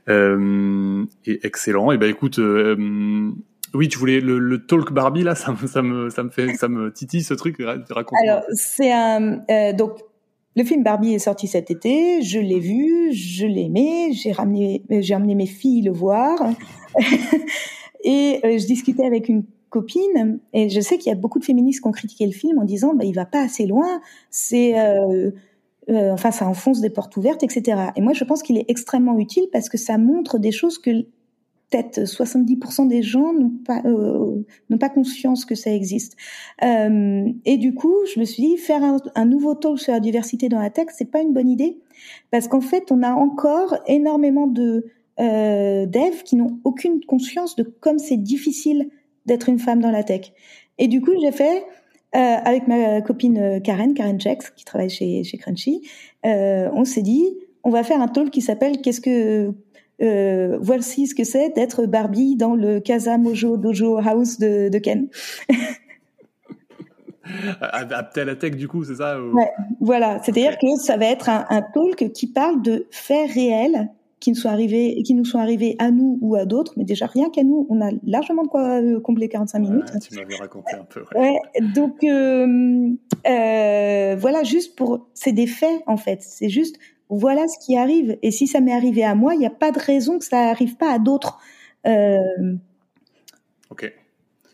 euh, 0.09 1.05
et 1.25 1.45
excellent 1.45 1.91
et 1.91 1.97
ben 1.97 2.09
écoute 2.09 2.39
euh, 2.39 3.31
oui, 3.73 3.87
tu 3.87 3.97
voulais 3.97 4.19
le, 4.19 4.37
le, 4.37 4.65
talk 4.65 4.91
Barbie 4.91 5.23
là, 5.23 5.33
ça 5.33 5.53
me, 5.53 5.67
ça 5.67 5.81
me, 5.81 6.09
ça 6.09 6.23
me 6.23 6.29
fait, 6.29 6.55
ça 6.55 6.67
me 6.67 6.91
titille 6.91 7.23
ce 7.23 7.33
truc. 7.33 7.55
Raconte. 7.89 8.19
Alors 8.27 8.43
c'est 8.51 8.91
un 8.91 9.43
euh, 9.49 9.71
donc 9.71 9.99
le 10.55 10.65
film 10.65 10.83
Barbie 10.83 11.13
est 11.13 11.19
sorti 11.19 11.47
cet 11.47 11.71
été, 11.71 12.21
je 12.21 12.39
l'ai 12.39 12.59
vu, 12.59 13.13
je 13.13 13.45
l'ai 13.45 13.63
aimé, 13.63 14.11
j'ai 14.11 14.33
ramené, 14.33 14.83
j'ai 14.89 15.13
amené 15.13 15.35
mes 15.35 15.45
filles 15.45 15.83
le 15.83 15.91
voir. 15.91 16.37
Et 18.03 18.39
euh, 18.43 18.57
je 18.57 18.65
discutais 18.65 19.05
avec 19.05 19.29
une 19.29 19.43
copine, 19.69 20.39
et 20.53 20.69
je 20.69 20.81
sais 20.81 20.97
qu'il 20.97 21.09
y 21.09 21.13
a 21.13 21.17
beaucoup 21.17 21.39
de 21.39 21.45
féministes 21.45 21.81
qui 21.81 21.87
ont 21.87 21.93
critiqué 21.93 22.25
le 22.25 22.33
film 22.33 22.59
en 22.59 22.65
disant 22.65 22.93
bah, 22.93 23.05
il 23.05 23.13
va 23.13 23.25
pas 23.25 23.41
assez 23.41 23.65
loin, 23.65 24.01
c'est 24.29 24.77
euh, 24.77 25.31
euh, 25.89 26.11
enfin 26.11 26.31
ça 26.31 26.47
enfonce 26.47 26.81
des 26.81 26.89
portes 26.89 27.15
ouvertes, 27.17 27.43
etc. 27.43 27.89
Et 27.95 28.01
moi 28.01 28.13
je 28.13 28.23
pense 28.23 28.43
qu'il 28.43 28.57
est 28.57 28.65
extrêmement 28.67 29.17
utile 29.17 29.45
parce 29.51 29.69
que 29.69 29.77
ça 29.77 29.97
montre 29.97 30.39
des 30.39 30.51
choses 30.51 30.77
que 30.77 30.91
peut-être 31.71 32.01
70% 32.01 32.87
des 32.87 33.01
gens 33.01 33.33
n'ont 33.33 33.53
pas 33.65 33.81
euh, 33.85 34.43
n'ont 34.69 34.77
pas 34.77 34.89
conscience 34.89 35.45
que 35.45 35.55
ça 35.55 35.73
existe. 35.73 36.17
Euh, 36.63 37.25
et 37.45 37.57
du 37.57 37.73
coup, 37.73 37.95
je 38.13 38.19
me 38.19 38.25
suis 38.25 38.43
dit 38.43 38.57
faire 38.57 38.83
un, 39.15 39.25
nouveau 39.25 39.55
talk 39.55 39.79
sur 39.79 39.93
la 39.93 39.99
diversité 39.99 40.49
dans 40.49 40.59
la 40.59 40.69
tech, 40.69 40.87
c'est 40.95 41.09
pas 41.09 41.21
une 41.21 41.33
bonne 41.33 41.49
idée 41.49 41.77
parce 42.29 42.47
qu'en 42.47 42.61
fait, 42.61 42.91
on 42.91 43.01
a 43.03 43.13
encore 43.13 43.77
énormément 43.87 44.47
de 44.47 44.85
euh, 45.21 45.85
devs 45.85 46.23
qui 46.23 46.35
n'ont 46.35 46.59
aucune 46.63 47.03
conscience 47.05 47.55
de 47.55 47.63
comme 47.63 47.99
c'est 47.99 48.17
difficile 48.17 48.89
d'être 49.25 49.49
une 49.49 49.59
femme 49.59 49.79
dans 49.79 49.91
la 49.91 50.03
tech. 50.03 50.33
Et 50.77 50.87
du 50.87 51.01
coup, 51.01 51.11
j'ai 51.21 51.31
fait 51.31 51.63
euh, 52.15 52.19
avec 52.43 52.67
ma 52.67 53.01
copine 53.01 53.37
euh, 53.37 53.59
Karen, 53.59 53.93
Karen 53.93 54.19
Jex, 54.19 54.49
qui 54.49 54.65
travaille 54.65 54.89
chez, 54.89 55.23
chez 55.23 55.37
Crunchy, 55.37 55.87
euh, 56.25 56.69
on 56.73 56.83
s'est 56.83 57.03
dit, 57.03 57.23
on 57.63 57.69
va 57.69 57.83
faire 57.83 58.01
un 58.01 58.07
talk 58.07 58.31
qui 58.31 58.41
s'appelle 58.41 58.81
Qu'est-ce 58.81 58.99
que 58.99 59.53
euh, 60.01 60.57
voici 60.59 61.07
ce 61.07 61.15
que 61.15 61.23
c'est 61.23 61.49
d'être 61.55 61.85
Barbie 61.85 62.35
dans 62.35 62.55
le 62.55 62.79
Casa 62.79 63.17
Mojo 63.17 63.55
Dojo 63.55 63.97
House 63.97 64.39
de, 64.39 64.69
de 64.69 64.77
Ken? 64.77 65.07
À 67.61 67.85
la 67.85 68.35
tech, 68.35 68.57
du 68.57 68.67
coup, 68.67 68.83
c'est 68.83 68.95
ça 68.95 69.21
ouais, 69.21 69.51
Voilà, 69.79 70.19
c'est-à-dire 70.21 70.57
que 70.57 70.75
ça 70.75 70.97
va 70.97 71.05
être 71.05 71.29
un, 71.29 71.45
un, 71.49 71.61
talk 71.61 72.11
qui 72.11 72.27
parle 72.27 72.61
de 72.61 72.87
faits 72.91 73.31
réels 73.31 73.89
qui 74.21 74.29
nous 74.29 74.37
sont 74.37 74.49
arrivés, 74.49 75.01
qui 75.03 75.15
nous 75.15 75.25
sont 75.25 75.39
arrivés 75.39 75.75
à 75.79 75.91
nous 75.91 76.17
ou 76.21 76.35
à 76.35 76.45
d'autres, 76.45 76.73
mais 76.77 76.85
déjà 76.85 77.07
rien 77.07 77.29
qu'à 77.29 77.43
nous, 77.43 77.65
on 77.69 77.81
a 77.81 77.89
largement 78.05 78.43
de 78.43 78.47
quoi 78.47 78.79
euh, 78.79 78.99
combler 79.01 79.27
45 79.27 79.59
minutes. 79.59 79.91
Tu 79.99 80.15
m'avais 80.15 80.35
raconté 80.35 80.75
un 80.75 80.85
peu. 80.85 81.03
Ouais. 81.15 81.31
ouais 81.31 81.67
donc 81.73 82.03
euh, 82.03 82.87
euh, 83.27 84.15
voilà, 84.17 84.43
juste 84.43 84.75
pour, 84.75 85.09
c'est 85.15 85.33
des 85.33 85.47
faits 85.47 85.81
en 85.87 85.97
fait. 85.97 86.21
C'est 86.21 86.49
juste 86.49 86.77
voilà 87.09 87.47
ce 87.47 87.57
qui 87.65 87.75
arrive. 87.75 88.17
Et 88.21 88.31
si 88.31 88.47
ça 88.47 88.61
m'est 88.61 88.73
arrivé 88.73 89.03
à 89.03 89.15
moi, 89.15 89.33
il 89.33 89.39
n'y 89.39 89.45
a 89.45 89.51
pas 89.51 89.71
de 89.71 89.79
raison 89.79 90.19
que 90.19 90.25
ça 90.25 90.49
arrive 90.49 90.77
pas 90.77 90.93
à 90.93 90.99
d'autres. 90.99 91.39
Euh, 91.87 92.55
ok. 93.71 93.91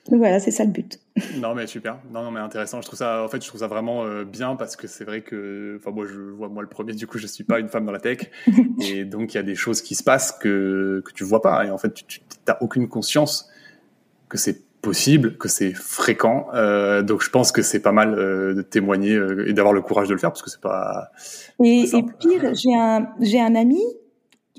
Donc 0.09 0.19
voilà, 0.19 0.39
c'est 0.39 0.51
ça 0.51 0.63
le 0.63 0.71
but. 0.71 0.99
Non 1.37 1.55
mais 1.55 1.67
super, 1.67 1.99
non, 2.11 2.23
non 2.23 2.31
mais 2.31 2.39
intéressant. 2.39 2.81
Je 2.81 2.87
trouve 2.87 2.99
ça, 2.99 3.23
en 3.23 3.27
fait, 3.27 3.41
je 3.41 3.47
trouve 3.47 3.61
ça 3.61 3.67
vraiment 3.67 4.05
euh, 4.05 4.23
bien 4.23 4.55
parce 4.55 4.75
que 4.75 4.87
c'est 4.87 5.03
vrai 5.03 5.21
que, 5.21 5.77
enfin 5.79 5.91
moi 5.91 6.05
je 6.05 6.19
vois 6.19 6.49
moi 6.49 6.61
le 6.61 6.69
premier, 6.69 6.93
du 6.93 7.07
coup 7.07 7.17
je 7.17 7.27
suis 7.27 7.43
pas 7.43 7.59
une 7.59 7.69
femme 7.69 7.85
dans 7.85 7.91
la 7.91 7.99
tech 7.99 8.31
et 8.81 9.05
donc 9.05 9.33
il 9.33 9.37
y 9.37 9.39
a 9.39 9.43
des 9.43 9.55
choses 9.55 9.81
qui 9.81 9.95
se 9.95 10.03
passent 10.03 10.31
que 10.31 11.01
que 11.05 11.11
tu 11.13 11.23
vois 11.23 11.41
pas 11.41 11.65
et 11.65 11.71
en 11.71 11.77
fait 11.77 11.93
tu, 11.93 12.21
t'as 12.45 12.57
aucune 12.61 12.87
conscience 12.87 13.49
que 14.29 14.37
c'est 14.37 14.67
possible, 14.81 15.37
que 15.37 15.47
c'est 15.47 15.73
fréquent. 15.73 16.47
Euh, 16.53 17.01
donc 17.01 17.21
je 17.21 17.29
pense 17.29 17.51
que 17.51 17.61
c'est 17.61 17.81
pas 17.81 17.91
mal 17.91 18.13
euh, 18.13 18.53
de 18.53 18.61
témoigner 18.61 19.13
euh, 19.13 19.49
et 19.49 19.53
d'avoir 19.53 19.73
le 19.73 19.81
courage 19.81 20.07
de 20.07 20.13
le 20.13 20.19
faire 20.19 20.31
parce 20.31 20.41
que 20.41 20.49
c'est 20.49 20.61
pas. 20.61 21.09
Et, 21.63 21.85
pas 21.91 21.97
et 21.97 22.03
pire, 22.19 22.53
j'ai 22.53 22.73
un 22.73 23.09
j'ai 23.19 23.39
un 23.39 23.55
ami 23.55 23.81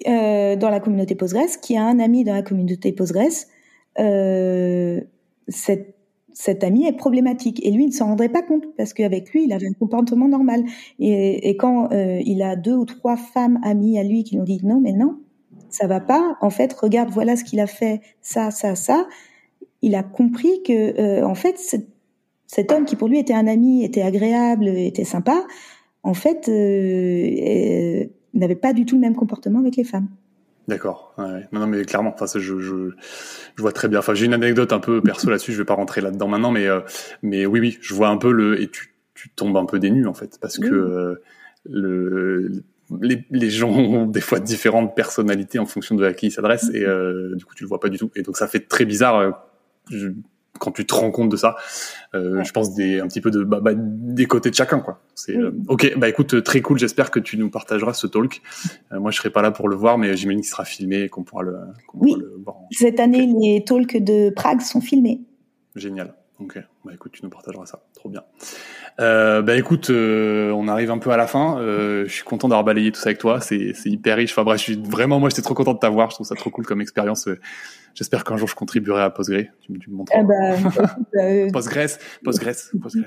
dans 0.05 0.71
la 0.71 0.81
communauté 0.81 1.15
Postgres 1.15 1.61
qui 1.63 1.77
a 1.77 1.83
un 1.83 1.99
ami 1.99 2.25
dans 2.25 2.35
la 2.35 2.43
communauté 2.43 2.93
Postgres. 2.93 3.47
Cette 5.49 5.95
cet 6.33 6.65
ami 6.65 6.87
est 6.87 6.93
problématique. 6.93 7.65
Et 7.65 7.71
lui 7.71 7.85
il 7.85 7.89
ne 7.89 7.93
s'en 7.93 8.07
rendrait 8.07 8.29
pas 8.29 8.43
compte 8.43 8.65
parce 8.77 8.93
qu'avec 8.93 9.31
lui 9.33 9.45
il 9.45 9.53
avait 9.53 9.67
un 9.67 9.73
comportement 9.73 10.29
normal. 10.29 10.65
Et, 10.99 11.49
et 11.49 11.57
quand 11.57 11.93
euh, 11.93 12.21
il 12.25 12.43
a 12.43 12.57
deux 12.57 12.75
ou 12.75 12.85
trois 12.85 13.17
femmes 13.17 13.59
amies 13.63 13.99
à 13.99 14.05
lui 14.05 14.25
qui 14.25 14.35
lui 14.35 14.43
ont 14.43 14.45
dit 14.45 14.61
non 14.63 14.81
mais 14.81 14.93
non 14.93 15.19
ça 15.71 15.87
va 15.87 16.01
pas. 16.01 16.37
En 16.41 16.51
fait 16.51 16.73
regarde 16.73 17.11
voilà 17.11 17.37
ce 17.37 17.45
qu'il 17.45 17.61
a 17.61 17.67
fait 17.67 18.01
ça 18.21 18.51
ça 18.51 18.75
ça. 18.75 19.07
Il 19.83 19.95
a 19.95 20.03
compris 20.03 20.63
que 20.65 21.01
euh, 21.01 21.27
en 21.27 21.35
fait 21.35 21.59
cet 22.47 22.73
homme 22.73 22.85
qui 22.85 22.97
pour 22.97 23.09
lui 23.09 23.19
était 23.19 23.35
un 23.35 23.47
ami 23.47 23.85
était 23.85 24.03
agréable 24.03 24.69
était 24.69 25.05
sympa 25.05 25.45
en 26.03 26.15
fait 26.15 26.49
euh, 26.49 28.07
n'avait 28.35 28.55
pas 28.55 28.73
du 28.73 28.85
tout 28.85 28.95
le 28.95 29.01
même 29.01 29.17
comportement 29.17 29.59
avec 29.59 29.77
les 29.77 29.85
femmes 29.85 30.09
D'accord. 30.69 31.15
Ouais. 31.17 31.49
Non, 31.51 31.61
non, 31.61 31.67
mais 31.67 31.85
clairement, 31.85 32.15
enfin, 32.15 32.27
je, 32.39 32.61
je, 32.61 32.91
je 33.57 33.63
vois 33.63 33.73
très 33.73 33.89
bien. 33.89 33.99
Enfin, 34.01 34.13
j'ai 34.15 34.27
une 34.27 34.35
anecdote 34.35 34.73
un 34.73 34.81
peu 34.81 35.01
perso 35.01 35.31
là-dessus. 35.31 35.53
Je 35.53 35.59
vais 35.59 35.65
pas 35.65 35.75
rentrer 35.75 36.03
là-dedans 36.03 36.29
maintenant, 36.29 36.51
mais 36.51 36.67
euh, 36.67 36.81
mais 37.23 37.47
oui, 37.47 37.59
oui, 37.59 37.79
je 37.81 37.95
vois 37.95 38.09
un 38.09 38.19
peu 38.19 38.31
le 38.31 38.61
et 38.61 38.69
tu, 38.69 38.95
tu 39.15 39.31
tombes 39.31 39.57
un 39.57 39.65
peu 39.65 39.79
des 39.79 39.91
nues 39.91 40.07
en 40.07 40.15
fait, 40.15 40.39
parce 40.41 40.59
que 40.59 40.67
euh, 40.67 41.23
le 41.65 42.63
les, 43.01 43.25
les 43.31 43.51
gens 43.51 43.71
ont 43.71 44.07
des 44.07 44.21
fois 44.21 44.41
différentes 44.41 44.95
personnalités 44.95 45.59
en 45.59 45.67
fonction 45.67 45.95
de 45.95 46.05
à 46.05 46.13
qui 46.13 46.27
ils 46.27 46.31
s'adressent 46.31 46.71
et 46.73 46.85
euh, 46.85 47.35
du 47.35 47.45
coup 47.45 47.55
tu 47.55 47.65
le 47.65 47.69
vois 47.69 47.81
pas 47.81 47.89
du 47.89 47.99
tout. 47.99 48.11
Et 48.15 48.23
donc 48.23 48.37
ça 48.37 48.47
fait 48.47 48.61
très 48.61 48.85
bizarre. 48.85 49.17
Euh, 49.17 49.31
je, 49.91 50.09
quand 50.59 50.73
tu 50.73 50.87
te 50.87 50.95
rends 50.95 51.11
compte 51.11 51.29
de 51.29 51.37
ça, 51.37 51.57
euh, 52.15 52.39
ouais. 52.39 52.45
je 52.45 52.53
pense 52.53 52.75
des 52.75 53.01
un 53.01 53.09
petit 53.09 53.21
peu 53.21 53.31
de 53.31 53.45
bah, 53.45 53.61
bah, 53.61 53.73
des 53.75 54.27
côtés 54.27 54.51
de 54.51 54.55
chacun 54.55 54.81
quoi. 54.81 55.01
C'est 55.15 55.37
oui. 55.37 55.43
euh, 55.43 55.53
ok. 55.69 55.95
Bah 55.97 56.09
écoute, 56.09 56.43
très 56.43 56.61
cool. 56.61 56.79
J'espère 56.79 57.11
que 57.11 57.21
tu 57.21 57.39
nous 57.39 57.51
partageras 57.51 57.93
ce 57.93 58.07
talk. 58.07 58.43
Euh, 58.93 59.01
moi, 59.01 59.11
je 59.11 59.19
serai 59.19 59.31
pas 59.31 59.43
là 59.43 59.51
pour 59.51 59.69
le 59.69 59.77
voir, 59.77 59.99
mais 59.99 60.17
j'imagine 60.17 60.41
qu'il 60.41 60.51
sera 60.51 60.65
filmé 60.65 61.03
et 61.03 61.09
qu'on 61.09 61.25
pourra 61.25 61.43
le. 61.43 61.59
Oui. 61.95 62.13
Pourra 62.13 62.23
le 62.23 62.43
voir 62.45 62.57
Cette 62.71 63.01
année, 63.01 63.23
okay. 63.23 63.49
les 63.49 63.65
talks 63.65 63.97
de 63.97 64.31
Prague 64.31 64.61
sont 64.61 64.81
filmés. 64.81 65.23
Génial. 65.75 66.15
Ok. 66.41 66.59
Bah 66.85 66.93
écoute, 66.95 67.13
tu 67.13 67.23
nous 67.25 67.31
partageras 67.31 67.67
ça. 67.67 67.83
Trop 67.95 68.09
bien. 68.09 68.23
Euh, 69.01 69.43
bah 69.43 69.57
écoute, 69.57 69.91
euh, 69.91 70.51
on 70.51 70.67
arrive 70.67 70.91
un 70.91 70.99
peu 70.99 71.11
à 71.11 71.17
la 71.17 71.27
fin. 71.27 71.61
Euh, 71.61 72.05
je 72.07 72.13
suis 72.13 72.25
content 72.25 72.49
d'avoir 72.49 72.65
balayé 72.65 72.91
tout 72.91 73.01
ça 73.01 73.11
avec 73.11 73.19
toi. 73.19 73.41
C'est 73.41 73.73
hyper 73.87 74.17
riche. 74.17 74.33
Enfin 74.33 74.45
bref, 74.45 74.59
je 74.59 74.65
suis 74.65 74.77
vraiment, 74.77 75.21
moi, 75.21 75.29
j'étais 75.29 75.43
trop 75.43 75.55
content 75.55 75.75
de 75.75 75.79
t'avoir. 75.79 76.11
Je 76.11 76.17
trouve 76.17 76.27
ça 76.27 76.35
trop 76.35 76.51
cool 76.51 76.67
comme 76.67 76.81
expérience. 76.81 77.29
J'espère 77.95 78.25
qu'un 78.25 78.37
jour 78.37 78.49
je 78.49 78.55
contribuerai 78.55 79.03
à 79.03 79.11
Postgre. 79.11 79.45
Tu, 79.61 79.79
tu 79.79 79.91
me 79.91 79.97
montreras. 79.97 80.23
Eh 80.23 80.25
ben, 81.15 81.53
Postgres, 81.53 81.99
Postgres, 82.25 82.79
Postgres. 82.81 83.07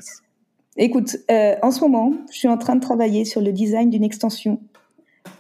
Écoute, 0.78 1.18
euh, 1.30 1.56
en 1.62 1.72
ce 1.72 1.82
moment, 1.82 2.14
je 2.32 2.38
suis 2.38 2.48
en 2.48 2.58
train 2.58 2.76
de 2.76 2.82
travailler 2.82 3.26
sur 3.26 3.42
le 3.42 3.52
design 3.52 3.90
d'une 3.90 4.04
extension 4.04 4.62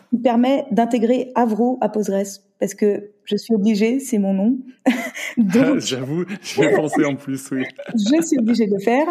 qui 0.09 0.17
permet 0.17 0.65
d'intégrer 0.71 1.31
Avro 1.35 1.77
à 1.81 1.87
Postgres 1.87 2.41
parce 2.59 2.73
que 2.73 3.11
je 3.23 3.37
suis 3.37 3.53
obligée, 3.55 3.99
c'est 3.99 4.19
mon 4.19 4.33
nom. 4.33 4.57
J'avoue, 5.77 6.25
j'y 6.41 6.63
ai 6.63 6.75
pensé 6.75 7.05
en 7.05 7.15
plus, 7.15 7.49
oui. 7.51 7.63
je 7.93 8.21
suis 8.21 8.37
obligée 8.37 8.67
de 8.67 8.73
le 8.73 8.79
faire. 8.79 9.07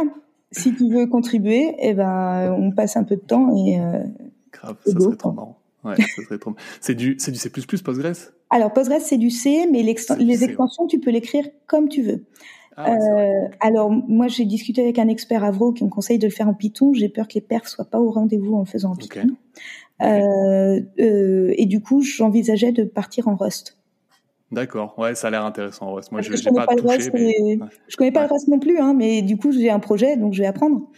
Si 0.53 0.75
tu 0.75 0.89
veux 0.91 1.07
contribuer, 1.07 1.75
eh 1.79 1.95
ben, 1.95 2.53
on 2.59 2.73
passe 2.73 2.97
un 2.97 3.05
peu 3.05 3.17
de 3.17 3.21
temps 3.21 3.55
et. 3.57 3.81
Euh, 3.81 4.03
Grave, 4.53 4.77
ça 4.85 4.99
serait 4.99 5.17
trop 5.17 5.33
marrant. 5.33 5.59
Ouais, 5.85 5.97
ça 5.97 6.23
serait 6.25 6.39
trop. 6.39 6.55
C'est 6.81 6.95
du, 6.95 7.17
c'est 7.19 7.31
du 7.31 7.39
C++ 7.39 7.51
Postgres? 7.51 8.33
Alors 8.51 8.73
Postgres 8.73 9.01
c'est 9.01 9.17
du 9.17 9.31
C, 9.31 9.69
mais 9.71 9.83
les 9.83 10.45
extensions 10.45 10.87
tu 10.87 10.99
peux 10.99 11.11
l'écrire 11.11 11.47
comme 11.67 11.89
tu 11.89 12.03
veux. 12.03 12.25
Ah, 12.77 12.91
ouais, 12.91 12.99
euh, 12.99 13.49
alors 13.61 13.91
moi 13.91 14.29
j'ai 14.29 14.45
discuté 14.45 14.83
avec 14.83 14.99
un 14.99 15.09
expert 15.09 15.45
Avro 15.45 15.73
qui 15.73 15.85
me 15.85 15.89
conseille 15.89 16.19
de 16.19 16.27
le 16.27 16.33
faire 16.33 16.49
en 16.49 16.55
Python. 16.55 16.93
J'ai 16.93 17.09
peur 17.09 17.29
que 17.29 17.35
les 17.35 17.41
perfs 17.41 17.69
soient 17.69 17.85
pas 17.85 18.01
au 18.01 18.11
rendez-vous 18.11 18.55
en 18.57 18.61
le 18.61 18.67
faisant 18.67 18.93
en 18.93 18.97
Python. 18.97 19.21
Okay. 19.21 19.29
Euh, 20.03 20.81
euh, 20.99 21.55
et 21.57 21.67
du 21.67 21.81
coup 21.81 22.03
j'envisageais 22.03 22.73
de 22.73 22.85
partir 22.85 23.29
en 23.29 23.37
Rust. 23.37 23.80
D'accord, 24.53 24.99
ouais, 24.99 25.15
ça 25.15 25.29
a 25.29 25.31
l'air 25.31 25.45
intéressant. 25.45 25.87
Moi, 25.87 26.01
Parce 26.11 26.27
je 26.27 26.33
n'ai 26.33 26.55
pas, 26.55 26.67
pas 26.67 26.75
touché, 26.75 26.97
Rust, 26.97 27.11
mais... 27.15 27.59
je 27.87 27.97
connais 27.97 28.11
pas 28.11 28.23
ouais. 28.23 28.27
le 28.27 28.33
Rust 28.33 28.49
non 28.49 28.59
plus, 28.59 28.79
hein, 28.79 28.95
mais 28.95 29.23
du 29.23 29.37
coup 29.37 29.53
j'ai 29.53 29.71
un 29.71 29.79
projet, 29.79 30.17
donc 30.17 30.35
je 30.35 30.41
vais 30.41 30.49
apprendre. 30.49 30.89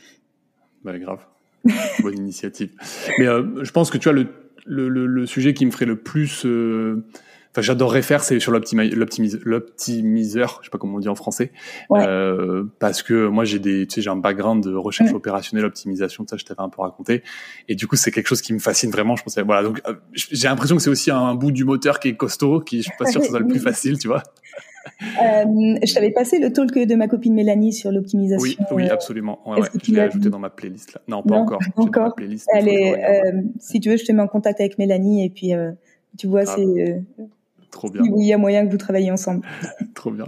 Bah 0.85 0.99
grave, 0.99 1.27
bonne 2.03 2.17
initiative. 2.17 2.71
Mais 3.19 3.27
euh, 3.27 3.63
je 3.63 3.71
pense 3.71 3.91
que 3.91 3.99
tu 3.99 4.09
as 4.09 4.13
le 4.13 4.29
le, 4.65 4.89
le, 4.89 5.07
le, 5.07 5.27
sujet 5.27 5.55
qui 5.55 5.67
me 5.67 5.73
ferait 5.73 5.87
le 5.87 5.97
plus, 5.97 6.47
euh, 6.47 7.05
enfin 7.53 7.63
j'adorerais 7.63 8.03
faire, 8.03 8.25
c'est 8.25 8.41
sur 8.41 8.53
l'optimiseur, 8.53 10.59
je 10.61 10.67
sais 10.67 10.71
pas 10.71 10.79
comment 10.79 10.97
on 10.97 11.01
dit 11.01 11.09
en 11.09 11.15
français, 11.15 11.53
ouais. 11.91 12.05
euh, 12.07 12.65
parce 12.79 13.03
que 13.03 13.29
moi 13.29 13.45
j'ai 13.45 13.59
des, 13.59 13.87
tu 13.87 13.97
sais, 13.97 14.03
j'ai 14.03 14.11
un 14.11 14.17
background 14.17 14.65
de 14.65 14.75
recherche 14.75 15.11
ouais. 15.11 15.17
opérationnelle, 15.17 15.67
optimisation, 15.67 16.27
ça 16.27 16.37
je 16.37 16.45
t'avais 16.45 16.63
un 16.63 16.69
peu 16.69 16.83
raconté, 16.83 17.23
et 17.69 17.75
du 17.75 17.87
coup 17.87 17.97
c'est 17.97 18.11
quelque 18.11 18.29
chose 18.29 18.43
qui 18.43 18.53
me 18.53 18.59
fascine 18.59 18.91
vraiment. 18.91 19.17
Je 19.17 19.23
pensais, 19.23 19.43
voilà, 19.43 19.63
donc 19.63 19.81
euh, 19.87 19.95
j'ai 20.13 20.49
l'impression 20.49 20.77
que 20.77 20.83
c'est 20.83 20.91
aussi 20.91 21.11
un 21.11 21.35
bout 21.35 21.53
du 21.53 21.65
moteur 21.65 22.01
qui 22.01 22.09
est 22.09 22.17
costaud, 22.17 22.61
qui 22.61 22.79
je 22.79 22.85
suis 22.85 22.93
pas 22.99 23.07
sûr 23.07 23.21
que 23.21 23.27
ce 23.27 23.31
soit 23.31 23.41
le 23.41 23.47
plus 23.47 23.61
facile, 23.61 23.99
tu 23.99 24.09
vois. 24.09 24.23
Euh, 25.03 25.77
je 25.85 25.95
t'avais 25.95 26.11
passé 26.11 26.39
le 26.39 26.53
talk 26.53 26.73
de 26.73 26.95
ma 26.95 27.09
copine 27.09 27.35
Mélanie 27.35 27.73
sur 27.73 27.91
l'optimisation. 27.91 28.43
Oui, 28.43 28.57
oui, 28.73 28.89
absolument. 28.89 29.41
Ouais, 29.49 29.61
ouais. 29.61 29.69
Je 29.83 29.93
l'ai 29.93 30.01
ajouté 30.01 30.31
dans 30.31 30.39
ma 30.39 30.51
playlist 30.51 30.95
là. 30.95 31.01
Non, 31.09 31.23
pas 31.23 31.37
non, 31.37 31.43
encore. 31.43 31.61
Encore. 31.77 32.15
Playlist, 32.15 32.49
Elle 32.53 32.69
est, 32.69 33.05
euh, 33.05 33.43
si 33.61 33.81
tu 33.81 33.91
veux, 33.91 33.97
je 33.97 34.05
te 34.05 34.13
mets 34.13 34.23
en 34.23 34.29
contact 34.29 34.61
avec 34.61 34.79
Mélanie 34.79 35.25
et 35.25 35.31
puis 35.31 35.55
euh, 35.55 35.73
tu 36.19 36.27
vois, 36.27 36.43
ah, 36.47 36.57
c'est. 36.57 37.03
Trop 37.73 37.91
bien. 37.91 38.03
Il 38.05 38.27
y 38.27 38.33
a 38.35 38.39
moyen 38.39 38.67
que 38.67 38.71
vous 38.71 38.77
travailliez 38.77 39.11
ensemble. 39.11 39.47
Trop 39.95 40.11
bien. 40.11 40.27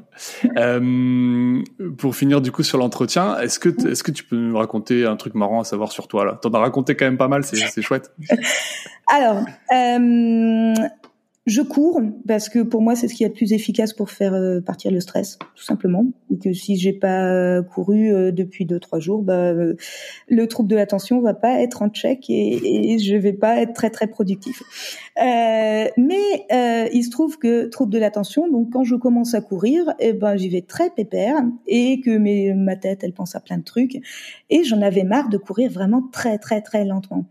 Euh, 0.57 1.63
pour 1.99 2.17
finir 2.17 2.41
du 2.41 2.51
coup 2.51 2.63
sur 2.63 2.79
l'entretien, 2.79 3.39
est-ce 3.39 3.59
que 3.59 3.69
est-ce 3.87 4.03
que 4.03 4.11
tu 4.11 4.25
peux 4.25 4.37
nous 4.37 4.57
raconter 4.57 5.05
un 5.05 5.17
truc 5.17 5.35
marrant 5.35 5.61
à 5.61 5.65
savoir 5.65 5.93
sur 5.93 6.09
toi 6.09 6.25
là? 6.25 6.39
T'en 6.41 6.51
as 6.55 6.59
raconté 6.59 6.97
quand 6.97 7.05
même 7.05 7.19
pas 7.19 7.29
mal, 7.29 7.45
c'est 7.45 7.83
chouette. 7.83 8.13
Alors, 9.07 9.45
euh, 9.73 10.75
je 11.47 11.61
cours 11.61 12.01
parce 12.27 12.49
que 12.49 12.61
pour 12.61 12.81
moi 12.81 12.97
c'est 12.97 13.07
ce 13.07 13.15
qui 13.15 13.23
est 13.23 13.29
le 13.29 13.35
plus 13.35 13.53
efficace 13.53 13.93
pour 13.93 14.11
faire 14.11 14.33
euh, 14.33 14.61
partir 14.61 14.91
le 14.91 15.01
stress, 15.01 15.39
tout 15.55 15.65
simplement. 15.65 16.07
Et 16.33 16.39
que 16.39 16.53
si 16.55 16.77
j'ai 16.77 16.95
pas 16.95 17.63
couru 17.63 18.13
euh, 18.13 18.33
depuis 18.33 18.65
deux 18.65 18.81
trois 18.81 18.99
jours, 18.99 19.23
bah, 19.23 19.51
euh, 19.51 19.75
le 20.29 20.47
trouble 20.47 20.71
de 20.71 20.77
l'attention 20.77 21.21
va 21.21 21.35
pas 21.35 21.61
être 21.61 21.83
en 21.83 21.91
check 21.91 22.31
et, 22.31 22.99
je 22.99 23.17
vais 23.17 23.33
pas 23.33 23.61
être 23.61 23.75
très 23.75 23.91
très 23.91 24.07
productif. 24.07 24.63
Euh, 25.19 25.87
mais 25.97 26.47
euh, 26.53 26.89
il 26.93 27.05
se 27.05 27.11
trouve 27.11 27.39
que 27.39 27.67
trouble 27.67 27.93
de 27.93 27.99
l'attention, 27.99 28.49
donc 28.51 28.71
quand 28.73 28.85
je 28.85 28.95
commence 28.95 29.35
à 29.35 29.43
courir, 29.43 29.95
eh 29.99 30.15
ben 30.15 30.37
j'y 30.37 30.49
vais 30.49 30.63
très 30.63 30.91
pépère 30.91 31.43
et 31.67 32.01
que 32.01 32.55
ma 32.55 32.77
tête 32.77 33.05
elle 33.05 33.13
pense 33.13 33.35
à 33.35 33.41
plein 33.41 33.59
de 33.59 33.65
trucs 33.65 34.01
et 34.49 34.65
j'en 34.65 34.81
avais 34.81 35.05
marre 35.05 35.29
de 35.29 35.37
courir 35.37 35.71
vraiment 35.71 36.03
très 36.11 36.39
très 36.39 36.63
très 36.63 36.85
lentement. 36.85 37.27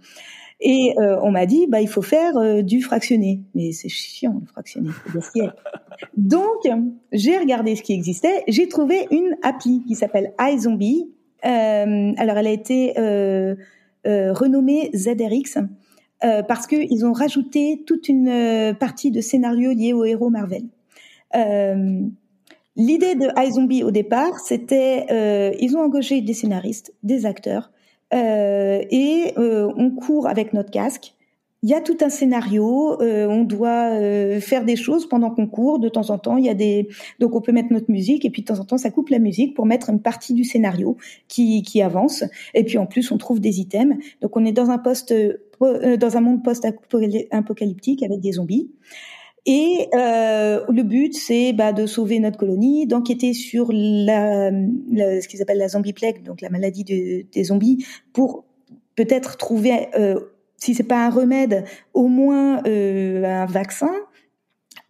Et 0.65 0.95
euh, 0.97 1.19
on 1.21 1.29
m'a 1.29 1.45
dit, 1.45 1.67
bah, 1.67 1.81
il 1.81 1.89
faut 1.89 2.01
faire 2.01 2.37
euh, 2.37 2.61
du 2.61 2.81
fractionné. 2.81 3.41
Mais 3.53 3.73
c'est 3.73 3.89
chiant, 3.89 4.39
le 4.39 4.47
fractionné. 4.47 4.89
Donc, 6.17 6.65
j'ai 7.11 7.37
regardé 7.37 7.75
ce 7.75 7.83
qui 7.83 7.91
existait. 7.91 8.43
J'ai 8.47 8.69
trouvé 8.69 9.05
une 9.11 9.35
appli 9.41 9.83
qui 9.85 9.95
s'appelle 9.95 10.33
iZombie. 10.39 11.11
Euh, 11.45 12.13
alors, 12.17 12.37
elle 12.37 12.47
a 12.47 12.51
été 12.51 12.97
euh, 12.97 13.55
euh 14.07 14.31
renommée 14.33 14.89
ZRX 14.95 15.59
parce 16.47 16.67
qu'ils 16.67 17.05
ont 17.05 17.11
rajouté 17.11 17.83
toute 17.85 18.07
une 18.07 18.73
partie 18.79 19.11
de 19.11 19.19
scénario 19.19 19.73
lié 19.73 19.91
aux 19.91 20.05
héros 20.05 20.29
Marvel. 20.29 20.63
L'idée 22.77 23.15
de 23.15 23.27
iZombie 23.45 23.83
au 23.83 23.91
départ, 23.91 24.39
c'était, 24.39 25.57
ils 25.59 25.75
ont 25.75 25.81
engagé 25.81 26.21
des 26.21 26.33
scénaristes, 26.33 26.93
des 27.03 27.25
acteurs, 27.25 27.73
euh, 27.73 27.82
et 28.11 29.33
euh, 29.37 29.71
on 29.75 29.91
court 29.91 30.27
avec 30.27 30.53
notre 30.53 30.71
casque. 30.71 31.13
Il 31.65 31.69
y 31.69 31.73
a 31.73 31.79
tout 31.79 31.95
un 32.01 32.09
scénario, 32.09 33.01
euh, 33.01 33.25
on 33.27 33.45
doit 33.45 33.89
faire 34.41 34.65
des 34.65 34.75
choses 34.75 35.07
pendant 35.07 35.29
qu'on 35.31 35.47
court. 35.47 35.79
De 35.79 35.87
temps 35.87 36.09
en 36.09 36.17
temps, 36.17 36.35
il 36.35 36.43
y 36.43 36.49
a 36.49 36.53
des 36.53 36.89
donc 37.19 37.35
on 37.35 37.41
peut 37.41 37.53
mettre 37.53 37.71
notre 37.71 37.89
musique 37.89 38.25
et 38.25 38.29
puis 38.29 38.41
de 38.41 38.47
temps 38.47 38.59
en 38.59 38.65
temps 38.65 38.77
ça 38.77 38.91
coupe 38.91 39.07
la 39.07 39.19
musique 39.19 39.55
pour 39.55 39.65
mettre 39.65 39.89
une 39.89 40.01
partie 40.01 40.33
du 40.33 40.43
scénario 40.43 40.97
qui 41.29 41.63
qui 41.63 41.81
avance. 41.81 42.25
Et 42.53 42.65
puis 42.65 42.77
en 42.77 42.85
plus 42.85 43.11
on 43.11 43.17
trouve 43.17 43.39
des 43.39 43.61
items. 43.61 43.95
Donc 44.21 44.35
on 44.35 44.43
est 44.43 44.51
dans 44.51 44.71
un 44.71 44.77
poste 44.77 45.13
dans 45.61 46.17
un 46.17 46.21
monde 46.21 46.43
post-apocalyptique 46.43 48.03
avec 48.03 48.19
des 48.19 48.33
zombies. 48.33 48.69
Et 49.45 49.89
euh, 49.93 50.63
le 50.69 50.83
but, 50.83 51.13
c'est 51.13 51.51
bah, 51.51 51.73
de 51.73 51.85
sauver 51.85 52.19
notre 52.19 52.37
colonie, 52.37 52.87
d'enquêter 52.87 53.33
sur 53.33 53.71
la, 53.71 54.51
ce 54.51 55.27
qu'ils 55.27 55.41
appellent 55.41 55.57
la 55.57 55.67
zombie 55.67 55.93
plague, 55.93 56.23
donc 56.23 56.39
la 56.41 56.49
maladie 56.49 56.83
des 56.85 57.43
zombies, 57.43 57.85
pour 58.13 58.45
peut-être 58.95 59.37
trouver, 59.37 59.87
euh, 59.97 60.19
si 60.57 60.73
c'est 60.73 60.83
pas 60.83 61.05
un 61.05 61.09
remède, 61.09 61.65
au 61.93 62.07
moins 62.07 62.61
euh, 62.65 63.23
un 63.25 63.45
vaccin. 63.45 63.91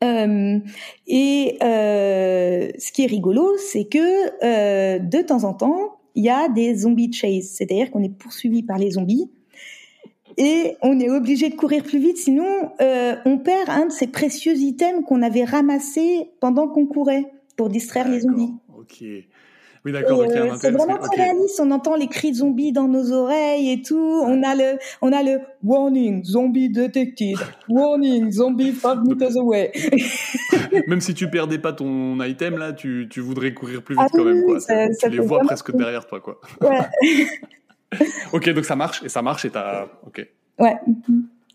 Euh, 0.04 0.60
et 1.08 1.58
euh, 1.64 2.70
ce 2.78 2.92
qui 2.92 3.04
est 3.04 3.08
rigolo, 3.08 3.58
c'est 3.58 3.86
que 3.86 3.98
euh, 4.44 5.00
de 5.00 5.22
temps 5.22 5.46
en 5.46 5.54
temps, 5.54 6.00
il 6.16 6.24
y 6.24 6.30
a 6.30 6.50
des 6.50 6.76
zombies 6.76 7.12
chase, 7.12 7.50
c'est-à-dire 7.56 7.90
qu'on 7.90 8.04
est 8.04 8.16
poursuivi 8.16 8.64
par 8.64 8.78
les 8.78 8.92
zombies 8.92 9.32
et 10.38 10.78
on 10.82 11.00
est 11.00 11.10
obligé 11.10 11.50
de 11.50 11.56
courir 11.56 11.84
plus 11.84 12.00
vite, 12.00 12.18
sinon 12.18 12.72
euh, 12.82 13.16
on 13.26 13.38
perd 13.38 13.70
un 13.70 13.88
de 13.88 13.92
ces 13.92 14.08
précieux 14.08 14.56
items 14.56 15.04
qu'on 15.06 15.22
avait 15.22 15.44
ramassés 15.44 16.30
pendant 16.40 16.68
qu'on 16.68 16.86
courait 16.86 17.26
pour 17.56 17.70
distraire 17.70 18.10
les 18.10 18.22
zombies. 18.22 18.54
Ok. 18.78 19.04
Oui, 19.86 19.92
d'accord. 19.92 20.22
Euh, 20.22 20.56
c'est 20.62 20.72
vraiment 20.72 20.98
très 20.98 21.24
réaliste. 21.24 21.60
On 21.60 21.70
entend 21.72 21.96
les 21.96 22.08
cris 22.08 22.32
de 22.32 22.38
zombies 22.38 22.72
dans 22.72 22.88
nos 22.88 23.12
oreilles 23.12 23.70
et 23.70 23.82
tout. 23.82 23.98
On 23.98 24.42
a 24.42 24.56
le, 24.56 24.78
on 25.02 25.12
a 25.12 25.22
le 25.24 25.40
warning, 25.62 26.24
zombie 26.24 26.70
detected. 26.70 27.36
Warning, 27.68 28.32
zombie 28.32 28.72
five 28.72 29.04
meters 29.06 29.36
away. 29.36 29.74
même 30.88 31.02
si 31.02 31.14
tu 31.14 31.30
perdais 31.30 31.60
pas 31.60 31.74
ton 31.74 32.22
item 32.24 32.58
là, 32.58 32.72
tu, 32.72 33.08
tu 33.10 33.20
voudrais 33.20 33.54
courir 33.54 33.84
plus 33.84 33.96
vite 33.96 34.06
ah 34.06 34.10
quand 34.10 34.24
même. 34.24 34.46
Quoi. 34.46 34.60
tu 34.62 35.10
les 35.10 35.20
vois 35.20 35.40
presque 35.40 35.76
derrière 35.76 36.08
toi, 36.08 36.22
quoi. 36.22 36.40
Ouais. 36.62 36.80
ok, 38.34 38.50
donc 38.50 38.66
ça 38.66 38.76
marche, 38.76 39.04
et 39.04 39.10
ça 39.10 39.22
marche, 39.22 39.46
et 39.46 39.50
t'as. 39.50 39.88
Ok. 40.06 40.26
Ouais. 40.60 40.76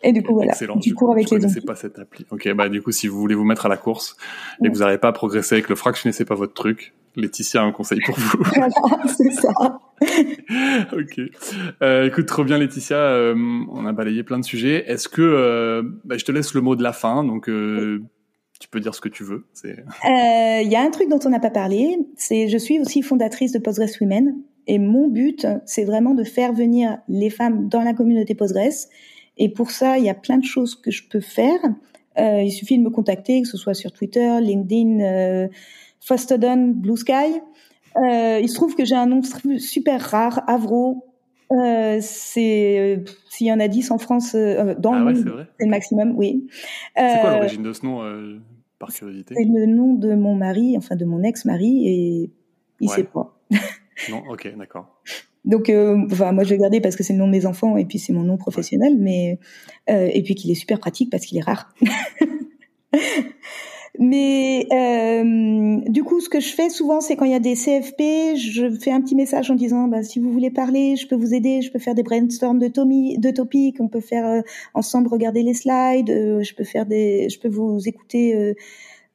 Et 0.03 0.13
du 0.13 0.23
coup, 0.23 0.35
voilà. 0.35 0.53
Excellent. 0.53 0.77
Du 0.77 0.95
coup, 0.95 1.11
avec 1.11 1.29
je 1.29 1.35
les 1.35 1.41
connaissais 1.41 1.61
pas 1.61 1.75
cette 1.75 1.99
appli. 1.99 2.25
Ok, 2.31 2.49
bah 2.55 2.69
du 2.69 2.83
coup, 2.83 2.93
si 2.93 3.09
vous 3.09 3.19
voulez 3.19 3.35
vous 3.35 3.45
mettre 3.45 3.67
à 3.67 3.69
la 3.69 3.77
course 3.77 4.17
et 4.63 4.69
que 4.69 4.73
vous 4.73 4.81
n'arrivez 4.81 4.99
pas 4.99 5.09
à 5.09 5.13
progresser 5.13 5.57
avec 5.57 5.69
le 5.69 5.75
fractionné, 5.75 6.13
c'est 6.13 6.25
pas 6.25 6.37
votre 6.37 6.55
truc. 6.55 6.95
Laetitia 7.17 7.63
a 7.63 7.65
un 7.65 7.73
conseil 7.73 8.01
pour 8.01 8.17
vous. 8.17 8.39
voilà, 8.55 8.69
c'est 9.07 9.33
ça. 9.33 9.51
ok. 10.97 11.21
Euh, 11.83 12.07
écoute, 12.07 12.27
trop 12.27 12.45
bien 12.45 12.59
Laetitia. 12.59 12.97
Euh, 12.97 13.35
on 13.71 13.87
a 13.87 13.93
balayé 13.93 14.23
plein 14.23 14.39
de 14.39 14.45
sujets. 14.45 14.85
Est-ce 14.89 15.09
que 15.09 15.23
euh, 15.23 15.83
bah, 16.05 16.17
je 16.17 16.25
te 16.25 16.31
laisse 16.31 16.55
le 16.55 16.61
mot 16.61 16.77
de 16.77 16.83
la 16.85 16.93
fin, 16.93 17.25
donc 17.25 17.49
euh, 17.49 18.01
tu 18.61 18.69
peux 18.69 18.79
dire 18.81 18.95
ce 18.95 19.01
que 19.01 19.09
tu 19.09 19.25
veux. 19.25 19.47
Il 19.65 19.71
euh, 19.71 20.63
y 20.63 20.77
a 20.77 20.81
un 20.81 20.91
truc 20.91 21.09
dont 21.09 21.21
on 21.25 21.31
n'a 21.31 21.41
pas 21.41 21.51
parlé. 21.51 21.99
C'est 22.17 22.49
je 22.49 22.59
suis 22.59 22.79
aussi 22.79 23.03
fondatrice 23.03 23.53
de 23.53 23.59
Postgres 23.59 24.01
Women. 24.01 24.37
Et 24.69 24.79
mon 24.79 25.09
but, 25.09 25.47
c'est 25.65 25.85
vraiment 25.85 26.15
de 26.15 26.23
faire 26.25 26.53
venir 26.53 26.99
les 27.09 27.31
femmes 27.31 27.69
dans 27.69 27.81
la 27.81 27.95
communauté 27.95 28.35
Postgres. 28.35 28.87
Et 29.39 29.49
pour 29.49 29.71
ça, 29.71 29.99
il 29.99 30.05
y 30.05 30.11
a 30.11 30.15
plein 30.15 30.37
de 30.37 30.45
choses 30.45 30.75
que 30.75 30.91
je 30.91 31.09
peux 31.09 31.21
faire. 31.21 31.59
Euh, 32.19 32.43
il 32.43 32.51
suffit 32.51 32.77
de 32.77 32.83
me 32.83 32.91
contacter, 32.91 33.41
que 33.41 33.49
ce 33.49 33.57
soit 33.57 33.73
sur 33.73 33.93
Twitter, 33.93 34.41
LinkedIn, 34.43 35.01
euh, 35.01 35.49
Fastodon, 36.01 36.75
Blue 36.77 36.99
Sky. 36.99 37.41
Euh, 37.97 38.41
il 38.43 38.49
se 38.49 38.55
trouve 38.55 38.75
que 38.75 38.85
j'ai 38.85 38.95
un 38.95 39.07
nom 39.07 39.23
super 39.57 40.01
rare, 40.03 40.43
Avro. 40.47 41.07
Euh, 41.51 41.99
c'est 42.03 43.03
s'il 43.31 43.47
y 43.47 43.53
en 43.53 43.61
a 43.61 43.69
10 43.69 43.91
en 43.91 43.97
France 43.97 44.35
dans 44.35 44.93
ah 44.93 44.99
le 44.99 45.05
monde, 45.05 45.47
c'est 45.59 45.65
le 45.65 45.71
maximum, 45.71 46.13
oui. 46.15 46.47
c'est 46.95 47.21
quoi 47.23 47.37
l'origine 47.37 47.63
de 47.63 47.73
ce 47.73 47.87
nom, 47.87 48.03
par 48.79 48.91
curiosité? 48.91 49.35
C'est 49.35 49.45
le 49.45 49.65
nom 49.65 49.95
de 49.95 50.15
mon 50.15 50.35
mari, 50.35 50.77
enfin 50.77 50.95
de 50.95 51.07
mon 51.07 51.23
ex-mari, 51.23 51.89
et 51.89 52.31
il 52.81 52.91
sait 52.91 53.05
pas. 53.05 53.41
Non, 54.11 54.23
ok, 54.29 54.57
d'accord. 54.57 55.01
Donc, 55.45 55.71
euh, 55.71 56.05
enfin, 56.11 56.33
moi, 56.33 56.45
je 56.45 56.51
l'ai 56.51 56.59
gardé 56.59 56.81
parce 56.81 56.97
que 56.97 57.03
c'est 57.03 57.13
le 57.13 57.19
nom 57.19 57.27
de 57.27 57.33
mes 57.33 57.47
enfants 57.47 57.77
et 57.77 57.85
puis 57.85 57.99
c'est 57.99 58.13
mon 58.13 58.23
nom 58.23 58.37
professionnel, 58.37 58.97
mais 58.99 59.39
euh, 59.89 60.11
et 60.13 60.23
puis 60.23 60.35
qu'il 60.35 60.51
est 60.51 60.55
super 60.55 60.79
pratique 60.79 61.11
parce 61.11 61.25
qu'il 61.25 61.39
est 61.39 61.43
rare. 61.43 61.75
mais 63.99 64.67
euh, 64.73 65.81
du 65.89 66.05
coup, 66.05 66.21
ce 66.21 66.29
que 66.29 66.41
je 66.41 66.49
fais 66.49 66.69
souvent, 66.69 67.01
c'est 67.01 67.17
quand 67.17 67.25
il 67.25 67.33
y 67.33 67.35
a 67.35 67.41
des 67.41 67.55
CFP, 67.55 68.37
je 68.37 68.77
fais 68.79 68.91
un 68.91 69.01
petit 69.01 69.15
message 69.15 69.51
en 69.51 69.55
disant, 69.55 69.89
bah, 69.89 70.03
si 70.03 70.19
vous 70.19 70.31
voulez 70.33 70.51
parler, 70.51 70.97
je 70.97 71.07
peux 71.07 71.17
vous 71.17 71.33
aider, 71.33 71.63
je 71.63 71.73
peux 71.73 71.79
faire 71.79 71.95
des 71.95 72.03
brainstorms 72.03 72.59
de, 72.59 72.69
de 72.69 73.31
topics, 73.31 73.81
on 73.81 73.89
peut 73.89 74.01
faire 74.01 74.43
ensemble 74.75 75.09
regarder 75.09 75.43
les 75.43 75.55
slides, 75.55 76.09
je 76.09 76.55
peux 76.55 76.65
faire 76.65 76.85
des, 76.85 77.29
je 77.31 77.39
peux 77.39 77.49
vous 77.49 77.89
écouter 77.89 78.55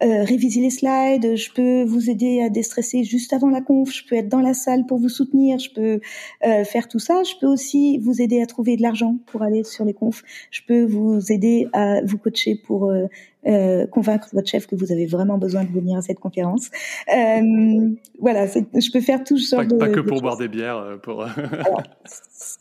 euh, 0.03 0.23
réviser 0.23 0.59
les 0.59 0.69
slides, 0.69 1.35
je 1.37 1.51
peux 1.53 1.83
vous 1.83 2.09
aider 2.09 2.41
à 2.41 2.49
déstresser 2.49 3.03
juste 3.03 3.31
avant 3.31 3.49
la 3.49 3.61
conf, 3.61 3.89
je 3.91 4.03
peux 4.05 4.15
être 4.15 4.27
dans 4.27 4.41
la 4.41 4.53
salle 4.53 4.85
pour 4.85 4.97
vous 4.97 5.09
soutenir, 5.09 5.59
je 5.59 5.69
peux 5.69 6.01
euh, 6.45 6.63
faire 6.65 6.87
tout 6.87 6.99
ça, 6.99 7.23
je 7.23 7.33
peux 7.39 7.47
aussi 7.47 7.99
vous 7.99 8.21
aider 8.21 8.41
à 8.41 8.45
trouver 8.45 8.75
de 8.75 8.81
l'argent 8.81 9.15
pour 9.27 9.43
aller 9.43 9.63
sur 9.63 9.85
les 9.85 9.93
confs, 9.93 10.23
je 10.51 10.61
peux 10.67 10.83
vous 10.83 11.31
aider 11.31 11.67
à 11.73 12.01
vous 12.03 12.17
coacher 12.17 12.55
pour 12.55 12.89
euh, 12.89 13.05
euh 13.47 13.87
convaincre 13.87 14.29
votre 14.33 14.47
chef 14.47 14.67
que 14.67 14.75
vous 14.75 14.91
avez 14.91 15.05
vraiment 15.05 15.37
besoin 15.37 15.63
de 15.63 15.71
venir 15.71 15.97
à 15.97 16.01
cette 16.01 16.19
conférence. 16.19 16.69
Euh, 17.13 17.89
voilà, 18.19 18.47
je 18.47 18.91
peux 18.91 19.01
faire 19.01 19.23
tout 19.23 19.37
ça. 19.37 19.57
Pas, 19.57 19.65
de, 19.65 19.75
pas 19.75 19.89
que 19.89 19.99
pour 19.99 20.21
boire 20.21 20.37
des 20.37 20.47
bières. 20.47 20.97
Pour... 21.01 21.25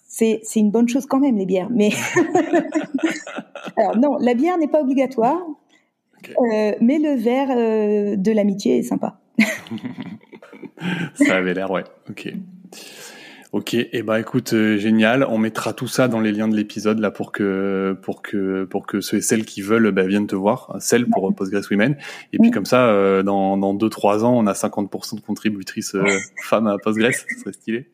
c'est 0.09 0.41
c'est 0.45 0.61
une 0.61 0.71
bonne 0.71 0.89
chose 0.89 1.07
quand 1.07 1.21
même 1.21 1.39
les 1.39 1.47
bières, 1.47 1.71
mais 1.71 1.91
alors 3.77 3.97
non, 3.97 4.17
la 4.21 4.35
bière 4.35 4.59
n'est 4.59 4.69
pas 4.69 4.81
obligatoire. 4.81 5.39
Euh, 6.31 6.73
mais 6.81 6.99
le 6.99 7.17
verre 7.17 7.51
euh, 7.51 8.17
de 8.17 8.33
l'amitié 8.33 8.79
est 8.79 8.83
sympa. 8.83 9.21
ça 11.15 11.37
avait 11.37 11.55
l'air, 11.55 11.71
ouais. 11.71 11.85
Ok. 12.09 12.33
Ok, 13.53 13.75
et 13.75 13.91
eh 13.93 14.03
ben 14.03 14.17
écoute, 14.17 14.55
euh, 14.55 14.79
génial. 14.79 15.27
On 15.29 15.37
mettra 15.37 15.75
tout 15.75 15.87
ça 15.87 16.09
dans 16.09 16.21
les 16.21 16.33
liens 16.33 16.49
de 16.49 16.57
l'épisode 16.57 16.99
là 17.01 17.11
pour 17.11 17.33
que 17.33 17.99
pour 18.01 18.23
que 18.23 18.65
pour 18.65 18.87
que 18.87 19.03
ceux 19.03 19.19
et 19.19 19.21
celles 19.21 19.45
qui 19.45 19.61
veulent 19.61 19.91
bah, 19.91 20.07
viennent 20.07 20.27
te 20.27 20.35
voir. 20.35 20.75
Celles 20.81 21.07
pour 21.07 21.35
Postgres 21.35 21.61
Women. 21.71 21.97
Et 22.33 22.39
puis 22.39 22.51
comme 22.51 22.65
ça, 22.65 23.23
dans 23.23 23.59
dans 23.59 23.75
deux 23.75 23.91
trois 23.91 24.25
ans, 24.25 24.35
on 24.35 24.47
a 24.47 24.55
50% 24.55 25.17
de 25.17 25.21
contributrices 25.21 25.95
femmes 26.45 26.67
à 26.67 26.79
Postgres. 26.79 27.13
Ça 27.13 27.27
serait 27.41 27.53
stylé. 27.53 27.91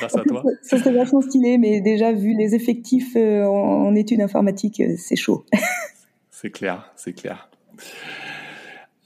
Grâce 0.00 0.16
à 0.16 0.22
toi. 0.22 0.42
Ça 0.60 0.76
serait 0.76 0.92
vachement 0.92 1.22
stylé, 1.22 1.56
mais 1.56 1.80
déjà 1.80 2.12
vu 2.12 2.36
les 2.36 2.54
effectifs 2.54 3.16
en, 3.16 3.86
en 3.86 3.94
études 3.94 4.20
informatiques, 4.20 4.82
c'est 4.98 5.16
chaud. 5.16 5.46
c'est 6.30 6.50
clair, 6.50 6.92
c'est 6.94 7.14
clair. 7.14 7.50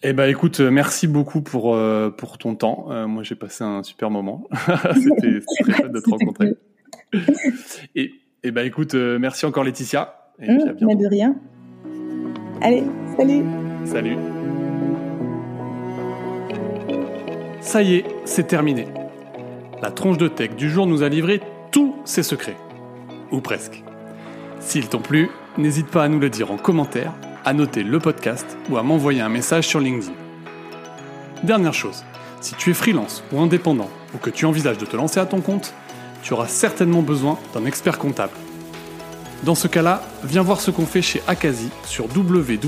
Eh 0.07 0.13
ben, 0.13 0.29
écoute, 0.29 0.61
euh, 0.61 0.71
merci 0.71 1.07
beaucoup 1.07 1.41
pour 1.41 1.75
euh, 1.75 2.11
pour 2.11 2.37
ton 2.37 2.55
temps. 2.55 2.89
Euh, 2.91 3.07
moi, 3.07 3.23
j'ai 3.23 3.37
passé 3.37 3.65
un 3.65 3.83
super 3.83 4.11
moment. 4.11 4.47
C'était 4.95 5.41
très 5.41 5.73
chouette 5.73 5.93
de 5.93 6.01
te 6.01 6.11
rencontrer. 6.11 6.55
Et, 7.97 8.13
et 8.43 8.51
ben, 8.51 8.67
écoute, 8.67 8.95
merci 8.95 9.47
encore 9.47 9.65
Laetitia. 9.65 10.15
Et 10.41 10.51
mmh, 10.51 10.77
mais 10.83 10.97
de 10.97 11.07
rien. 11.07 11.37
Allez, 12.61 12.83
salut. 13.17 13.45
Salut. 13.85 14.17
Ça 17.61 17.81
y 17.81 17.95
est, 17.95 18.05
c'est 18.25 18.47
terminé. 18.47 18.87
La 19.81 19.91
tronche 19.91 20.19
de 20.19 20.29
tech 20.29 20.57
du 20.57 20.69
jour 20.69 20.87
nous 20.87 21.03
a 21.03 21.09
livré 21.09 21.41
tous 21.71 21.95
ses 22.05 22.23
secrets. 22.23 22.57
Ou 23.31 23.41
presque. 23.41 23.83
S'ils 24.61 24.89
t'ont 24.89 25.01
plu, 25.01 25.31
n'hésite 25.57 25.87
pas 25.87 26.05
à 26.05 26.09
nous 26.09 26.19
le 26.19 26.29
dire 26.29 26.51
en 26.51 26.57
commentaire 26.57 27.13
à 27.45 27.53
noter 27.53 27.83
le 27.83 27.99
podcast 27.99 28.57
ou 28.71 28.77
à 28.77 28.83
m'envoyer 28.83 29.21
un 29.21 29.29
message 29.29 29.67
sur 29.67 29.81
LinkedIn. 29.81 30.13
Dernière 31.43 31.75
chose, 31.75 32.05
si 32.41 32.55
tu 32.55 32.71
es 32.71 32.75
freelance 32.75 33.23
ou 33.33 33.41
indépendant 33.41 33.91
ou 34.15 34.19
que 34.19 34.31
tu 34.31 34.47
envisages 34.47 34.79
de 34.79 34.87
te 34.87 34.97
lancer 34.97 35.21
à 35.21 35.27
ton 35.27 35.41
compte, 35.41 35.75
tu 36.23 36.33
auras 36.33 36.49
certainement 36.49 37.03
besoin 37.03 37.39
d'un 37.53 37.67
expert 37.67 37.99
comptable. 37.99 38.33
Dans 39.43 39.55
ce 39.55 39.69
cas-là, 39.69 40.03
viens 40.23 40.43
voir 40.43 40.61
ce 40.61 40.71
qu'on 40.71 40.87
fait 40.87 41.03
chez 41.03 41.23
Akazi 41.27 41.69
sur 41.85 42.07
www.akazi.io. 42.07 42.61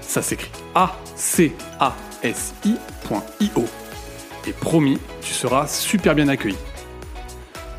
Ça 0.00 0.22
s'écrit 0.22 0.52
A-C-A-S-I.io. 0.76 1.54
Et 4.46 4.52
promis, 4.52 4.98
tu 5.22 5.32
seras 5.32 5.66
super 5.66 6.14
bien 6.14 6.28
accueilli. 6.28 6.56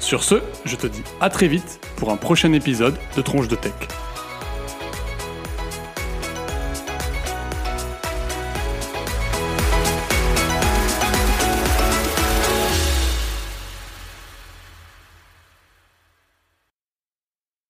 Sur 0.06 0.24
ce, 0.24 0.36
je 0.66 0.76
te 0.76 0.86
dis 0.86 1.02
à 1.20 1.32
très 1.32 1.48
vite 1.48 1.80
pour 1.96 2.12
un 2.12 2.16
prochain 2.16 2.54
épisode 2.54 2.94
de 3.18 3.24
Tronche 3.24 3.48
de 3.48 3.56
Tech. 3.56 3.74